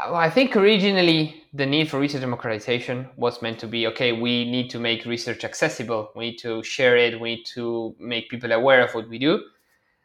well, 0.00 0.16
I 0.16 0.28
think 0.28 0.56
originally 0.56 1.44
the 1.52 1.66
need 1.66 1.88
for 1.88 2.00
research 2.00 2.22
democratization 2.22 3.08
was 3.16 3.42
meant 3.42 3.60
to 3.60 3.68
be 3.68 3.86
okay, 3.86 4.10
we 4.10 4.44
need 4.50 4.70
to 4.70 4.80
make 4.80 5.04
research 5.04 5.44
accessible, 5.44 6.10
we 6.16 6.30
need 6.30 6.38
to 6.38 6.64
share 6.64 6.96
it, 6.96 7.20
we 7.20 7.36
need 7.36 7.44
to 7.54 7.94
make 8.00 8.28
people 8.28 8.50
aware 8.50 8.82
of 8.82 8.92
what 8.92 9.08
we 9.08 9.20
do. 9.20 9.40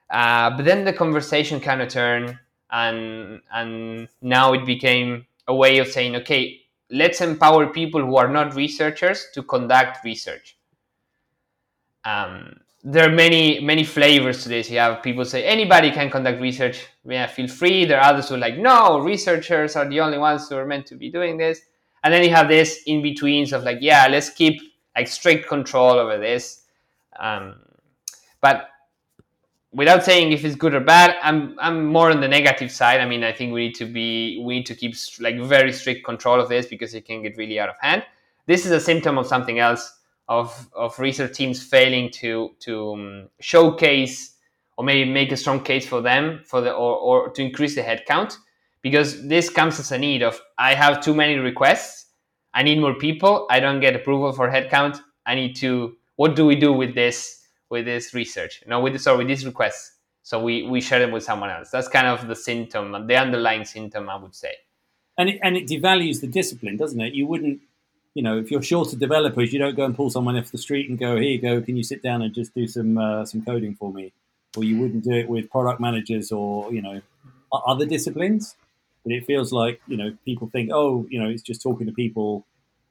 Uh, 0.09 0.55
but 0.55 0.65
then 0.65 0.85
the 0.85 0.93
conversation 0.93 1.59
kind 1.59 1.81
of 1.81 1.89
turned, 1.89 2.37
and 2.71 3.41
and 3.53 4.07
now 4.21 4.53
it 4.53 4.65
became 4.65 5.25
a 5.47 5.55
way 5.55 5.79
of 5.79 5.87
saying, 5.87 6.15
okay, 6.15 6.61
let's 6.91 7.21
empower 7.21 7.67
people 7.67 8.01
who 8.01 8.15
are 8.17 8.27
not 8.27 8.55
researchers 8.55 9.27
to 9.33 9.43
conduct 9.43 10.03
research. 10.03 10.57
Um, 12.03 12.59
there 12.83 13.09
are 13.09 13.11
many 13.11 13.59
many 13.61 13.83
flavors 13.83 14.43
to 14.43 14.49
this. 14.49 14.69
You 14.69 14.77
have 14.77 15.01
people 15.01 15.25
say 15.25 15.43
anybody 15.43 15.89
can 15.91 16.11
conduct 16.11 16.39
research. 16.39 16.85
Yeah, 17.03 17.25
feel 17.25 17.47
free. 17.47 17.85
There 17.85 17.99
are 17.99 18.13
others 18.13 18.29
who 18.29 18.35
are 18.35 18.39
like, 18.39 18.57
no, 18.57 18.99
researchers 18.99 19.75
are 19.75 19.89
the 19.89 19.99
only 20.01 20.19
ones 20.19 20.47
who 20.47 20.55
are 20.55 20.67
meant 20.67 20.85
to 20.87 20.95
be 20.95 21.09
doing 21.09 21.37
this. 21.37 21.61
And 22.03 22.13
then 22.13 22.23
you 22.23 22.29
have 22.29 22.47
this 22.47 22.83
in 22.85 23.01
betweens 23.01 23.51
of 23.51 23.63
like, 23.63 23.79
yeah, 23.81 24.07
let's 24.07 24.29
keep 24.29 24.61
like 24.95 25.07
strict 25.07 25.47
control 25.47 25.93
over 25.93 26.19
this. 26.19 26.61
Um, 27.19 27.55
but 28.41 28.69
without 29.75 30.03
saying 30.03 30.31
if 30.31 30.43
it's 30.45 30.55
good 30.55 30.73
or 30.73 30.79
bad, 30.79 31.17
I'm 31.21 31.55
I'm 31.59 31.85
more 31.85 32.09
on 32.09 32.21
the 32.21 32.27
negative 32.27 32.71
side. 32.71 33.01
I 33.01 33.05
mean, 33.05 33.23
I 33.23 33.31
think 33.31 33.53
we 33.53 33.67
need 33.67 33.75
to 33.75 33.85
be 33.85 34.41
we 34.43 34.55
need 34.55 34.65
to 34.67 34.75
keep 34.75 34.95
like 35.19 35.39
very 35.41 35.71
strict 35.73 36.05
control 36.05 36.39
of 36.39 36.49
this 36.49 36.65
because 36.65 36.93
it 36.95 37.05
can 37.05 37.21
get 37.21 37.37
really 37.37 37.59
out 37.59 37.69
of 37.69 37.75
hand. 37.81 38.03
This 38.47 38.65
is 38.65 38.71
a 38.71 38.79
symptom 38.79 39.17
of 39.17 39.27
something 39.27 39.59
else 39.59 39.91
of 40.27 40.69
of 40.73 40.97
research 40.97 41.37
teams 41.37 41.61
failing 41.61 42.09
to 42.11 42.51
to 42.61 42.93
um, 42.93 43.29
showcase 43.39 44.35
or 44.77 44.83
maybe 44.83 45.09
make 45.09 45.31
a 45.31 45.37
strong 45.37 45.61
case 45.61 45.85
for 45.85 46.01
them 46.01 46.41
for 46.45 46.61
the 46.61 46.71
or, 46.71 46.95
or 46.97 47.29
to 47.29 47.41
increase 47.41 47.75
the 47.75 47.81
headcount 47.81 48.37
because 48.81 49.27
this 49.27 49.49
comes 49.49 49.79
as 49.79 49.91
a 49.91 49.97
need 49.97 50.23
of 50.23 50.39
I 50.57 50.73
have 50.73 51.01
too 51.01 51.13
many 51.13 51.35
requests. 51.35 52.07
I 52.53 52.63
need 52.63 52.79
more 52.79 52.93
people. 52.93 53.47
I 53.49 53.59
don't 53.59 53.81
get 53.81 53.95
approval 53.95 54.31
for 54.31 54.49
headcount. 54.49 55.01
I 55.25 55.35
need 55.35 55.55
to. 55.57 55.97
What 56.15 56.37
do 56.37 56.45
we 56.45 56.55
do 56.55 56.71
with 56.71 56.95
this? 56.95 57.44
With 57.69 57.85
this 57.85 58.13
research, 58.13 58.63
know, 58.67 58.79
with 58.79 58.99
sorry 59.01 59.19
with 59.19 59.27
these 59.27 59.45
requests. 59.45 59.93
So 60.23 60.41
we 60.41 60.63
we 60.63 60.81
share 60.81 60.99
them 60.99 61.11
with 61.11 61.23
someone 61.23 61.49
else. 61.49 61.69
That's 61.69 61.87
kind 61.87 62.07
of 62.07 62.27
the 62.27 62.35
symptom, 62.35 62.91
the 63.07 63.15
underlying 63.15 63.65
symptom, 63.65 64.09
I 64.09 64.15
would 64.15 64.35
say. 64.35 64.53
And 65.17 65.29
it, 65.29 65.39
and 65.43 65.55
it 65.55 65.67
devalues 65.67 66.19
the 66.21 66.27
discipline, 66.27 66.77
doesn't 66.77 66.99
it? 66.99 67.13
You 67.13 67.25
wouldn't, 67.25 67.61
you 68.15 68.23
know, 68.23 68.37
if 68.37 68.51
you're 68.51 68.61
short 68.61 68.91
of 68.91 68.99
developers, 68.99 69.53
you 69.53 69.59
don't 69.59 69.75
go 69.75 69.85
and 69.85 69.95
pull 69.95 70.09
someone 70.09 70.35
off 70.37 70.51
the 70.51 70.57
street 70.57 70.89
and 70.89 70.97
go, 70.99 71.15
"Here 71.15 71.31
you 71.31 71.41
go, 71.41 71.61
can 71.61 71.77
you 71.77 71.83
sit 71.83 72.01
down 72.01 72.21
and 72.21 72.33
just 72.33 72.53
do 72.53 72.67
some 72.67 72.97
uh, 72.97 73.25
some 73.25 73.43
coding 73.43 73.75
for 73.75 73.93
me?" 73.93 74.11
Or 74.57 74.63
you 74.63 74.79
wouldn't 74.79 75.03
do 75.03 75.13
it 75.13 75.29
with 75.29 75.49
product 75.49 75.79
managers 75.79 76.31
or 76.31 76.73
you 76.73 76.81
know 76.81 77.01
other 77.65 77.85
disciplines. 77.85 78.55
But 79.03 79.13
it 79.13 79.25
feels 79.25 79.53
like 79.53 79.79
you 79.87 79.97
know 79.97 80.17
people 80.25 80.49
think, 80.49 80.71
oh, 80.73 81.05
you 81.09 81.21
know, 81.21 81.29
it's 81.29 81.43
just 81.43 81.61
talking 81.61 81.85
to 81.87 81.93
people. 81.93 82.45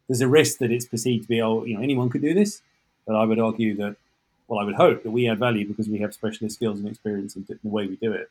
There's 0.08 0.20
a 0.20 0.28
risk 0.28 0.58
that 0.58 0.70
it's 0.70 0.86
perceived 0.86 1.22
to 1.24 1.28
be, 1.28 1.40
oh, 1.40 1.64
you 1.64 1.74
know, 1.74 1.82
anyone 1.82 2.10
could 2.10 2.22
do 2.22 2.34
this. 2.34 2.62
But 3.06 3.16
I 3.16 3.24
would 3.24 3.38
argue 3.38 3.74
that 3.76 3.96
well, 4.48 4.60
I 4.60 4.64
would 4.64 4.74
hope 4.74 5.02
that 5.02 5.10
we 5.10 5.28
add 5.28 5.38
value 5.38 5.66
because 5.66 5.88
we 5.88 5.98
have 5.98 6.12
specialist 6.12 6.56
skills 6.56 6.78
and 6.78 6.88
experience 6.88 7.36
in 7.36 7.44
the 7.46 7.58
way 7.68 7.86
we 7.86 7.96
do 7.96 8.12
it. 8.12 8.30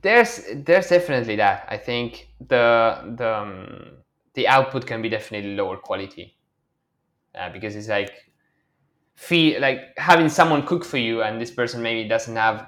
There's 0.00 0.40
there's 0.54 0.88
definitely 0.88 1.36
that. 1.36 1.66
I 1.68 1.76
think 1.76 2.28
the 2.48 3.14
the 3.16 3.36
um, 3.36 3.90
the 4.34 4.48
output 4.48 4.86
can 4.86 5.02
be 5.02 5.08
definitely 5.08 5.54
lower 5.54 5.76
quality 5.76 6.36
uh, 7.34 7.50
because 7.52 7.76
it's 7.76 7.88
like 7.88 8.12
feel 9.14 9.60
like 9.60 9.92
having 9.98 10.28
someone 10.28 10.66
cook 10.66 10.84
for 10.84 10.96
you 10.96 11.22
and 11.22 11.40
this 11.40 11.50
person 11.50 11.82
maybe 11.82 12.08
doesn't 12.08 12.36
have 12.36 12.66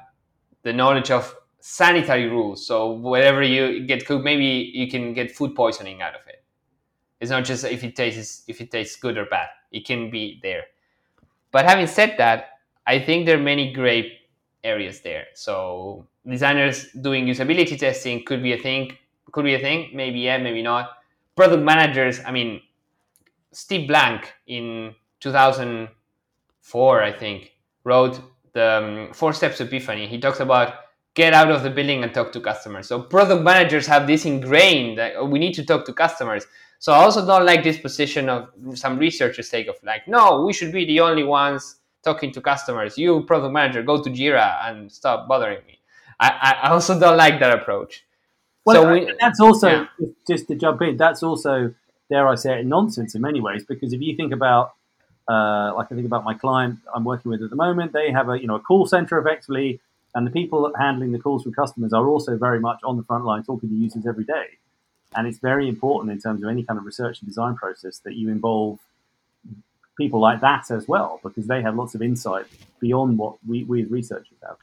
the 0.63 0.73
knowledge 0.73 1.11
of 1.11 1.35
sanitary 1.61 2.29
rules. 2.29 2.67
So 2.67 2.91
whatever 2.93 3.43
you 3.43 3.87
get 3.87 4.07
cooked, 4.07 4.25
maybe 4.25 4.71
you 4.75 4.91
can 4.91 5.15
get 5.15 5.35
food 5.35 5.55
poisoning 5.55 6.03
out 6.03 6.15
of 6.15 6.21
it. 6.29 6.45
It's 7.21 7.31
not 7.31 7.45
just 7.45 7.65
if 7.65 7.83
it 7.83 7.97
tastes 7.97 8.45
if 8.49 8.61
it 8.61 8.71
tastes 8.71 8.97
good 8.97 9.17
or 9.17 9.25
bad. 9.25 9.49
It 9.73 9.87
can 9.87 10.11
be 10.11 10.41
there. 10.43 10.65
But 11.55 11.67
having 11.67 11.87
said 11.87 12.17
that, 12.19 12.59
I 12.85 12.99
think 12.99 13.27
there 13.27 13.39
are 13.39 13.41
many 13.41 13.73
great 13.73 14.11
areas 14.65 15.03
there. 15.03 15.27
So 15.35 16.05
designers 16.29 16.89
doing 17.01 17.27
usability 17.27 17.79
testing 17.79 18.25
could 18.25 18.43
be 18.43 18.55
a 18.55 18.59
thing. 18.59 18.99
Could 19.31 19.45
be 19.45 19.55
a 19.55 19.61
thing. 19.61 19.91
Maybe 19.95 20.19
yeah, 20.19 20.39
maybe 20.39 20.63
not. 20.63 20.91
Product 21.37 21.63
managers. 21.63 22.19
I 22.27 22.33
mean, 22.33 22.61
Steve 23.53 23.87
Blank 23.87 24.33
in 24.49 24.97
2004, 25.21 27.03
I 27.03 27.13
think, 27.13 27.53
wrote 27.85 28.21
the 28.53 29.07
um, 29.07 29.15
Four 29.15 29.33
Steps 29.33 29.61
Epiphany. 29.61 30.09
He 30.09 30.19
talks 30.19 30.41
about 30.41 30.75
get 31.15 31.35
out 31.35 31.53
of 31.53 31.63
the 31.63 31.71
building 31.71 32.03
and 32.03 32.13
talk 32.13 32.33
to 32.33 32.41
customers. 32.41 32.89
So 32.89 33.01
product 33.01 33.45
managers 33.45 33.87
have 33.87 34.09
this 34.09 34.25
ingrained 34.25 34.99
that 34.99 35.29
we 35.29 35.39
need 35.39 35.55
to 35.55 35.65
talk 35.65 35.87
to 35.87 35.93
customers. 35.93 36.47
So 36.85 36.93
I 36.93 36.97
also 36.97 37.25
don't 37.25 37.47
like 37.47 37.65
this 37.65 37.79
position 37.79 38.29
of 38.29 38.51
some 38.75 38.99
researchers 38.99 39.49
take 39.49 39.69
of 39.69 39.77
like, 39.83 40.07
no, 40.07 40.45
we 40.45 40.53
should 40.53 40.71
be 40.71 40.85
the 40.85 41.01
only 41.01 41.25
ones 41.25 41.77
talking 42.05 42.31
to 42.33 42.43
customers. 42.43 42.99
You, 42.99 43.23
product 43.23 43.55
manager, 43.55 43.83
go 43.83 44.03
to 44.03 44.11
Jira 44.11 44.69
and 44.69 44.93
stop 44.93 45.27
bothering 45.27 45.65
me. 45.67 45.79
I, 46.21 46.57
I 46.63 46.69
also 46.69 47.01
don't 47.01 47.17
like 47.17 47.41
that 47.41 47.59
approach. 47.59 48.05
Well, 48.67 48.83
so 48.83 48.93
we, 48.93 49.11
that's 49.19 49.41
also 49.41 49.69
yeah. 49.71 50.09
just 50.29 50.47
to 50.49 50.57
jump 50.57 50.83
in. 50.83 50.99
That's 50.99 51.23
also, 51.23 51.75
dare 52.11 52.29
I 52.29 52.35
say 52.35 52.61
it, 52.61 52.67
nonsense 52.67 53.15
in 53.15 53.23
many 53.23 53.41
ways. 53.41 53.65
Because 53.67 53.95
if 53.95 54.03
you 54.03 54.15
think 54.15 54.35
about, 54.35 54.75
uh, 55.27 55.73
like 55.75 55.91
I 55.91 55.95
think 55.95 56.05
about 56.05 56.23
my 56.23 56.35
client 56.35 56.81
I'm 56.95 57.05
working 57.05 57.31
with 57.31 57.43
at 57.43 57.49
the 57.49 57.57
moment, 57.57 57.95
they 57.95 58.13
have 58.13 58.29
a 58.29 58.39
you 58.39 58.47
know 58.47 58.57
a 58.57 58.61
call 58.61 58.85
center 58.85 59.19
effectively, 59.19 59.81
and 60.15 60.27
the 60.27 60.31
people 60.31 60.71
handling 60.79 61.13
the 61.13 61.19
calls 61.19 61.45
from 61.45 61.55
customers 61.55 61.95
are 61.95 62.07
also 62.07 62.37
very 62.37 62.61
much 62.61 62.81
on 62.85 62.99
the 62.99 63.05
front 63.05 63.25
line 63.25 63.43
talking 63.43 63.71
to 63.71 63.75
users 63.75 64.07
every 64.07 64.25
day. 64.25 64.59
And 65.17 65.27
it's 65.27 65.39
very 65.39 65.69
important 65.69 66.13
in 66.13 66.21
terms 66.21 66.43
of 66.43 66.49
any 66.49 66.63
kind 66.63 66.79
of 66.79 66.85
research 66.85 67.21
and 67.21 67.29
design 67.29 67.55
process 67.55 67.99
that 67.99 68.15
you 68.15 68.29
involve 68.31 68.79
people 69.97 70.21
like 70.21 70.41
that 70.41 70.71
as 70.71 70.89
well, 70.89 71.21
because 71.23 71.47
they 71.47 71.63
have 71.63 71.77
lots 71.77 71.95
of 71.95 72.03
insight 72.03 72.47
beyond 72.81 73.17
what 73.17 73.37
we, 73.47 73.65
we 73.65 73.83
as 73.83 73.91
researchers 73.91 74.39
have. 74.47 74.57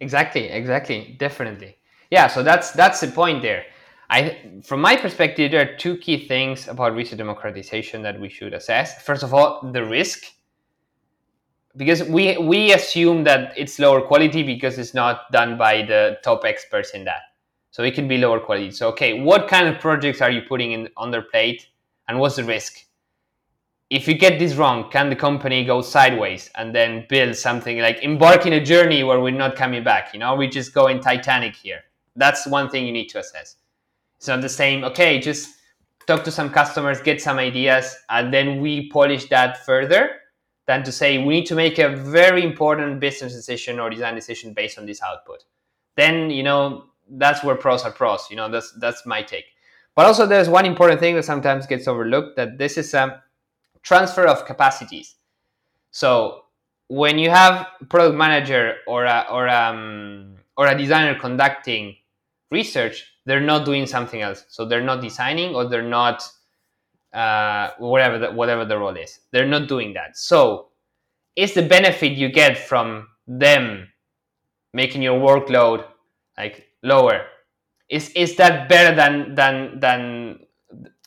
Exactly, 0.00 0.44
exactly, 0.48 1.16
definitely. 1.18 1.76
Yeah, 2.10 2.26
so 2.28 2.42
that's 2.42 2.70
that's 2.72 3.00
the 3.00 3.08
point 3.08 3.42
there. 3.42 3.64
I, 4.08 4.36
from 4.62 4.80
my 4.80 4.96
perspective, 4.96 5.50
there 5.50 5.68
are 5.68 5.76
two 5.76 5.96
key 5.96 6.28
things 6.28 6.68
about 6.68 6.94
research 6.94 7.18
democratization 7.18 8.02
that 8.02 8.20
we 8.20 8.28
should 8.28 8.54
assess. 8.54 9.02
First 9.02 9.24
of 9.24 9.34
all, 9.34 9.72
the 9.72 9.84
risk, 9.84 10.22
because 11.76 12.04
we 12.04 12.38
we 12.38 12.72
assume 12.72 13.24
that 13.24 13.52
it's 13.56 13.78
lower 13.78 14.00
quality 14.00 14.42
because 14.42 14.78
it's 14.78 14.94
not 14.94 15.30
done 15.32 15.58
by 15.58 15.82
the 15.82 16.18
top 16.22 16.44
experts 16.44 16.90
in 16.90 17.04
that. 17.04 17.22
So 17.76 17.82
it 17.82 17.94
can 17.94 18.08
be 18.08 18.16
lower 18.16 18.40
quality. 18.40 18.70
So 18.70 18.88
okay, 18.88 19.20
what 19.20 19.48
kind 19.48 19.68
of 19.68 19.78
projects 19.80 20.22
are 20.22 20.30
you 20.30 20.40
putting 20.40 20.72
in 20.72 20.88
on 20.96 21.10
their 21.10 21.20
plate, 21.20 21.68
and 22.08 22.18
what's 22.18 22.36
the 22.36 22.44
risk? 22.44 22.86
if 23.90 24.08
you 24.08 24.14
get 24.14 24.38
this 24.38 24.54
wrong, 24.54 24.90
can 24.90 25.10
the 25.10 25.16
company 25.16 25.64
go 25.64 25.80
sideways 25.80 26.50
and 26.56 26.74
then 26.74 27.06
build 27.08 27.36
something 27.36 27.78
like 27.78 28.02
embark 28.02 28.46
in 28.46 28.54
a 28.54 28.64
journey 28.64 29.04
where 29.04 29.20
we're 29.20 29.30
not 29.30 29.54
coming 29.54 29.84
back? 29.84 30.12
You 30.12 30.20
know, 30.20 30.34
we 30.34 30.48
just 30.48 30.74
go 30.74 30.88
in 30.88 31.00
Titanic 31.00 31.54
here. 31.54 31.82
That's 32.16 32.46
one 32.46 32.68
thing 32.68 32.86
you 32.86 32.92
need 32.92 33.08
to 33.10 33.20
assess. 33.20 33.56
It's 34.16 34.26
not 34.26 34.40
the 34.40 34.48
same, 34.48 34.82
okay, 34.84 35.20
just 35.20 35.50
talk 36.06 36.24
to 36.24 36.32
some 36.32 36.50
customers, 36.50 37.00
get 37.00 37.20
some 37.20 37.38
ideas, 37.38 37.94
and 38.08 38.34
then 38.34 38.60
we 38.60 38.88
polish 38.90 39.28
that 39.28 39.64
further 39.64 40.22
than 40.66 40.82
to 40.82 40.90
say 40.90 41.18
we 41.18 41.34
need 41.34 41.46
to 41.46 41.54
make 41.54 41.78
a 41.78 41.94
very 41.94 42.42
important 42.42 42.98
business 42.98 43.34
decision 43.34 43.78
or 43.78 43.88
design 43.88 44.16
decision 44.16 44.52
based 44.52 44.78
on 44.78 44.86
this 44.86 45.00
output. 45.00 45.44
Then, 45.94 46.30
you 46.30 46.42
know, 46.42 46.86
that's 47.10 47.42
where 47.44 47.56
pros 47.56 47.82
are 47.84 47.92
pros. 47.92 48.26
You 48.30 48.36
know, 48.36 48.48
that's 48.48 48.72
that's 48.72 49.06
my 49.06 49.22
take. 49.22 49.46
But 49.94 50.06
also 50.06 50.26
there's 50.26 50.48
one 50.48 50.66
important 50.66 51.00
thing 51.00 51.14
that 51.16 51.24
sometimes 51.24 51.66
gets 51.66 51.88
overlooked 51.88 52.36
that 52.36 52.58
this 52.58 52.76
is 52.76 52.92
a 52.94 53.22
transfer 53.82 54.26
of 54.26 54.44
capacities. 54.44 55.14
So 55.90 56.42
when 56.88 57.18
you 57.18 57.30
have 57.30 57.66
product 57.88 58.16
manager 58.16 58.76
or 58.86 59.04
a, 59.04 59.26
or 59.30 59.48
um, 59.48 60.36
or 60.56 60.66
a 60.66 60.76
designer 60.76 61.18
conducting 61.18 61.96
research, 62.50 63.04
they're 63.24 63.40
not 63.40 63.64
doing 63.64 63.86
something 63.86 64.20
else. 64.20 64.44
So 64.48 64.64
they're 64.64 64.84
not 64.84 65.00
designing 65.00 65.54
or 65.54 65.68
they're 65.68 65.82
not 65.82 66.22
uh, 67.12 67.70
whatever 67.78 68.18
the, 68.18 68.32
whatever 68.32 68.64
the 68.64 68.78
role 68.78 68.96
is. 68.96 69.20
They're 69.32 69.48
not 69.48 69.68
doing 69.68 69.94
that. 69.94 70.16
So 70.16 70.68
is 71.34 71.54
the 71.54 71.62
benefit 71.62 72.12
you 72.12 72.28
get 72.28 72.56
from 72.56 73.08
them 73.26 73.88
making 74.72 75.02
your 75.02 75.18
workload 75.18 75.84
like 76.38 76.65
lower? 76.82 77.26
Is 77.88 78.10
is 78.10 78.36
that 78.36 78.68
better 78.68 78.94
than 78.94 79.34
than 79.34 79.80
than 79.80 80.40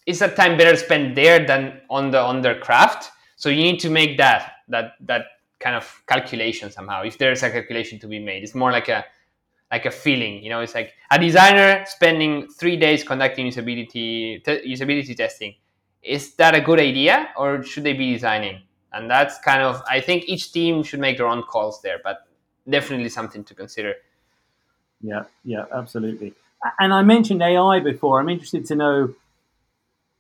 is 0.06 0.20
that 0.20 0.36
time 0.36 0.58
better 0.58 0.76
spent 0.76 1.16
there 1.16 1.46
than 1.46 1.82
on 1.90 2.12
the 2.12 2.20
on 2.20 2.42
their 2.42 2.60
craft? 2.60 3.12
So 3.36 3.50
you 3.50 3.64
need 3.64 3.80
to 3.82 3.90
make 3.90 4.18
that 4.18 4.54
that 4.70 4.94
that 5.02 5.26
kind 5.60 5.76
of 5.76 6.04
calculation 6.08 6.72
somehow. 6.72 7.04
If 7.04 7.18
there's 7.18 7.44
a 7.44 7.50
calculation 7.52 8.00
to 8.00 8.08
be 8.08 8.20
made, 8.20 8.44
it's 8.44 8.56
more 8.56 8.72
like 8.72 8.90
a 8.90 9.06
like 9.72 9.86
a 9.86 9.92
feeling. 9.92 10.44
You 10.44 10.50
know, 10.50 10.62
it's 10.62 10.76
like 10.76 10.94
a 11.12 11.20
designer 11.20 11.84
spending 11.86 12.48
three 12.50 12.78
days 12.78 13.04
conducting 13.04 13.48
usability 13.48 14.44
te- 14.44 14.64
usability 14.74 15.16
testing. 15.16 15.56
Is 16.02 16.36
that 16.36 16.56
a 16.56 16.62
good 16.62 16.80
idea, 16.80 17.30
or 17.38 17.62
should 17.64 17.84
they 17.84 17.94
be 17.94 18.14
designing? 18.14 18.62
And 18.94 19.10
that's 19.10 19.38
kind 19.40 19.62
of 19.62 19.82
I 19.90 20.02
think 20.02 20.26
each 20.28 20.52
team 20.52 20.84
should 20.84 21.00
make 21.00 21.18
their 21.18 21.28
own 21.28 21.44
calls 21.44 21.82
there, 21.82 22.00
but 22.04 22.20
definitely 22.70 23.10
something 23.10 23.44
to 23.44 23.54
consider. 23.54 23.96
Yeah, 25.02 25.24
yeah, 25.46 25.66
absolutely. 25.74 26.34
And 26.80 26.94
I 26.94 27.04
mentioned 27.04 27.42
AI 27.42 27.80
before. 27.82 28.20
I'm 28.20 28.30
interested 28.30 28.66
to 28.68 28.76
know 28.76 29.16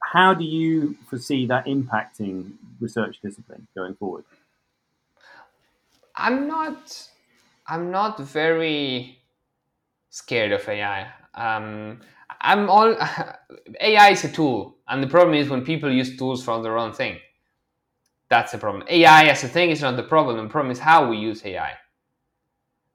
how 0.03 0.33
do 0.33 0.43
you 0.45 0.95
foresee 1.09 1.47
that 1.47 1.65
impacting 1.65 2.53
research 2.81 3.19
discipline 3.23 3.67
going 3.75 3.95
forward? 3.95 4.25
I'm 6.15 6.47
not. 6.47 7.09
I'm 7.67 7.91
not 7.91 8.19
very 8.19 9.19
scared 10.09 10.53
of 10.53 10.67
AI. 10.69 11.11
Um, 11.35 12.01
I'm 12.41 12.69
all. 12.69 12.95
AI 13.81 14.09
is 14.11 14.23
a 14.25 14.31
tool, 14.31 14.77
and 14.87 15.03
the 15.03 15.07
problem 15.07 15.35
is 15.35 15.49
when 15.49 15.65
people 15.65 15.91
use 15.91 16.17
tools 16.17 16.43
for 16.43 16.61
their 16.63 16.77
own 16.77 16.93
thing. 16.93 17.19
That's 18.29 18.51
the 18.53 18.59
problem. 18.59 18.83
AI 18.89 19.25
as 19.25 19.43
a 19.43 19.49
thing 19.49 19.71
is 19.71 19.81
not 19.81 19.97
the 19.97 20.03
problem. 20.03 20.37
The 20.37 20.51
problem 20.51 20.71
is 20.71 20.79
how 20.79 21.09
we 21.09 21.17
use 21.17 21.45
AI. 21.45 21.73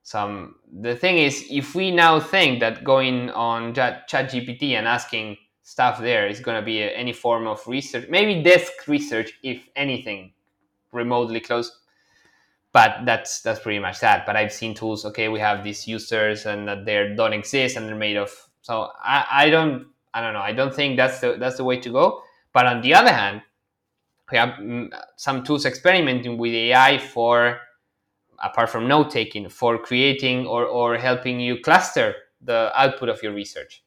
So 0.04 0.52
the 0.70 0.94
thing 0.94 1.16
is, 1.16 1.46
if 1.50 1.74
we 1.74 1.90
now 1.90 2.20
think 2.20 2.60
that 2.60 2.84
going 2.84 3.30
on 3.30 3.72
ChatGPT 3.74 4.72
and 4.72 4.86
asking 4.86 5.38
stuff 5.62 5.98
there 5.98 6.26
is 6.26 6.40
going 6.40 6.60
to 6.60 6.64
be 6.64 6.82
any 6.82 7.14
form 7.14 7.46
of 7.46 7.66
research, 7.66 8.06
maybe 8.10 8.42
desk 8.42 8.86
research, 8.86 9.32
if 9.42 9.66
anything, 9.74 10.34
remotely 10.92 11.40
close. 11.40 11.80
But 12.72 13.06
that's 13.06 13.40
that's 13.40 13.60
pretty 13.60 13.78
much 13.78 14.00
that. 14.00 14.26
But 14.26 14.36
I've 14.36 14.52
seen 14.52 14.74
tools. 14.74 15.06
Okay, 15.06 15.28
we 15.28 15.40
have 15.40 15.64
these 15.64 15.88
users, 15.88 16.44
and 16.44 16.68
that 16.68 16.84
they 16.84 17.14
don't 17.16 17.32
exist, 17.32 17.76
and 17.76 17.88
they're 17.88 17.96
made 17.96 18.18
of. 18.18 18.30
So 18.60 18.90
I, 19.02 19.24
I 19.30 19.50
don't 19.50 19.86
I 20.12 20.20
don't 20.20 20.34
know. 20.34 20.40
I 20.40 20.52
don't 20.52 20.74
think 20.74 20.98
that's 20.98 21.20
the 21.20 21.36
that's 21.38 21.56
the 21.56 21.64
way 21.64 21.78
to 21.80 21.90
go. 21.90 22.20
But 22.52 22.66
on 22.66 22.82
the 22.82 22.92
other 22.92 23.12
hand, 23.12 23.42
we 24.30 24.36
have 24.36 24.50
mm, 24.60 24.90
some 25.16 25.44
tools 25.44 25.64
experimenting 25.64 26.36
with 26.36 26.52
AI 26.52 26.98
for 26.98 27.60
apart 28.42 28.70
from 28.70 28.88
note 28.88 29.10
taking 29.10 29.48
for 29.48 29.78
creating 29.78 30.46
or, 30.46 30.64
or 30.64 30.96
helping 30.96 31.40
you 31.40 31.60
cluster 31.60 32.14
the 32.42 32.70
output 32.74 33.08
of 33.08 33.22
your 33.22 33.32
research 33.32 33.84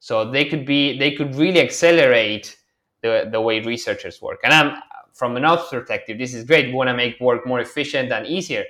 so 0.00 0.28
they 0.28 0.46
could 0.46 0.64
be 0.64 0.98
they 0.98 1.12
could 1.12 1.34
really 1.36 1.60
accelerate 1.60 2.56
the, 3.02 3.28
the 3.30 3.40
way 3.40 3.60
researchers 3.60 4.20
work. 4.20 4.40
And 4.42 4.52
I'm 4.52 4.82
from 5.12 5.36
an 5.36 5.44
ops 5.44 5.68
perspective, 5.68 6.18
this 6.18 6.34
is 6.34 6.44
great. 6.44 6.66
We 6.66 6.72
want 6.72 6.88
to 6.88 6.94
make 6.94 7.20
work 7.20 7.46
more 7.46 7.60
efficient 7.60 8.10
and 8.10 8.26
easier. 8.26 8.64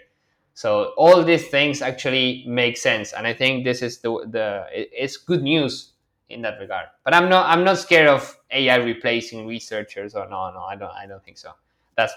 So 0.55 0.93
all 0.97 1.23
these 1.23 1.49
things 1.49 1.81
actually 1.81 2.45
make 2.47 2.77
sense, 2.77 3.12
and 3.12 3.27
I 3.27 3.33
think 3.33 3.64
this 3.64 3.81
is 3.81 3.99
the 3.99 4.11
the 4.29 4.66
it's 4.73 5.16
good 5.16 5.43
news 5.43 5.93
in 6.29 6.43
that 6.43 6.59
regard. 6.59 6.87
But 7.05 7.14
I'm 7.14 7.29
not 7.29 7.49
I'm 7.49 7.64
not 7.64 7.79
scared 7.79 8.09
of 8.09 8.37
AI 8.51 8.77
replacing 8.77 9.47
researchers 9.47 10.14
or 10.14 10.29
no 10.29 10.51
no 10.51 10.62
I 10.62 10.75
don't 10.75 10.93
I 10.93 11.07
don't 11.07 11.25
think 11.25 11.38
so. 11.38 11.53
That's 11.97 12.12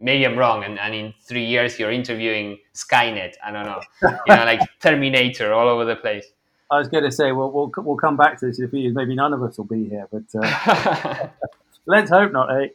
maybe 0.00 0.24
I'm 0.24 0.38
wrong, 0.38 0.64
and, 0.64 0.78
and 0.78 0.94
in 0.94 1.14
three 1.22 1.44
years 1.44 1.78
you're 1.78 1.90
interviewing 1.90 2.58
Skynet. 2.74 3.34
I 3.44 3.50
don't 3.50 3.66
know, 3.66 3.80
you 4.02 4.34
know, 4.34 4.44
like 4.44 4.60
Terminator 4.80 5.52
all 5.52 5.68
over 5.68 5.84
the 5.84 5.96
place. 5.96 6.26
I 6.70 6.78
was 6.78 6.88
going 6.88 7.04
to 7.04 7.10
say, 7.10 7.32
well, 7.32 7.50
we'll 7.50 7.72
we'll 7.78 7.96
come 7.96 8.16
back 8.16 8.38
to 8.40 8.46
this 8.46 8.58
in 8.58 8.66
a 8.66 8.68
few 8.68 8.80
years. 8.80 8.94
Maybe 8.94 9.14
none 9.14 9.32
of 9.32 9.42
us 9.42 9.56
will 9.56 9.64
be 9.64 9.88
here, 9.88 10.06
but 10.10 10.24
uh, 10.34 11.28
let's 11.86 12.10
hope 12.10 12.32
not. 12.32 12.54
Eh? 12.60 12.68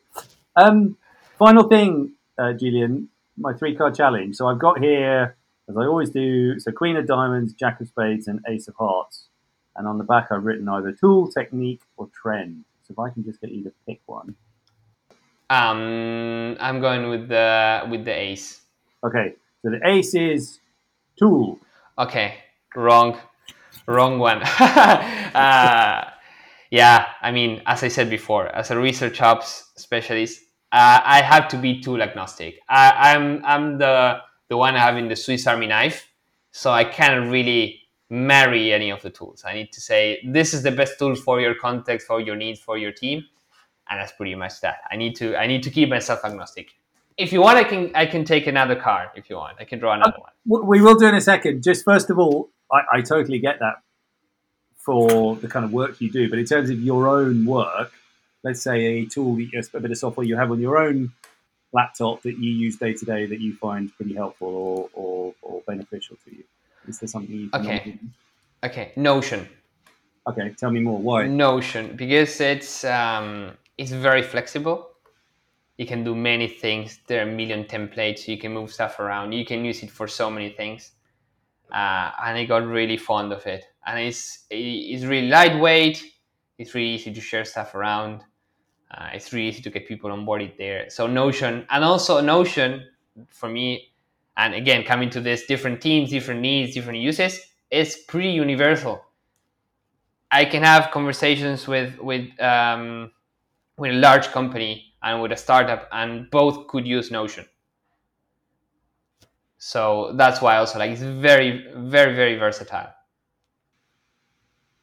Um, 0.56 0.98
final 1.38 1.68
thing, 1.68 2.14
uh, 2.38 2.54
Julian, 2.54 3.10
my 3.38 3.54
three 3.54 3.76
card 3.76 3.96
challenge. 3.96 4.36
So 4.36 4.48
I've 4.48 4.60
got 4.60 4.80
here, 4.80 5.36
as 5.70 5.78
I 5.78 5.86
always 5.86 6.10
do, 6.10 6.60
so 6.60 6.72
Queen 6.72 6.98
of 6.98 7.06
Diamonds, 7.06 7.54
Jack 7.54 7.82
of 7.82 7.88
Spades, 7.88 8.28
and 8.28 8.40
Ace 8.48 8.68
of 8.68 8.76
Hearts. 8.76 9.28
And 9.76 9.88
on 9.88 9.98
the 9.98 10.04
back, 10.04 10.28
I've 10.32 10.44
written 10.44 10.70
either 10.70 10.92
tool, 10.92 11.28
technique, 11.28 11.82
or 11.98 12.08
trend. 12.08 12.66
So 12.88 12.94
if 12.94 13.00
I 13.00 13.10
can 13.10 13.24
just 13.24 13.42
get 13.42 13.52
you 13.52 13.64
to 13.64 13.72
pick 13.88 14.02
one. 14.06 14.36
Um, 15.54 16.58
I'm 16.60 16.82
going 16.82 17.10
with 17.10 17.28
the 17.28 17.88
with 17.90 18.06
the 18.06 18.12
ace. 18.12 18.62
Okay, 19.06 19.36
so 19.62 19.70
the 19.70 19.82
ace 19.88 20.16
is 20.16 20.60
two. 21.20 21.60
Okay, 21.98 22.36
wrong 22.76 23.20
wrong 23.88 24.20
one. 24.20 24.42
uh, 24.60 26.10
yeah, 26.72 27.06
I 27.22 27.32
mean, 27.32 27.62
as 27.66 27.84
I 27.84 27.88
said 27.88 28.10
before, 28.10 28.48
as 28.48 28.72
a 28.72 28.80
research 28.80 29.22
ops 29.22 29.72
specialist, 29.76 30.42
uh, 30.72 31.02
I 31.04 31.22
have 31.22 31.48
to 31.50 31.58
be 31.58 31.82
tool 31.82 32.02
agnostic. 32.02 32.60
I, 32.68 33.14
I'm 33.14 33.46
I'm 33.46 33.78
the 33.78 34.22
the 34.50 34.58
one 34.58 34.76
having 34.76 35.08
the 35.08 35.16
Swiss 35.16 35.46
Army 35.46 35.68
knife, 35.68 36.08
so 36.52 36.72
I 36.72 36.84
can't 36.84 37.32
really 37.32 37.80
marry 38.10 38.74
any 38.74 38.90
of 38.90 39.02
the 39.02 39.10
tools. 39.10 39.44
I 39.46 39.54
need 39.54 39.72
to 39.74 39.82
say 39.82 40.20
this 40.26 40.54
is 40.54 40.64
the 40.64 40.72
best 40.72 40.98
tool 41.00 41.16
for 41.16 41.40
your 41.40 41.56
context, 41.56 42.08
for 42.08 42.20
your 42.20 42.36
needs, 42.36 42.60
for 42.60 42.78
your 42.78 42.92
team, 42.92 43.26
and 43.90 44.00
that's 44.00 44.12
pretty 44.12 44.36
much 44.36 44.62
that. 44.62 44.78
I 44.92 44.96
need 44.96 45.16
to 45.18 45.36
I 45.36 45.48
need 45.48 45.64
to 45.64 45.70
keep 45.70 45.90
myself 45.90 46.22
agnostic. 46.24 46.72
If 47.18 47.32
you 47.32 47.42
want, 47.42 47.58
I 47.58 47.64
can 47.64 47.92
I 47.96 48.06
can 48.06 48.26
take 48.26 48.48
another 48.48 48.76
card. 48.76 49.10
If 49.16 49.30
you 49.30 49.36
want, 49.36 49.58
I 49.60 49.66
can 49.66 49.80
draw 49.80 49.94
another 49.94 50.18
one. 50.18 50.68
We 50.68 50.82
will 50.82 50.96
do 50.96 51.08
in 51.08 51.16
a 51.16 51.22
second. 51.22 51.64
Just 51.64 51.86
first 51.86 52.10
of 52.10 52.18
all, 52.18 52.50
I, 52.72 52.98
I 52.98 53.02
totally 53.02 53.40
get 53.40 53.60
that 53.60 53.76
for 54.78 55.36
the 55.38 55.48
kind 55.48 55.64
of 55.64 55.72
work 55.72 56.02
you 56.02 56.12
do. 56.12 56.30
But 56.30 56.40
in 56.40 56.46
terms 56.46 56.70
of 56.70 56.80
your 56.82 57.08
own 57.08 57.46
work, 57.46 57.94
let's 58.44 58.62
say 58.62 58.86
a 58.86 59.06
tool, 59.06 59.38
a 59.38 59.80
bit 59.80 59.92
of 59.92 59.98
software 59.98 60.26
you 60.26 60.36
have 60.36 60.52
on 60.52 60.60
your 60.60 60.78
own 60.78 61.12
laptop 61.72 62.22
that 62.22 62.38
you 62.38 62.52
use 62.52 62.78
day 62.78 62.94
to 62.94 63.06
day 63.06 63.26
that 63.26 63.40
you 63.40 63.56
find 63.56 63.96
pretty 63.96 64.14
helpful 64.14 64.48
or, 64.48 64.90
or, 64.94 65.34
or 65.42 65.62
beneficial 65.66 66.18
to 66.26 66.36
you? 66.36 66.44
Is 66.88 67.00
there 67.00 67.08
something 67.08 67.36
you 67.36 67.50
can 67.50 67.66
okay? 67.66 68.00
Okay, 68.64 68.92
Notion. 68.96 69.48
Okay, 70.28 70.54
tell 70.58 70.72
me 70.72 70.80
more. 70.80 71.00
Why 71.00 71.28
Notion? 71.28 71.96
Because 71.96 72.40
it's 72.40 72.86
um, 72.86 73.52
it's 73.78 73.92
very 73.92 74.22
flexible. 74.22 74.90
You 75.78 75.88
can 75.88 76.04
do 76.04 76.16
many 76.16 76.48
things. 76.48 77.00
There 77.08 77.26
are 77.26 77.30
a 77.30 77.32
million 77.32 77.66
templates. 77.66 78.28
You 78.28 78.38
can 78.38 78.54
move 78.54 78.72
stuff 78.72 79.00
around. 79.00 79.32
You 79.32 79.46
can 79.46 79.66
use 79.66 79.82
it 79.82 79.90
for 79.90 80.08
so 80.08 80.30
many 80.30 80.52
things. 80.52 80.92
Uh, 81.72 82.12
and 82.24 82.38
I 82.38 82.46
got 82.46 82.66
really 82.68 82.98
fond 82.98 83.34
of 83.34 83.46
it. 83.48 83.66
And 83.86 84.00
it's 84.00 84.46
it's 84.52 85.04
really 85.04 85.28
lightweight. 85.28 86.04
It's 86.60 86.76
really 86.76 86.92
easy 86.92 87.12
to 87.12 87.20
share 87.20 87.44
stuff 87.44 87.74
around. 87.74 88.22
Uh, 88.92 89.10
it's 89.14 89.34
really 89.34 89.48
easy 89.48 89.64
to 89.64 89.72
get 89.72 89.88
people 89.88 90.12
on 90.12 90.24
board 90.24 90.44
it 90.44 90.58
there. 90.58 90.90
So 90.90 91.08
Notion, 91.08 91.66
and 91.72 91.84
also 91.84 92.22
Notion, 92.22 92.86
for 93.30 93.50
me, 93.50 93.92
and 94.38 94.54
again 94.54 94.84
coming 94.84 95.10
to 95.10 95.20
this, 95.20 95.48
different 95.48 95.82
teams, 95.82 96.12
different 96.12 96.42
needs, 96.42 96.76
different 96.76 97.00
uses, 97.00 97.40
is 97.72 97.98
pretty 98.08 98.30
universal. 98.30 99.04
I 100.32 100.46
can 100.46 100.62
have 100.62 100.92
conversations 100.92 101.68
with 101.68 101.98
with 102.00 102.40
um, 102.40 103.12
with 103.78 103.92
a 103.92 103.96
large 103.96 104.28
company 104.28 104.94
and 105.02 105.22
with 105.22 105.32
a 105.32 105.38
startup, 105.38 105.88
and 105.92 106.30
both 106.32 106.68
could 106.68 106.88
use 106.88 107.12
Notion. 107.12 107.46
So 109.58 110.12
that's 110.16 110.42
why 110.42 110.58
also 110.58 110.80
like 110.80 110.92
it's 110.92 111.02
very, 111.02 111.66
very, 111.76 112.16
very 112.16 112.36
versatile. 112.36 112.94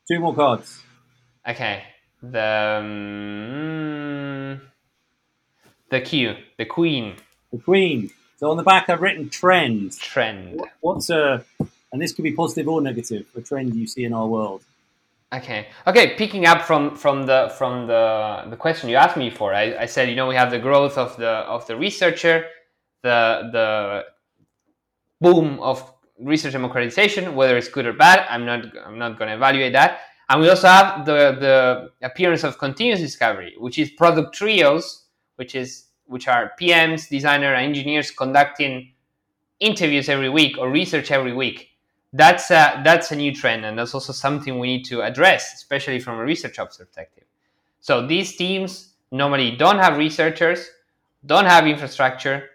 Two 0.08 0.20
more 0.20 0.34
cards. 0.34 0.82
Okay, 1.46 1.84
the 2.22 2.78
um, 2.80 4.60
the 5.90 6.00
Q, 6.00 6.34
the 6.58 6.64
Queen. 6.64 7.16
The 7.52 7.58
Queen. 7.58 8.10
So 8.38 8.50
on 8.50 8.56
the 8.56 8.62
back, 8.62 8.88
I've 8.88 9.02
written 9.02 9.28
trend. 9.28 9.98
Trend. 9.98 10.62
What's 10.80 11.10
a, 11.10 11.44
and 11.92 12.00
this 12.00 12.12
could 12.12 12.22
be 12.22 12.32
positive 12.32 12.68
or 12.68 12.80
negative, 12.80 13.26
a 13.36 13.40
trend 13.42 13.74
you 13.74 13.86
see 13.86 14.04
in 14.04 14.12
our 14.14 14.26
world. 14.26 14.64
Okay. 15.32 15.68
Okay. 15.86 16.16
Picking 16.16 16.46
up 16.46 16.62
from 16.62 16.96
from 16.96 17.24
the 17.24 17.54
from 17.56 17.86
the 17.86 18.44
the 18.50 18.56
question 18.56 18.88
you 18.88 18.96
asked 18.96 19.16
me 19.16 19.30
for, 19.30 19.54
I, 19.54 19.76
I 19.78 19.86
said 19.86 20.08
you 20.08 20.16
know 20.16 20.26
we 20.26 20.34
have 20.34 20.50
the 20.50 20.58
growth 20.58 20.98
of 20.98 21.16
the 21.16 21.28
of 21.28 21.66
the 21.68 21.76
researcher, 21.76 22.46
the 23.02 23.48
the 23.52 24.04
boom 25.20 25.60
of 25.60 25.92
research 26.18 26.52
democratization, 26.52 27.34
whether 27.36 27.56
it's 27.56 27.68
good 27.68 27.86
or 27.86 27.92
bad. 27.92 28.26
I'm 28.28 28.44
not 28.44 28.64
I'm 28.84 28.98
not 28.98 29.18
going 29.18 29.28
to 29.28 29.36
evaluate 29.36 29.72
that. 29.74 30.00
And 30.30 30.40
we 30.40 30.48
also 30.48 30.68
have 30.68 31.04
the, 31.06 31.36
the 31.40 32.06
appearance 32.06 32.44
of 32.44 32.56
continuous 32.56 33.00
discovery, 33.00 33.56
which 33.58 33.80
is 33.80 33.90
product 33.90 34.32
trios, 34.32 35.06
which 35.36 35.56
is 35.56 35.86
which 36.06 36.28
are 36.28 36.52
PMs, 36.60 37.08
designer, 37.08 37.54
and 37.54 37.66
engineers 37.66 38.12
conducting 38.12 38.92
interviews 39.60 40.08
every 40.08 40.28
week 40.28 40.56
or 40.58 40.70
research 40.70 41.10
every 41.10 41.32
week. 41.32 41.69
That's 42.12 42.50
a, 42.50 42.80
that's 42.84 43.12
a 43.12 43.16
new 43.16 43.34
trend, 43.34 43.64
and 43.64 43.78
that's 43.78 43.94
also 43.94 44.12
something 44.12 44.58
we 44.58 44.66
need 44.66 44.84
to 44.86 45.02
address, 45.02 45.54
especially 45.54 46.00
from 46.00 46.18
a 46.18 46.24
research 46.24 46.56
perspective. 46.56 47.24
So 47.80 48.06
these 48.06 48.36
teams 48.36 48.94
normally 49.12 49.56
don't 49.56 49.78
have 49.78 49.96
researchers, 49.96 50.68
don't 51.24 51.46
have 51.46 51.66
infrastructure, 51.66 52.50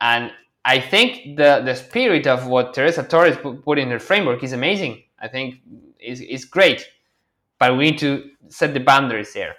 and 0.00 0.30
I 0.64 0.80
think 0.80 1.36
the 1.36 1.62
the 1.64 1.74
spirit 1.74 2.26
of 2.26 2.46
what 2.46 2.74
Teresa 2.74 3.02
Torres 3.02 3.36
put 3.64 3.78
in 3.78 3.90
her 3.90 3.98
framework 3.98 4.44
is 4.44 4.52
amazing. 4.52 5.02
I 5.18 5.28
think 5.28 5.60
is, 5.98 6.20
is 6.20 6.44
great, 6.44 6.86
but 7.58 7.76
we 7.76 7.90
need 7.90 7.98
to 7.98 8.30
set 8.48 8.74
the 8.74 8.80
boundaries 8.80 9.32
there. 9.32 9.56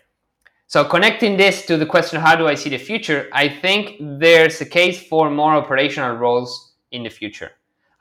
So 0.67 0.85
connecting 0.85 1.35
this 1.35 1.65
to 1.65 1.77
the 1.77 1.85
question, 1.85 2.21
how 2.21 2.35
do 2.35 2.47
I 2.47 2.53
see 2.53 2.69
the 2.69 2.77
future? 2.77 3.27
I 3.33 3.49
think 3.49 3.95
there's 3.99 4.61
a 4.61 4.65
case 4.65 5.01
for 5.01 5.31
more 5.31 5.53
operational 5.53 6.15
roles 6.15 6.73
in 6.91 7.01
the 7.01 7.09
future. 7.09 7.51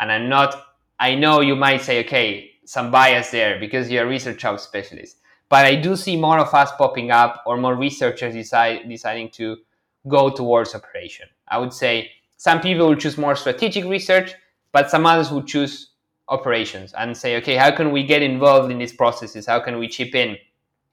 And 0.01 0.13
I'm 0.13 0.29
not, 0.29 0.68
I 0.99 1.15
know 1.15 1.41
you 1.41 1.55
might 1.55 1.83
say, 1.83 2.05
okay, 2.05 2.51
some 2.65 2.91
bias 2.91 3.31
there 3.31 3.59
because 3.59 3.91
you're 3.91 4.05
a 4.05 4.09
research 4.09 4.45
ops 4.45 4.63
specialist. 4.63 5.19
But 5.49 5.65
I 5.65 5.77
do 5.77 5.97
see 5.97 6.17
more 6.17 6.39
of 6.39 6.53
us 6.53 6.71
popping 6.77 7.11
up 7.11 7.43
or 7.47 7.57
more 7.57 7.75
researchers 7.75 8.35
decide, 8.35 8.89
deciding 8.89 9.31
to 9.31 9.57
go 10.07 10.29
towards 10.31 10.75
operation. 10.75 11.29
I 11.49 11.59
would 11.59 11.73
say 11.73 12.11
some 12.37 12.61
people 12.61 12.89
will 12.89 12.97
choose 12.97 13.17
more 13.17 13.35
strategic 13.35 13.85
research, 13.85 14.35
but 14.73 14.91
some 14.91 15.07
others 15.07 15.31
will 15.31 15.43
choose 15.43 15.93
operations 16.29 16.93
and 16.93 17.17
say, 17.17 17.37
okay, 17.39 17.57
how 17.57 17.71
can 17.71 17.91
we 17.91 18.03
get 18.03 18.23
involved 18.23 18.71
in 18.71 18.79
these 18.79 18.93
processes? 18.93 19.47
How 19.47 19.61
can 19.61 19.79
we 19.79 19.89
chip 19.89 20.15
in 20.15 20.37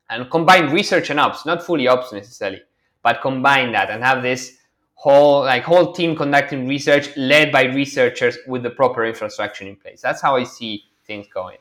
and 0.09 0.29
combine 0.31 0.71
research 0.71 1.09
and 1.09 1.19
ops, 1.19 1.45
not 1.45 1.63
fully 1.63 1.87
ops 1.87 2.13
necessarily, 2.13 2.61
but 3.03 3.21
combine 3.21 3.71
that 3.73 3.89
and 3.89 4.03
have 4.03 4.21
this 4.21 4.57
whole 4.95 5.41
like 5.41 5.63
whole 5.63 5.93
team 5.93 6.15
conducting 6.15 6.67
research 6.67 7.15
led 7.15 7.51
by 7.51 7.63
researchers 7.63 8.37
with 8.47 8.63
the 8.63 8.69
proper 8.69 9.05
infrastructure 9.05 9.65
in 9.65 9.75
place. 9.75 10.01
That's 10.01 10.21
how 10.21 10.35
I 10.35 10.43
see 10.43 10.83
things 11.05 11.27
going. 11.33 11.57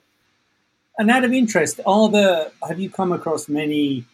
And 0.97 1.11
out 1.11 1.25
of 1.25 1.33
interest, 1.33 1.81
are 1.85 2.09
there 2.09 2.51
have 2.67 2.81
you 2.81 2.89
come 2.89 3.13
across 3.13 3.49
many 3.49 4.07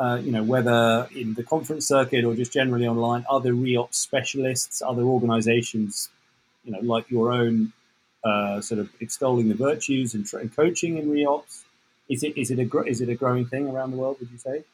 uh, 0.00 0.16
you 0.16 0.32
know, 0.32 0.42
whether 0.42 1.06
in 1.14 1.34
the 1.34 1.42
conference 1.42 1.86
circuit 1.86 2.24
or 2.24 2.34
just 2.34 2.52
generally 2.52 2.88
online, 2.88 3.22
other 3.28 3.52
reops 3.52 3.96
specialists, 3.96 4.80
other 4.80 5.02
organizations, 5.02 6.08
you 6.64 6.72
know, 6.72 6.80
like 6.80 7.10
your 7.10 7.30
own 7.30 7.70
uh, 8.24 8.62
sort 8.62 8.80
of 8.80 8.88
extolling 9.00 9.50
the 9.50 9.54
virtues 9.54 10.14
and, 10.14 10.26
tra- 10.26 10.40
and, 10.40 10.56
coaching 10.56 10.96
in 10.96 11.10
reops? 11.10 11.64
Is 12.08 12.22
it 12.22 12.36
is 12.38 12.50
it 12.50 12.58
a 12.58 12.64
gr- 12.64 12.86
is 12.86 13.02
it 13.02 13.10
a 13.10 13.14
growing 13.14 13.44
thing 13.44 13.68
around 13.68 13.90
the 13.90 13.98
world? 13.98 14.16
Would 14.20 14.30
you 14.30 14.38
say? 14.38 14.64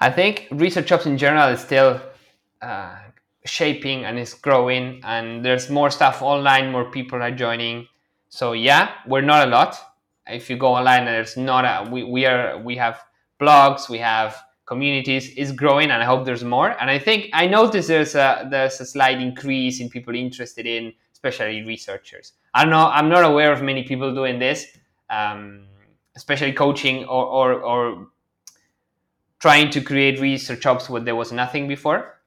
I 0.00 0.10
think 0.10 0.46
research 0.52 0.92
ops 0.92 1.06
in 1.06 1.18
general 1.18 1.48
is 1.48 1.60
still 1.60 2.00
uh, 2.62 2.96
shaping 3.44 4.04
and 4.04 4.18
it's 4.18 4.34
growing, 4.34 5.00
and 5.04 5.44
there's 5.44 5.70
more 5.70 5.90
stuff 5.90 6.22
online. 6.22 6.72
More 6.72 6.90
people 6.90 7.22
are 7.22 7.30
joining. 7.30 7.86
So 8.28 8.52
yeah, 8.52 8.90
we're 9.06 9.22
not 9.22 9.48
a 9.48 9.50
lot. 9.50 9.76
If 10.26 10.50
you 10.50 10.56
go 10.56 10.74
online, 10.74 11.06
there's 11.06 11.36
not 11.36 11.64
a 11.64 11.90
we, 11.90 12.04
we 12.04 12.26
are 12.26 12.58
we 12.58 12.76
have 12.76 13.00
blogs, 13.40 13.88
we 13.88 13.98
have 13.98 14.36
communities 14.66 15.30
is 15.30 15.50
growing 15.50 15.90
and 15.90 16.02
I 16.02 16.04
hope 16.04 16.26
there's 16.26 16.44
more. 16.44 16.76
And 16.78 16.90
I 16.90 16.98
think 16.98 17.30
I 17.32 17.46
noticed 17.46 17.88
there's 17.88 18.14
a 18.14 18.46
there's 18.50 18.80
a 18.80 18.84
slight 18.84 19.20
increase 19.20 19.80
in 19.80 19.88
people 19.88 20.14
interested 20.14 20.66
in 20.66 20.92
especially 21.14 21.64
researchers. 21.64 22.34
I 22.54 22.62
don't 22.62 22.70
know. 22.70 22.86
I'm 22.86 23.08
not 23.08 23.24
aware 23.24 23.52
of 23.52 23.62
many 23.62 23.82
people 23.82 24.14
doing 24.14 24.38
this, 24.38 24.66
um, 25.10 25.64
especially 26.14 26.52
coaching 26.52 27.04
or, 27.06 27.24
or, 27.24 27.52
or 27.54 28.06
trying 29.40 29.70
to 29.70 29.80
create 29.80 30.20
research 30.20 30.64
ops 30.64 30.88
where 30.88 31.02
there 31.02 31.16
was 31.16 31.32
nothing 31.32 31.66
before. 31.66 32.17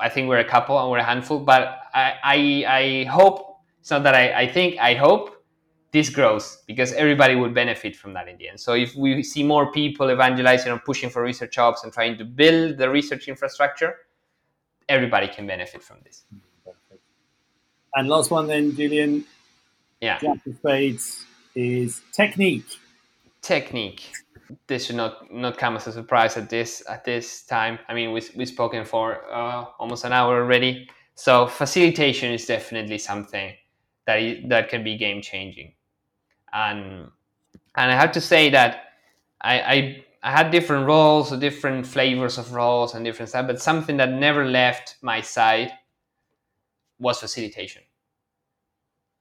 I 0.00 0.08
think 0.08 0.28
we're 0.28 0.38
a 0.38 0.44
couple 0.44 0.78
and 0.78 0.90
we're 0.90 0.98
a 0.98 1.04
handful, 1.04 1.40
but 1.40 1.80
I, 1.94 2.14
I, 2.22 2.64
I 2.68 3.04
hope 3.04 3.58
it's 3.80 3.90
not 3.90 4.02
that 4.02 4.14
I, 4.14 4.42
I 4.42 4.52
think 4.52 4.78
I 4.78 4.94
hope 4.94 5.42
this 5.92 6.10
grows 6.10 6.62
because 6.66 6.92
everybody 6.92 7.34
will 7.34 7.50
benefit 7.50 7.96
from 7.96 8.12
that 8.14 8.28
in 8.28 8.36
the 8.36 8.48
end. 8.48 8.60
So 8.60 8.74
if 8.74 8.94
we 8.94 9.22
see 9.22 9.42
more 9.42 9.72
people 9.72 10.10
evangelizing 10.10 10.70
and 10.70 10.84
pushing 10.84 11.08
for 11.10 11.22
research 11.22 11.56
ops 11.58 11.84
and 11.84 11.92
trying 11.92 12.18
to 12.18 12.24
build 12.24 12.76
the 12.76 12.90
research 12.90 13.28
infrastructure, 13.28 13.96
everybody 14.88 15.28
can 15.28 15.46
benefit 15.46 15.82
from 15.82 15.98
this. 16.04 16.24
And 17.94 18.08
last 18.08 18.30
one, 18.30 18.46
then, 18.46 18.76
Julian. 18.76 19.24
Yeah. 20.00 20.18
Jack 20.18 20.46
of 20.46 20.56
Spades 20.56 21.24
is 21.54 22.02
technique. 22.12 22.66
Technique. 23.40 24.12
This 24.66 24.86
should 24.86 24.96
not 24.96 25.32
not 25.32 25.58
come 25.58 25.76
as 25.76 25.86
a 25.86 25.92
surprise 25.92 26.36
at 26.36 26.48
this 26.48 26.82
at 26.88 27.04
this 27.04 27.42
time. 27.44 27.78
I 27.88 27.94
mean, 27.94 28.12
we 28.12 28.22
we've 28.34 28.48
spoken 28.48 28.84
for 28.84 29.30
uh, 29.32 29.66
almost 29.78 30.04
an 30.04 30.12
hour 30.12 30.42
already. 30.42 30.88
So 31.14 31.46
facilitation 31.46 32.32
is 32.32 32.46
definitely 32.46 32.98
something 32.98 33.52
that 34.06 34.22
is, 34.22 34.48
that 34.48 34.70
can 34.70 34.84
be 34.84 34.96
game 34.96 35.20
changing. 35.20 35.74
And 36.52 37.10
and 37.76 37.92
I 37.92 37.94
have 37.94 38.12
to 38.12 38.20
say 38.20 38.50
that 38.50 38.84
I, 39.40 39.60
I 39.60 40.04
I 40.22 40.30
had 40.30 40.50
different 40.50 40.86
roles, 40.86 41.30
different 41.38 41.86
flavors 41.86 42.38
of 42.38 42.52
roles, 42.52 42.94
and 42.94 43.04
different 43.04 43.28
stuff. 43.28 43.46
But 43.46 43.60
something 43.60 43.98
that 43.98 44.10
never 44.12 44.46
left 44.46 44.96
my 45.02 45.20
side 45.20 45.72
was 46.98 47.20
facilitation. 47.20 47.82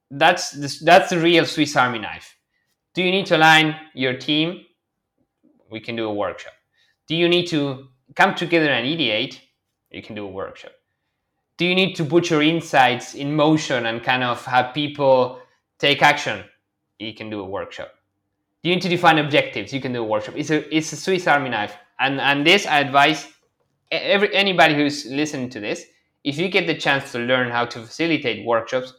That's 0.10 0.80
that's 0.80 1.10
the 1.10 1.20
real 1.20 1.46
Swiss 1.46 1.76
Army 1.76 2.00
knife. 2.00 2.38
Do 2.94 3.04
you 3.04 3.12
need 3.12 3.26
to 3.28 3.38
align 3.38 3.76
your 3.94 4.18
team? 4.18 4.67
We 5.70 5.80
can 5.80 5.96
do 5.96 6.06
a 6.08 6.14
workshop. 6.14 6.54
Do 7.08 7.16
you 7.16 7.30
need 7.30 7.48
to 7.48 7.88
come 8.16 8.36
together 8.36 8.70
and 8.70 8.86
ideate? 8.86 9.40
You 9.92 10.02
can 10.02 10.16
do 10.16 10.26
a 10.26 10.30
workshop. 10.30 10.72
Do 11.58 11.66
you 11.66 11.74
need 11.74 11.96
to 11.96 12.06
put 12.06 12.30
your 12.30 12.42
insights 12.42 13.16
in 13.16 13.36
motion 13.36 13.86
and 13.86 14.04
kind 14.04 14.24
of 14.24 14.44
have 14.46 14.74
people 14.74 15.40
take 15.80 16.02
action? 16.02 16.44
You 17.00 17.14
can 17.14 17.30
do 17.30 17.40
a 17.40 17.46
workshop. 17.46 17.92
Do 18.64 18.70
you 18.70 18.76
need 18.76 18.82
to 18.82 18.90
define 18.90 19.18
objectives? 19.18 19.74
You 19.74 19.82
can 19.82 19.94
do 19.94 20.02
a 20.02 20.08
workshop. 20.08 20.36
It's 20.38 20.50
a 20.50 20.76
it's 20.76 20.92
a 20.94 20.96
Swiss 20.96 21.28
Army 21.28 21.50
knife, 21.50 21.76
and 22.00 22.20
and 22.20 22.46
this 22.46 22.66
I 22.66 22.80
advise 22.80 23.28
every 23.92 24.34
anybody 24.36 24.76
who's 24.76 25.06
listening 25.06 25.50
to 25.52 25.60
this 25.60 25.86
if 26.28 26.38
you 26.38 26.50
get 26.50 26.68
the 26.68 26.76
chance 26.76 27.14
to 27.14 27.20
learn 27.20 27.50
how 27.50 27.66
to 27.66 27.80
facilitate 27.80 28.46
workshops, 28.46 28.94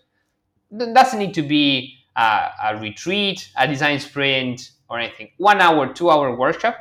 doesn't 0.74 1.18
need 1.18 1.34
to 1.34 1.42
be 1.42 1.98
a, 2.16 2.48
a 2.64 2.80
retreat, 2.80 3.50
a 3.56 3.68
design 3.68 4.00
sprint, 4.00 4.70
or 4.89 4.99
anything. 4.99 5.30
One 5.36 5.61
hour, 5.61 5.93
two 5.93 6.11
hour 6.11 6.34
workshop, 6.34 6.76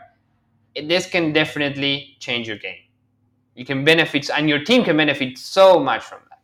this 0.75 1.09
can 1.09 1.33
definitely 1.33 2.15
change 2.19 2.47
your 2.47 2.57
game. 2.57 2.83
you 3.55 3.65
can 3.65 3.83
benefit, 3.83 4.29
and 4.29 4.47
your 4.47 4.63
team 4.63 4.83
can 4.83 4.95
benefit 4.97 5.37
so 5.37 5.79
much 5.79 6.03
from 6.03 6.19
that. 6.29 6.39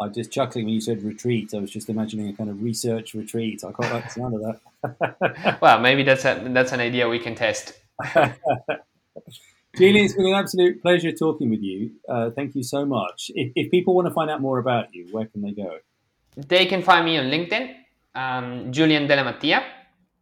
I 0.00 0.06
was 0.06 0.14
just 0.14 0.30
chuckling 0.30 0.66
when 0.66 0.74
you 0.74 0.80
said 0.80 1.02
retreat. 1.02 1.54
I 1.54 1.58
was 1.58 1.70
just 1.70 1.88
imagining 1.88 2.28
a 2.28 2.32
kind 2.32 2.50
of 2.50 2.62
research 2.62 3.14
retreat. 3.14 3.64
I 3.64 3.72
quite 3.72 3.90
like 3.92 4.04
the 4.04 4.10
sound 4.10 4.34
of 4.34 4.42
that. 4.42 5.58
well, 5.62 5.80
maybe 5.80 6.02
that's 6.04 6.24
a, 6.24 6.46
that's 6.50 6.72
an 6.72 6.80
idea 6.80 7.08
we 7.08 7.18
can 7.18 7.34
test. 7.34 7.72
Julian, 9.76 10.04
it's 10.04 10.14
been 10.14 10.26
an 10.26 10.34
absolute 10.34 10.80
pleasure 10.82 11.10
talking 11.12 11.50
with 11.50 11.62
you. 11.62 11.92
Uh, 12.08 12.30
thank 12.30 12.54
you 12.54 12.62
so 12.62 12.84
much. 12.84 13.30
If, 13.34 13.52
if, 13.54 13.70
people 13.70 13.94
want 13.94 14.08
to 14.08 14.14
find 14.14 14.30
out 14.30 14.40
more 14.40 14.58
about 14.58 14.94
you, 14.94 15.06
where 15.10 15.26
can 15.26 15.42
they 15.42 15.52
go? 15.52 15.78
They 16.36 16.66
can 16.66 16.82
find 16.82 17.04
me 17.04 17.18
on 17.18 17.26
LinkedIn, 17.26 17.74
um, 18.14 18.72
Julian 18.72 19.06
Della 19.06 19.24
Mattia. 19.24 19.64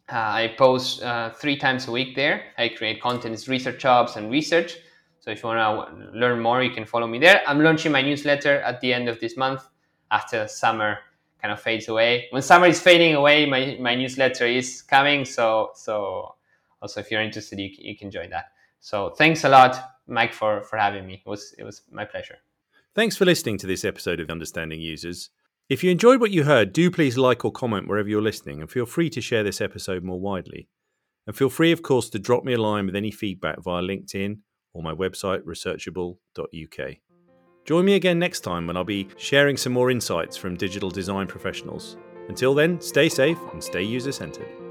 Uh, 0.09 0.15
I 0.17 0.55
post 0.57 1.03
uh, 1.03 1.31
three 1.31 1.57
times 1.57 1.89
a 1.89 1.91
week 1.91 2.15
there. 2.15 2.45
I 2.59 2.69
create 2.69 3.01
content, 3.01 3.45
research 3.49 3.85
ops, 3.85 4.17
and 4.17 4.31
research. 4.31 4.77
So 5.19 5.33
if 5.33 5.43
you 5.43 5.49
want 5.49 5.89
to 5.89 6.17
learn 6.17 6.41
more, 6.41 6.63
you 6.63 6.71
can 6.71 6.85
follow 6.85 7.09
me 7.09 7.19
there. 7.19 7.43
I'm 7.47 7.61
launching 7.61 7.91
my 7.91 8.03
newsletter 8.03 8.61
at 8.61 8.81
the 8.81 8.93
end 8.93 9.09
of 9.09 9.19
this 9.19 9.37
month 9.37 9.63
after 10.13 10.47
summer 10.47 10.99
kind 11.43 11.53
of 11.53 11.61
fades 11.61 11.89
away. 11.89 12.29
When 12.31 12.43
summer 12.43 12.67
is 12.67 12.81
fading 12.81 13.15
away, 13.17 13.47
my, 13.47 13.77
my 13.81 13.97
newsletter 13.97 14.47
is 14.47 14.83
coming. 14.83 15.25
So 15.25 15.71
so 15.75 16.37
also 16.81 17.01
if 17.01 17.11
you're 17.11 17.23
interested, 17.23 17.59
you, 17.59 17.71
you 17.77 17.97
can 17.97 18.11
join 18.11 18.31
that. 18.31 18.53
So 18.81 19.11
thanks 19.11 19.43
a 19.43 19.49
lot, 19.49 19.99
Mike, 20.07 20.33
for, 20.33 20.63
for 20.63 20.77
having 20.77 21.07
me. 21.07 21.15
It 21.15 21.29
was 21.29 21.55
it 21.59 21.65
was 21.65 21.83
my 21.91 22.05
pleasure. 22.05 22.39
Thanks 22.95 23.17
for 23.17 23.25
listening 23.25 23.59
to 23.59 23.67
this 23.67 23.85
episode 23.85 24.21
of 24.21 24.31
Understanding 24.31 24.81
Users. 24.81 25.31
If 25.69 25.83
you 25.83 25.91
enjoyed 25.91 26.21
what 26.21 26.31
you 26.31 26.45
heard, 26.45 26.73
do 26.73 26.93
please 26.93 27.19
like 27.19 27.45
or 27.45 27.51
comment 27.51 27.89
wherever 27.89 28.09
you're 28.09 28.23
listening 28.23 28.61
and 28.61 28.71
feel 28.71 28.87
free 28.87 29.11
to 29.11 29.21
share 29.21 29.43
this 29.43 29.61
episode 29.61 30.05
more 30.05 30.21
widely. 30.21 30.69
And 31.27 31.35
feel 31.35 31.51
free, 31.51 31.73
of 31.73 31.83
course, 31.83 32.09
to 32.11 32.21
drop 32.21 32.45
me 32.45 32.53
a 32.53 32.61
line 32.61 32.87
with 32.87 32.95
any 32.95 33.11
feedback 33.11 33.61
via 33.65 33.83
LinkedIn 33.83 34.39
or 34.75 34.83
my 34.85 34.95
website, 34.95 35.41
researchable.uk. 35.43 36.97
Join 37.65 37.85
me 37.85 37.95
again 37.97 38.21
next 38.21 38.41
time 38.41 38.69
when 38.69 38.77
I'll 38.77 38.85
be 38.85 39.09
sharing 39.17 39.57
some 39.57 39.73
more 39.73 39.91
insights 39.91 40.37
from 40.37 40.57
digital 40.57 40.89
design 40.89 41.27
professionals. 41.27 41.97
Until 42.29 42.55
then, 42.55 42.81
stay 42.81 43.09
safe 43.09 43.39
and 43.53 43.63
stay 43.63 43.83
user 43.83 44.13
centered. 44.13 44.66